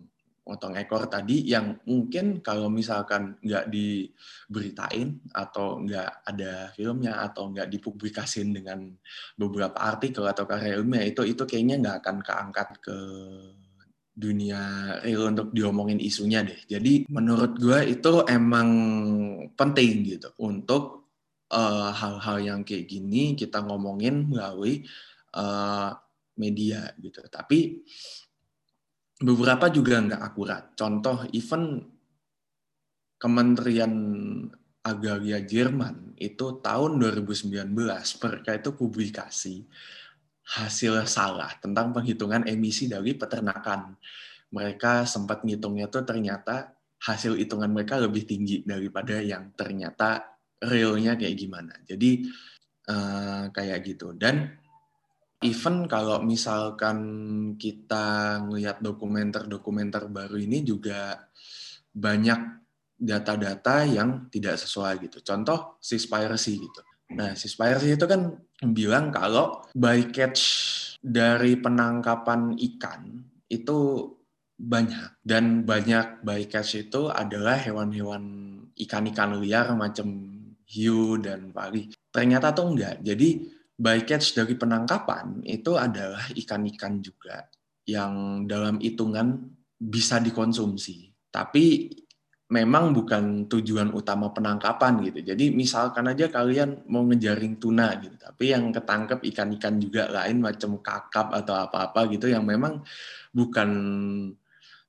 motong 0.45 0.77
ekor 0.77 1.09
tadi 1.09 1.41
yang 1.49 1.81
mungkin 1.89 2.45
kalau 2.45 2.69
misalkan 2.69 3.41
nggak 3.41 3.73
diberitain 3.73 5.17
atau 5.33 5.81
nggak 5.81 6.11
ada 6.29 6.69
filmnya 6.77 7.25
atau 7.25 7.49
nggak 7.49 7.73
dipublikasin 7.73 8.53
dengan 8.53 8.93
beberapa 9.41 9.81
artikel 9.81 10.29
atau 10.29 10.45
karya 10.45 10.77
ilmiah 10.77 11.09
itu 11.09 11.25
itu 11.25 11.49
kayaknya 11.49 11.81
nggak 11.81 11.97
akan 12.05 12.17
keangkat 12.21 12.69
ke 12.85 12.99
dunia 14.15 14.95
real 15.03 15.35
untuk 15.35 15.51
diomongin 15.51 15.99
isunya 15.99 16.47
deh. 16.47 16.61
Jadi 16.71 17.11
menurut 17.11 17.59
gue 17.59 17.99
itu 17.99 18.23
emang 18.31 18.69
penting 19.59 20.07
gitu 20.07 20.31
untuk 20.39 21.11
eh, 21.51 21.91
hal-hal 21.91 22.39
uh, 22.39 22.45
yang 22.55 22.61
kayak 22.63 22.87
gini 22.87 23.35
kita 23.35 23.65
ngomongin 23.67 24.31
melalui 24.31 24.87
uh, 25.35 25.91
media 26.39 26.95
gitu. 27.03 27.27
Tapi 27.27 27.83
beberapa 29.21 29.71
juga 29.71 30.03
nggak 30.03 30.23
akurat. 30.23 30.63
Contoh, 30.75 31.27
even 31.31 31.85
Kementerian 33.15 33.95
Agraria 34.85 35.41
Jerman 35.41 36.13
itu 36.21 36.61
tahun 36.61 37.01
2019 37.01 37.73
mereka 38.21 38.51
itu 38.53 38.71
publikasi 38.77 39.65
hasil 40.45 41.09
salah 41.09 41.49
tentang 41.57 41.97
penghitungan 41.97 42.45
emisi 42.45 42.85
dari 42.85 43.17
peternakan. 43.17 43.97
Mereka 44.53 45.09
sempat 45.09 45.41
ngitungnya 45.41 45.89
tuh 45.89 46.05
ternyata 46.05 46.77
hasil 47.01 47.41
hitungan 47.41 47.73
mereka 47.73 47.97
lebih 47.97 48.29
tinggi 48.29 48.61
daripada 48.61 49.25
yang 49.25 49.57
ternyata 49.57 50.37
realnya 50.61 51.17
kayak 51.17 51.37
gimana. 51.37 51.75
Jadi 51.81 52.29
uh, 52.93 53.49
kayak 53.53 53.79
gitu. 53.89 54.13
Dan 54.13 54.53
even 55.45 55.85
kalau 55.87 56.25
misalkan 56.25 56.99
kita 57.61 58.41
ngelihat 58.49 58.81
dokumenter-dokumenter 58.81 60.09
baru 60.09 60.41
ini 60.41 60.65
juga 60.65 61.29
banyak 61.93 62.65
data-data 62.99 63.85
yang 63.85 64.33
tidak 64.33 64.57
sesuai 64.57 65.05
gitu. 65.07 65.21
Contoh, 65.21 65.77
Seaspiracy 65.79 66.57
gitu 66.57 66.81
Nah, 67.13 67.37
si 67.37 67.53
Spires 67.53 67.85
itu 67.85 68.09
kan 68.09 68.33
bilang 68.65 69.13
kalau 69.13 69.61
bycatch 69.77 70.41
dari 71.05 71.61
penangkapan 71.61 72.57
ikan 72.57 73.21
itu 73.53 74.09
banyak 74.57 75.21
dan 75.21 75.69
banyak 75.69 76.25
bycatch 76.25 76.89
itu 76.89 77.13
adalah 77.13 77.61
hewan-hewan 77.61 78.25
ikan-ikan 78.73 79.37
liar 79.37 79.77
macam 79.77 80.09
hiu 80.65 81.21
dan 81.21 81.53
pari. 81.53 81.93
Ternyata 82.09 82.57
tuh 82.57 82.73
enggak. 82.73 83.05
Jadi 83.05 83.53
bycatch 83.75 84.39
dari 84.39 84.55
penangkapan 84.55 85.43
itu 85.43 85.75
adalah 85.75 86.23
ikan-ikan 86.35 87.03
juga 87.03 87.51
yang 87.85 88.45
dalam 88.49 88.81
hitungan 88.81 89.51
bisa 89.77 90.23
dikonsumsi. 90.23 91.11
Tapi 91.29 91.91
memang 92.55 92.95
bukan 92.95 93.51
tujuan 93.51 93.91
utama 93.91 94.31
penangkapan 94.31 95.03
gitu. 95.11 95.35
Jadi 95.35 95.51
misalkan 95.51 96.07
aja 96.07 96.31
kalian 96.31 96.87
mau 96.87 97.03
ngejaring 97.03 97.59
tuna 97.59 97.97
gitu, 97.99 98.15
tapi 98.15 98.55
yang 98.55 98.71
ketangkep 98.71 99.21
ikan-ikan 99.35 99.81
juga 99.83 100.07
lain 100.13 100.39
macam 100.45 100.79
kakap 100.79 101.35
atau 101.35 101.55
apa-apa 101.57 102.07
gitu 102.15 102.31
yang 102.31 102.47
memang 102.47 102.85
bukan 103.35 103.71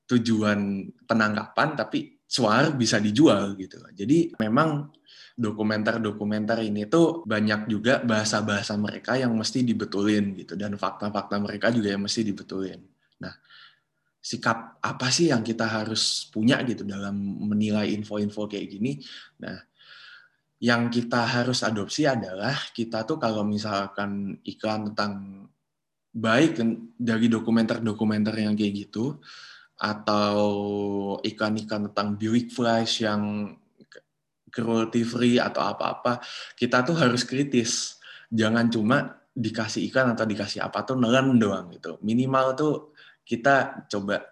tujuan 0.05 0.91
penangkapan 1.09 1.73
tapi 1.73 2.21
suar 2.27 2.77
bisa 2.77 3.01
dijual 3.01 3.57
gitu. 3.57 3.81
Jadi 3.95 4.37
memang 4.37 4.93
dokumenter-dokumenter 5.35 6.63
ini 6.63 6.87
tuh 6.87 7.27
banyak 7.27 7.67
juga 7.67 7.99
bahasa-bahasa 7.99 8.79
mereka 8.79 9.19
yang 9.19 9.35
mesti 9.35 9.67
dibetulin 9.67 10.31
gitu 10.39 10.55
dan 10.55 10.79
fakta-fakta 10.79 11.35
mereka 11.43 11.75
juga 11.75 11.91
yang 11.91 12.07
mesti 12.07 12.23
dibetulin. 12.23 12.79
Nah, 13.19 13.35
sikap 14.23 14.79
apa 14.79 15.07
sih 15.11 15.29
yang 15.35 15.43
kita 15.43 15.67
harus 15.67 16.31
punya 16.31 16.63
gitu 16.63 16.87
dalam 16.87 17.13
menilai 17.51 17.91
info-info 17.91 18.47
kayak 18.47 18.67
gini? 18.79 18.95
Nah, 19.43 19.59
yang 20.63 20.87
kita 20.87 21.27
harus 21.27 21.67
adopsi 21.67 22.07
adalah 22.07 22.55
kita 22.71 23.03
tuh 23.03 23.19
kalau 23.19 23.43
misalkan 23.43 24.39
iklan 24.47 24.95
tentang 24.95 25.43
baik 26.15 26.63
dari 26.95 27.27
dokumenter-dokumenter 27.27 28.39
yang 28.39 28.55
kayak 28.55 28.87
gitu 28.87 29.19
atau 29.75 30.39
iklan-iklan 31.19 31.91
tentang 31.91 32.15
Buick 32.15 32.55
Flash 32.55 33.03
yang 33.03 33.51
cruelty 34.55 35.03
free 35.03 35.35
atau 35.35 35.59
apa-apa, 35.59 36.23
kita 36.55 36.87
tuh 36.87 36.95
harus 36.95 37.27
kritis. 37.27 37.99
Jangan 38.31 38.71
cuma 38.71 38.97
dikasih 39.35 39.83
ikan 39.91 40.15
atau 40.15 40.23
dikasih 40.23 40.63
apa 40.63 40.87
tuh 40.87 40.95
nelen 40.95 41.35
doang 41.35 41.67
gitu. 41.75 41.99
Minimal 41.99 42.55
tuh 42.55 42.95
kita 43.27 43.83
coba 43.91 44.23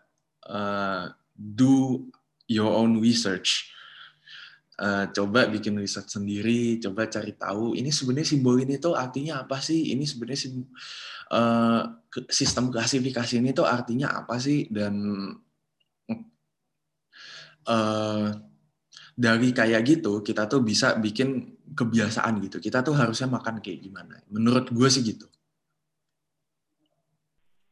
uh, 0.47 1.11
do 1.36 2.07
your 2.47 2.71
own 2.71 3.03
research. 3.03 3.67
Uh, 4.74 5.05
coba 5.13 5.45
bikin 5.53 5.78
riset 5.78 6.09
sendiri, 6.09 6.82
coba 6.82 7.05
cari 7.05 7.38
tahu 7.38 7.78
ini 7.78 7.93
sebenarnya 7.93 8.34
simbol 8.34 8.57
ini 8.57 8.82
tuh 8.82 8.97
artinya 8.97 9.45
apa 9.45 9.61
sih? 9.61 9.93
Ini 9.93 10.01
sebenarnya 10.01 10.49
uh, 11.30 11.82
sistem 12.26 12.74
klasifikasi 12.74 13.38
ini 13.38 13.53
tuh 13.53 13.69
artinya 13.69 14.26
apa 14.26 14.41
sih? 14.41 14.65
Dan 14.74 15.30
uh, 17.69 18.28
dari 19.14 19.53
kayak 19.53 19.82
gitu 19.86 20.26
kita 20.26 20.49
tuh 20.49 20.66
bisa 20.66 20.97
bikin 20.97 21.57
kebiasaan 21.74 22.41
gitu. 22.45 22.57
Kita 22.61 22.82
tuh 22.86 22.93
harusnya 22.97 23.30
makan 23.30 23.61
kayak 23.61 23.80
gimana? 23.82 24.22
Menurut 24.30 24.70
gue 24.70 24.89
sih 24.89 25.01
gitu. 25.05 25.26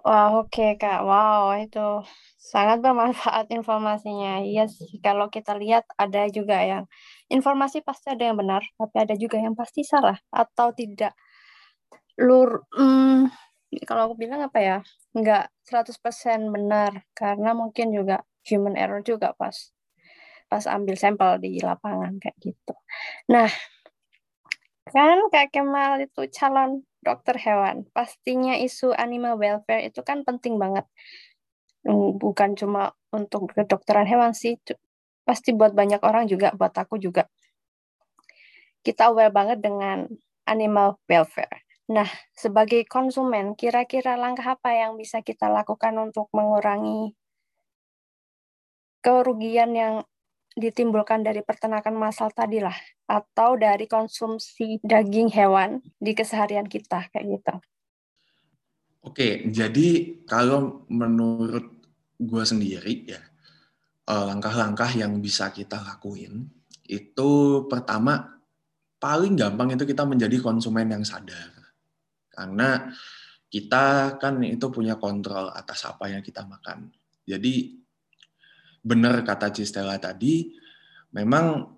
Wah, 0.01 0.33
oke 0.41 0.49
okay, 0.49 0.69
Kak. 0.81 1.05
Wow, 1.05 1.53
itu 1.61 2.01
sangat 2.41 2.81
bermanfaat 2.81 3.53
informasinya. 3.53 4.41
Iya 4.41 4.65
sih, 4.65 4.97
kalau 4.97 5.29
kita 5.29 5.53
lihat 5.53 5.85
ada 5.93 6.25
juga 6.33 6.57
yang 6.57 6.83
informasi 7.29 7.85
pasti 7.85 8.09
ada 8.09 8.33
yang 8.33 8.37
benar, 8.41 8.65
tapi 8.81 8.95
ada 8.97 9.13
juga 9.13 9.37
yang 9.37 9.53
pasti 9.53 9.85
salah 9.85 10.17
atau 10.33 10.73
tidak. 10.73 11.13
Lur, 12.17 12.65
hmm, 12.73 13.29
kalau 13.85 14.09
aku 14.09 14.15
bilang 14.17 14.41
apa 14.41 14.59
ya, 14.61 14.77
nggak 15.13 15.53
100% 15.69 16.49
benar, 16.49 17.05
karena 17.13 17.53
mungkin 17.53 17.93
juga 17.93 18.25
human 18.49 18.73
error 18.73 19.05
juga 19.05 19.37
pas 19.37 19.53
pas 20.51 20.67
ambil 20.67 20.99
sampel 20.99 21.39
di 21.39 21.63
lapangan 21.63 22.19
kayak 22.19 22.35
gitu. 22.43 22.75
Nah, 23.31 23.47
kan 24.91 25.31
Kak 25.31 25.55
Kemal 25.55 26.03
itu 26.03 26.27
calon 26.35 26.83
dokter 26.99 27.39
hewan. 27.39 27.87
Pastinya 27.95 28.59
isu 28.59 28.91
animal 28.91 29.39
welfare 29.39 29.87
itu 29.87 30.03
kan 30.03 30.27
penting 30.27 30.59
banget. 30.59 30.83
Hmm, 31.87 32.19
bukan 32.19 32.59
cuma 32.59 32.91
untuk 33.15 33.55
kedokteran 33.55 34.03
hewan 34.03 34.35
sih, 34.35 34.59
pasti 35.23 35.55
buat 35.55 35.71
banyak 35.71 36.03
orang 36.03 36.27
juga, 36.27 36.51
buat 36.51 36.75
aku 36.75 36.99
juga. 36.99 37.31
Kita 38.83 39.15
aware 39.15 39.31
banget 39.31 39.63
dengan 39.63 40.03
animal 40.43 40.99
welfare. 41.07 41.63
Nah, 41.95 42.07
sebagai 42.35 42.83
konsumen, 42.91 43.55
kira-kira 43.55 44.19
langkah 44.19 44.59
apa 44.59 44.75
yang 44.75 44.99
bisa 44.99 45.23
kita 45.23 45.47
lakukan 45.47 45.95
untuk 45.95 46.27
mengurangi 46.35 47.15
kerugian 49.01 49.73
yang 49.73 49.95
ditimbulkan 50.55 51.23
dari 51.23 51.39
peternakan 51.43 51.95
massal 51.95 52.27
tadi 52.31 52.59
lah 52.59 52.75
atau 53.07 53.55
dari 53.55 53.87
konsumsi 53.87 54.79
daging 54.83 55.31
hewan 55.31 55.79
di 55.95 56.11
keseharian 56.11 56.67
kita 56.67 57.07
kayak 57.11 57.25
gitu. 57.39 57.55
Oke, 59.01 59.49
jadi 59.49 60.21
kalau 60.29 60.85
menurut 60.91 61.81
gue 62.21 62.43
sendiri 62.45 63.09
ya 63.09 63.21
eh, 64.05 64.23
langkah-langkah 64.29 64.91
yang 64.93 65.17
bisa 65.17 65.49
kita 65.49 65.81
lakuin 65.81 66.45
itu 66.85 67.31
pertama 67.65 68.37
paling 69.01 69.33
gampang 69.33 69.73
itu 69.73 69.89
kita 69.89 70.05
menjadi 70.05 70.37
konsumen 70.37 70.85
yang 70.85 71.01
sadar 71.01 71.49
karena 72.29 72.93
kita 73.51 74.15
kan 74.21 74.39
itu 74.45 74.71
punya 74.71 74.95
kontrol 74.95 75.51
atas 75.51 75.83
apa 75.83 76.07
yang 76.07 76.23
kita 76.23 76.47
makan. 76.47 76.87
Jadi 77.27 77.80
benar 78.81 79.21
kata 79.21 79.53
Cistela 79.53 80.01
tadi, 80.01 80.49
memang 81.13 81.77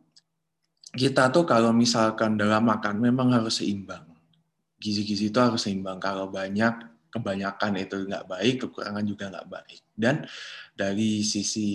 kita 0.93 1.30
tuh 1.34 1.43
kalau 1.43 1.76
misalkan 1.76 2.39
dalam 2.39 2.64
makan 2.64 3.01
memang 3.04 3.34
harus 3.34 3.60
seimbang. 3.60 4.08
Gizi-gizi 4.80 5.32
itu 5.32 5.39
harus 5.39 5.64
seimbang. 5.64 5.99
Kalau 5.99 6.30
banyak, 6.32 6.93
kebanyakan 7.14 7.78
itu 7.78 8.10
nggak 8.10 8.26
baik, 8.26 8.56
kekurangan 8.68 9.06
juga 9.06 9.30
nggak 9.30 9.47
baik. 9.49 9.82
Dan 9.93 10.26
dari 10.74 11.22
sisi 11.22 11.70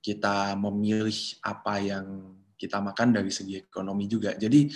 kita 0.00 0.54
memilih 0.54 1.42
apa 1.42 1.82
yang 1.82 2.36
kita 2.56 2.80
makan 2.80 3.16
dari 3.16 3.28
segi 3.28 3.60
ekonomi 3.60 4.08
juga. 4.08 4.32
Jadi 4.36 4.68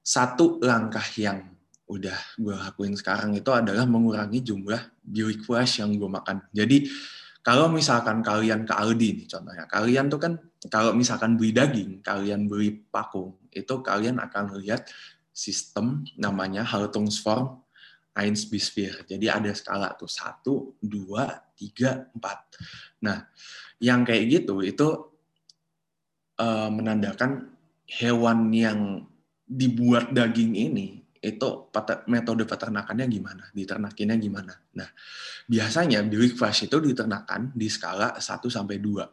satu 0.00 0.60
langkah 0.60 1.04
yang 1.16 1.40
udah 1.90 2.18
gue 2.38 2.54
lakuin 2.54 2.94
sekarang 2.94 3.34
itu 3.34 3.50
adalah 3.50 3.82
mengurangi 3.82 4.40
jumlah 4.46 5.02
bioik 5.02 5.42
yang 5.80 5.90
gue 5.90 6.10
makan. 6.10 6.36
Jadi 6.54 6.86
kalau 7.40 7.72
misalkan 7.72 8.20
kalian 8.20 8.68
ke 8.68 8.72
Aldi 8.76 9.08
nih 9.24 9.26
contohnya, 9.28 9.64
kalian 9.64 10.12
tuh 10.12 10.20
kan 10.20 10.32
kalau 10.68 10.92
misalkan 10.92 11.40
beli 11.40 11.56
daging, 11.56 12.04
kalian 12.04 12.44
beli 12.44 12.84
pakung, 12.92 13.40
itu 13.48 13.80
kalian 13.80 14.20
akan 14.20 14.60
lihat 14.60 14.84
sistem 15.32 16.04
namanya 16.20 16.60
Haltungsform 16.68 17.64
1 18.12 18.52
bis 18.52 18.68
4. 18.68 19.08
Jadi 19.08 19.26
ada 19.32 19.50
skala 19.56 19.96
tuh 19.96 20.10
1, 20.10 20.44
2, 20.84 20.84
3, 21.56 22.12
4. 22.12 23.06
Nah, 23.08 23.24
yang 23.80 24.04
kayak 24.04 24.24
gitu 24.28 24.60
itu 24.60 24.88
uh, 26.36 26.68
menandakan 26.68 27.56
hewan 27.88 28.52
yang 28.52 29.08
dibuat 29.48 30.12
daging 30.12 30.54
ini 30.54 30.99
itu 31.20 31.68
metode 32.08 32.48
peternakannya 32.48 33.04
gimana, 33.04 33.44
diternakinnya 33.52 34.16
gimana. 34.16 34.56
Nah, 34.72 34.88
biasanya 35.44 36.00
Buick 36.00 36.40
Flash 36.40 36.64
itu 36.64 36.80
diternakan 36.80 37.52
di 37.52 37.68
skala 37.68 38.16
1 38.16 38.48
sampai 38.48 38.80
2. 38.80 39.04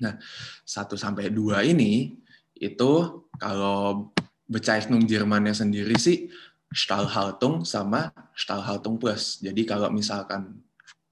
Nah, 0.00 0.16
1 0.64 0.96
sampai 0.96 1.28
2 1.28 1.60
ini 1.68 2.16
itu 2.56 2.92
kalau 3.36 4.08
Bezeichnung 4.48 5.04
Jermannya 5.04 5.52
sendiri 5.52 5.96
sih 6.00 6.32
Stahlhaltung 6.72 7.68
sama 7.68 8.08
Stahlhaltung 8.32 8.96
Plus. 8.96 9.44
Jadi 9.44 9.68
kalau 9.68 9.92
misalkan 9.92 10.56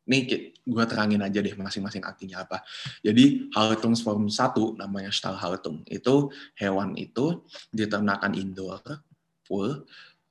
nih 0.08 0.56
gue 0.56 0.84
terangin 0.88 1.20
aja 1.20 1.44
deh 1.44 1.52
masing-masing 1.52 2.00
artinya 2.00 2.48
apa. 2.48 2.64
Jadi 3.04 3.52
Haltungsform 3.52 4.32
1 4.32 4.80
namanya 4.80 5.12
Stahlhaltung. 5.12 5.84
Itu 5.84 6.32
hewan 6.56 6.96
itu 6.96 7.44
diternakan 7.76 8.32
indoor 8.40 8.80
full 9.50 9.82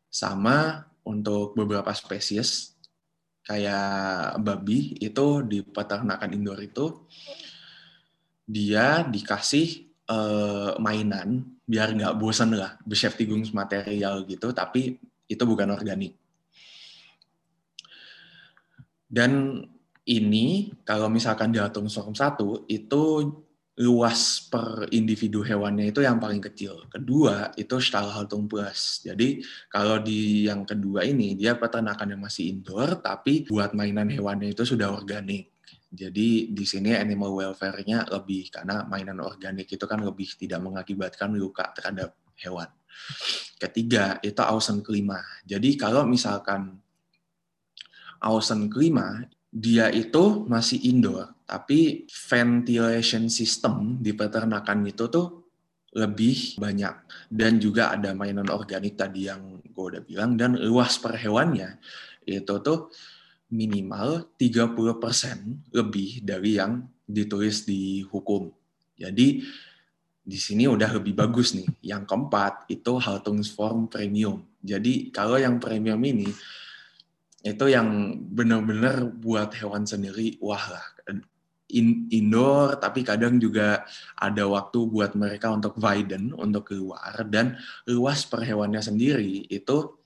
sama 0.08 0.88
untuk 1.04 1.60
beberapa 1.60 1.92
spesies 1.92 2.80
kayak 3.44 4.40
babi 4.40 4.96
itu 5.04 5.44
di 5.44 5.60
peternakan 5.60 6.32
indoor 6.32 6.64
itu 6.64 7.04
dia 8.48 9.04
dikasih 9.04 9.92
uh, 10.08 10.80
mainan 10.80 11.44
biar 11.68 11.92
nggak 11.92 12.16
bosan 12.16 12.56
lah 12.56 12.80
beschäftigung 12.88 13.44
material 13.52 14.24
gitu 14.24 14.56
tapi 14.56 14.98
itu 15.30 15.44
bukan 15.46 15.70
organik. 15.70 16.18
Dan 19.06 19.62
ini 20.10 20.74
kalau 20.82 21.10
misalkan 21.10 21.54
di 21.54 21.62
atom 21.62 21.86
storm 21.86 22.18
1 22.18 22.66
itu 22.66 23.02
luas 23.80 24.44
per 24.52 24.92
individu 24.92 25.40
hewannya 25.40 25.96
itu 25.96 26.04
yang 26.04 26.20
paling 26.20 26.44
kecil. 26.44 26.84
Kedua, 26.92 27.56
itu 27.56 27.80
Stahlhaltung 27.80 28.52
Plus. 28.52 29.00
Jadi, 29.08 29.40
kalau 29.72 30.04
di 30.04 30.52
yang 30.52 30.68
kedua 30.68 31.08
ini, 31.08 31.32
dia 31.40 31.56
peternakan 31.56 32.12
yang 32.12 32.22
masih 32.22 32.52
indoor, 32.52 33.00
tapi 33.00 33.48
buat 33.48 33.72
mainan 33.72 34.12
hewannya 34.12 34.52
itu 34.52 34.68
sudah 34.68 34.92
organik. 34.92 35.56
Jadi 35.90 36.54
di 36.54 36.66
sini 36.68 36.94
animal 36.94 37.34
welfare-nya 37.34 38.06
lebih 38.14 38.54
karena 38.54 38.86
mainan 38.86 39.18
organik 39.26 39.66
itu 39.74 39.86
kan 39.90 40.04
lebih 40.06 40.38
tidak 40.38 40.62
mengakibatkan 40.62 41.34
luka 41.34 41.72
terhadap 41.74 42.14
hewan. 42.38 42.70
Ketiga, 43.58 44.22
itu 44.22 44.38
ausen 44.44 44.86
kelima. 44.86 45.24
Jadi 45.48 45.74
kalau 45.80 46.06
misalkan 46.06 46.78
ausen 48.22 48.70
kelima, 48.70 49.26
dia 49.50 49.90
itu 49.90 50.46
masih 50.46 50.78
indoor, 50.86 51.34
tapi 51.50 52.06
ventilation 52.10 53.26
system 53.34 53.98
di 53.98 54.14
peternakan 54.14 54.86
itu 54.86 55.10
tuh 55.10 55.28
lebih 55.98 56.62
banyak. 56.62 56.96
Dan 57.26 57.58
juga 57.58 57.90
ada 57.90 58.14
mainan 58.14 58.50
organik 58.54 58.94
tadi 58.94 59.26
yang 59.26 59.58
gue 59.66 59.86
udah 59.98 60.06
bilang, 60.06 60.38
dan 60.38 60.54
luas 60.54 61.02
per 61.02 61.18
hewannya 61.18 61.82
itu 62.30 62.54
tuh 62.62 62.94
minimal 63.50 64.30
30% 64.38 65.74
lebih 65.74 66.22
dari 66.22 66.62
yang 66.62 66.86
ditulis 67.10 67.66
di 67.66 68.06
hukum. 68.06 68.54
Jadi 68.94 69.42
di 70.22 70.38
sini 70.38 70.70
udah 70.70 71.02
lebih 71.02 71.18
bagus 71.18 71.58
nih. 71.58 71.66
Yang 71.82 72.04
keempat 72.06 72.70
itu 72.70 73.02
Haltungsform 73.02 73.90
Premium. 73.90 74.46
Jadi 74.62 75.10
kalau 75.10 75.42
yang 75.42 75.58
premium 75.58 75.98
ini 76.06 76.30
itu 77.44 77.66
yang 77.72 78.20
benar-benar 78.36 79.08
buat 79.08 79.56
hewan 79.56 79.88
sendiri 79.88 80.40
wah 80.44 80.66
lah 80.76 80.88
In, 81.70 82.10
indoor 82.10 82.82
tapi 82.82 83.06
kadang 83.06 83.38
juga 83.38 83.86
ada 84.18 84.42
waktu 84.50 84.90
buat 84.90 85.14
mereka 85.14 85.54
untuk 85.54 85.78
widen 85.78 86.34
untuk 86.34 86.74
keluar 86.74 87.14
dan 87.30 87.62
luas 87.86 88.26
per 88.26 88.42
hewannya 88.42 88.82
sendiri 88.82 89.46
itu 89.46 90.00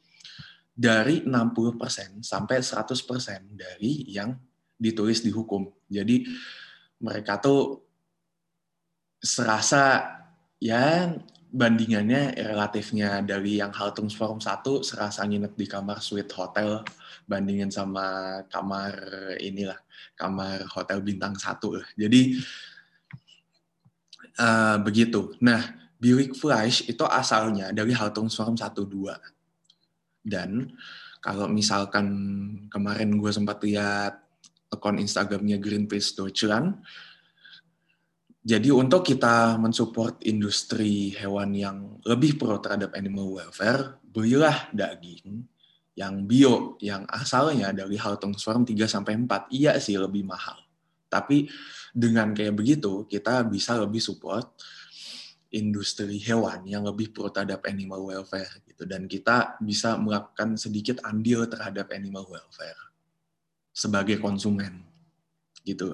dari 0.76 1.24
60% 1.24 2.20
sampai 2.20 2.60
100% 2.60 3.56
dari 3.56 4.12
yang 4.12 4.36
ditulis 4.76 5.22
di 5.22 5.30
hukum. 5.30 5.70
Jadi 5.88 6.26
mereka 7.00 7.38
tuh 7.40 7.80
serasa 9.24 10.04
ya 10.60 11.16
bandingannya 11.54 12.34
relatifnya 12.34 13.22
dari 13.22 13.62
yang 13.62 13.70
Haltungsform 13.70 14.42
1 14.42 14.66
serasa 14.82 15.22
nginep 15.22 15.54
di 15.54 15.70
kamar 15.70 16.02
suite 16.02 16.34
hotel 16.34 16.82
bandingin 17.30 17.70
sama 17.70 18.42
kamar 18.50 18.98
inilah 19.38 19.78
kamar 20.18 20.66
hotel 20.74 21.06
bintang 21.06 21.38
satu 21.38 21.78
lah. 21.78 21.88
Jadi 21.94 22.42
uh, 24.42 24.82
begitu. 24.82 25.38
Nah, 25.46 25.62
Bilik 26.02 26.36
Flash 26.36 26.84
itu 26.90 27.06
asalnya 27.08 27.72
dari 27.72 27.96
Haltungsform 27.96 28.60
1 28.60 28.76
2 28.76 30.28
dan 30.28 30.74
kalau 31.24 31.48
misalkan 31.48 32.08
kemarin 32.68 33.16
gue 33.16 33.32
sempat 33.32 33.64
lihat 33.64 34.20
akun 34.68 35.00
Instagramnya 35.00 35.62
Greenpeace 35.62 36.18
Deutschland, 36.18 36.84
jadi 38.44 38.76
untuk 38.76 39.08
kita 39.08 39.56
mensupport 39.56 40.20
industri 40.28 41.16
hewan 41.16 41.56
yang 41.56 41.78
lebih 42.04 42.36
pro 42.36 42.60
terhadap 42.60 42.92
animal 42.92 43.40
welfare, 43.40 44.04
belilah 44.04 44.68
daging 44.76 45.48
yang 45.96 46.28
bio, 46.28 46.76
yang 46.84 47.08
asalnya 47.08 47.72
dari 47.72 47.96
Haltungsform 47.96 48.68
3 48.68 48.84
sampai 48.84 49.16
4. 49.16 49.48
Iya 49.48 49.80
sih 49.80 49.96
lebih 49.96 50.28
mahal. 50.28 50.60
Tapi 51.08 51.48
dengan 51.96 52.36
kayak 52.36 52.60
begitu, 52.60 53.08
kita 53.08 53.48
bisa 53.48 53.80
lebih 53.80 54.04
support 54.04 54.60
industri 55.54 56.20
hewan 56.20 56.68
yang 56.68 56.84
lebih 56.84 57.16
pro 57.16 57.30
terhadap 57.30 57.64
animal 57.70 58.10
welfare 58.10 58.66
gitu 58.66 58.90
dan 58.90 59.06
kita 59.06 59.56
bisa 59.62 59.96
melakukan 60.02 60.58
sedikit 60.58 60.98
andil 61.06 61.46
terhadap 61.46 61.94
animal 61.94 62.26
welfare 62.26 62.92
sebagai 63.70 64.18
konsumen 64.18 64.82
gitu. 65.62 65.94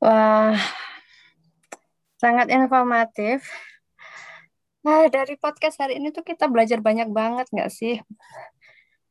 Wah, 0.00 0.56
sangat 2.16 2.48
informatif. 2.48 3.44
Nah, 4.80 5.12
dari 5.12 5.36
podcast 5.36 5.76
hari 5.76 6.00
ini 6.00 6.08
tuh 6.08 6.24
kita 6.24 6.48
belajar 6.48 6.80
banyak 6.80 7.12
banget 7.12 7.52
nggak 7.52 7.68
sih? 7.68 8.00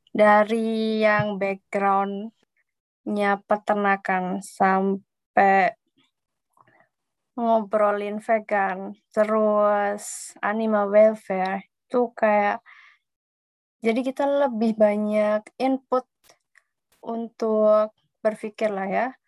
Dari 0.10 1.06
yang 1.06 1.38
backgroundnya 1.38 3.38
peternakan 3.46 4.42
sampai 4.42 5.78
ngobrolin 7.38 8.18
vegan, 8.18 8.98
terus 9.14 10.34
animal 10.42 10.90
welfare, 10.90 11.70
itu 11.86 12.10
kayak 12.18 12.66
jadi 13.86 14.02
kita 14.02 14.26
lebih 14.26 14.74
banyak 14.74 15.46
input 15.62 16.10
untuk 17.06 17.94
berpikir 18.26 18.74
lah 18.74 18.90
ya. 18.90 19.19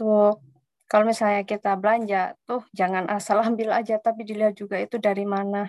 Untuk 0.00 0.40
kalau 0.88 1.04
misalnya 1.04 1.44
kita 1.44 1.76
belanja 1.76 2.32
tuh 2.48 2.64
jangan 2.72 3.04
asal 3.12 3.36
ambil 3.44 3.76
aja 3.76 4.00
tapi 4.00 4.24
dilihat 4.24 4.56
juga 4.56 4.80
itu 4.80 4.96
dari 4.96 5.28
mana. 5.28 5.68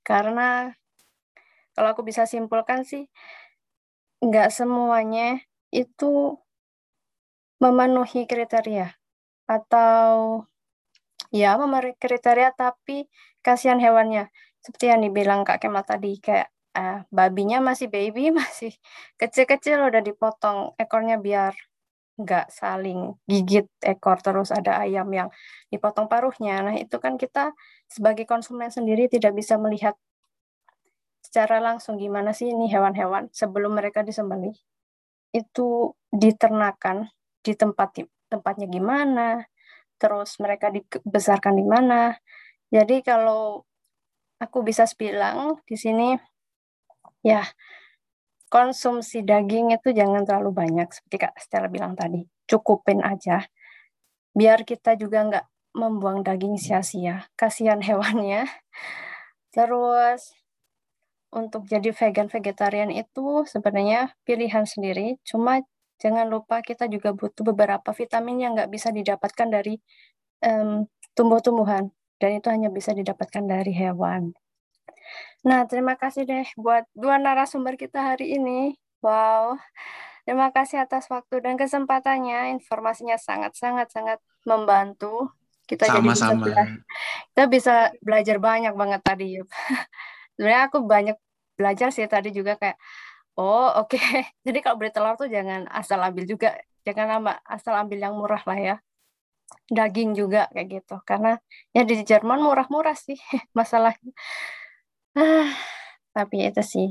Karena 0.00 0.72
kalau 1.76 1.92
aku 1.92 2.00
bisa 2.00 2.24
simpulkan 2.24 2.88
sih 2.88 3.04
nggak 4.24 4.48
semuanya 4.48 5.44
itu 5.68 6.40
memenuhi 7.60 8.24
kriteria 8.24 8.96
atau 9.44 10.40
ya 11.28 11.60
memenuhi 11.60 12.00
kriteria 12.00 12.56
tapi 12.56 13.12
kasihan 13.44 13.76
hewannya 13.76 14.32
seperti 14.64 14.88
yang 14.88 15.04
dibilang 15.04 15.44
Kak 15.44 15.60
Kemal 15.60 15.84
tadi 15.84 16.16
kayak 16.16 16.48
uh, 16.80 17.04
babinya 17.12 17.60
masih 17.60 17.92
baby 17.92 18.32
masih 18.40 18.72
kecil-kecil 19.20 19.84
udah 19.84 20.00
dipotong 20.00 20.72
ekornya 20.80 21.20
biar 21.20 21.52
nggak 22.20 22.52
saling 22.52 23.16
gigit 23.24 23.66
ekor 23.80 24.20
terus 24.20 24.52
ada 24.52 24.80
ayam 24.84 25.08
yang 25.10 25.28
dipotong 25.72 26.06
paruhnya 26.06 26.60
nah 26.60 26.74
itu 26.76 26.96
kan 27.00 27.16
kita 27.16 27.52
sebagai 27.88 28.28
konsumen 28.28 28.68
sendiri 28.68 29.08
tidak 29.08 29.32
bisa 29.34 29.56
melihat 29.56 29.96
secara 31.24 31.60
langsung 31.60 31.96
gimana 31.96 32.32
sih 32.36 32.52
ini 32.52 32.68
hewan-hewan 32.68 33.28
sebelum 33.32 33.76
mereka 33.76 34.00
disembelih 34.04 34.56
itu 35.30 35.94
diternakan 36.10 37.06
di 37.40 37.54
tempat 37.54 38.02
tempatnya 38.30 38.66
gimana, 38.70 39.42
terus 39.98 40.38
mereka 40.38 40.70
dibesarkan 40.70 41.54
di 41.58 41.66
mana. 41.66 42.14
Jadi 42.70 43.02
kalau 43.02 43.66
aku 44.38 44.62
bisa 44.62 44.86
bilang 44.94 45.58
di 45.66 45.74
sini 45.74 46.14
ya 47.26 47.42
konsumsi 48.50 49.22
daging 49.22 49.72
itu 49.78 49.94
jangan 49.94 50.26
terlalu 50.26 50.50
banyak 50.66 50.90
seperti 50.90 51.16
Kak 51.22 51.34
Stella 51.38 51.70
bilang 51.70 51.94
tadi. 51.94 52.26
Cukupin 52.50 53.00
aja. 53.00 53.46
Biar 54.34 54.66
kita 54.66 54.98
juga 54.98 55.22
nggak 55.24 55.46
membuang 55.78 56.26
daging 56.26 56.58
sia-sia. 56.58 57.30
Kasihan 57.38 57.78
hewannya. 57.80 58.50
Terus 59.54 60.34
untuk 61.30 61.62
jadi 61.70 61.94
vegan 61.94 62.26
vegetarian 62.26 62.90
itu 62.90 63.46
sebenarnya 63.46 64.18
pilihan 64.26 64.66
sendiri. 64.66 65.22
Cuma 65.22 65.62
jangan 66.02 66.26
lupa 66.26 66.58
kita 66.60 66.90
juga 66.90 67.14
butuh 67.14 67.46
beberapa 67.46 67.94
vitamin 67.94 68.36
yang 68.42 68.52
nggak 68.58 68.70
bisa 68.74 68.90
didapatkan 68.90 69.46
dari 69.46 69.78
um, 70.42 70.90
tumbuh-tumbuhan 71.14 71.94
dan 72.18 72.30
itu 72.36 72.48
hanya 72.50 72.68
bisa 72.68 72.90
didapatkan 72.90 73.46
dari 73.46 73.70
hewan. 73.70 74.34
Nah, 75.40 75.64
terima 75.64 75.96
kasih 75.96 76.28
deh 76.28 76.46
buat 76.60 76.84
dua 76.92 77.16
narasumber 77.16 77.80
kita 77.80 78.14
hari 78.14 78.36
ini. 78.36 78.76
Wow, 79.00 79.56
terima 80.28 80.52
kasih 80.52 80.84
atas 80.84 81.08
waktu 81.08 81.40
dan 81.40 81.56
kesempatannya. 81.56 82.52
Informasinya 82.60 83.16
sangat-sangat 83.16 83.88
sangat 83.88 84.18
membantu. 84.44 85.32
Kita 85.64 85.86
Sama-sama. 85.86 86.02
jadi 86.02 86.08
bisa 86.10 86.34
belajar, 86.34 86.66
kita 87.30 87.44
bisa 87.46 87.74
belajar 88.04 88.36
banyak 88.36 88.74
banget 88.76 89.00
tadi. 89.00 89.28
Sebenarnya 90.36 90.62
aku 90.68 90.78
banyak 90.84 91.16
belajar 91.56 91.88
sih 91.92 92.04
tadi 92.04 92.32
juga 92.32 92.56
kayak 92.60 92.76
Oh, 93.40 93.72
oke. 93.80 93.96
Okay. 93.96 94.28
Jadi 94.46 94.58
kalau 94.60 94.76
beli 94.76 94.92
telur 94.92 95.16
tuh 95.16 95.30
jangan 95.32 95.64
asal 95.72 95.96
ambil 96.04 96.28
juga, 96.28 96.60
jangan 96.84 97.06
nama 97.20 97.32
asal 97.48 97.72
ambil 97.72 97.98
yang 98.04 98.12
murah 98.12 98.42
lah 98.44 98.58
ya. 98.58 98.76
Daging 99.70 100.12
juga 100.12 100.50
kayak 100.52 100.68
gitu. 100.68 100.96
Karena 101.08 101.40
ya 101.72 101.82
di 101.88 102.04
Jerman 102.04 102.44
murah-murah 102.44 102.92
sih 102.98 103.16
masalahnya. 103.58 104.12
Ah, 105.16 105.50
tapi 106.14 106.46
itu 106.46 106.62
sih. 106.62 106.88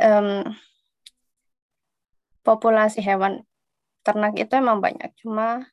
Um, 0.00 0.44
populasi 2.44 3.00
hewan 3.04 3.44
ternak 4.04 4.36
itu 4.36 4.52
emang 4.56 4.80
banyak. 4.80 5.12
Cuma 5.20 5.68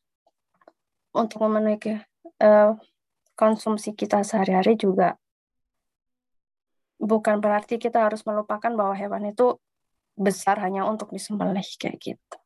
untuk 1.11 1.43
memenuhi 1.43 1.99
uh, 2.39 2.75
konsumsi 3.35 3.91
kita 3.91 4.23
sehari-hari 4.23 4.79
juga 4.79 5.19
bukan 7.01 7.41
berarti 7.41 7.81
kita 7.81 8.05
harus 8.05 8.21
melupakan 8.29 8.69
bahwa 8.77 8.93
hewan 8.93 9.33
itu 9.33 9.57
besar 10.13 10.61
hanya 10.61 10.85
untuk 10.85 11.09
disembelih 11.09 11.65
kayak 11.81 11.97
gitu. 11.97 12.37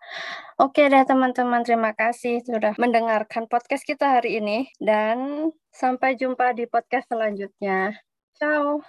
Oke 0.55 0.87
deh 0.87 1.03
teman-teman, 1.03 1.67
terima 1.67 1.91
kasih 1.91 2.39
sudah 2.47 2.71
mendengarkan 2.79 3.51
podcast 3.51 3.83
kita 3.83 4.15
hari 4.15 4.39
ini 4.39 4.71
dan 4.79 5.51
sampai 5.75 6.15
jumpa 6.15 6.55
di 6.55 6.71
podcast 6.71 7.11
selanjutnya. 7.11 7.99
早。 8.39 8.81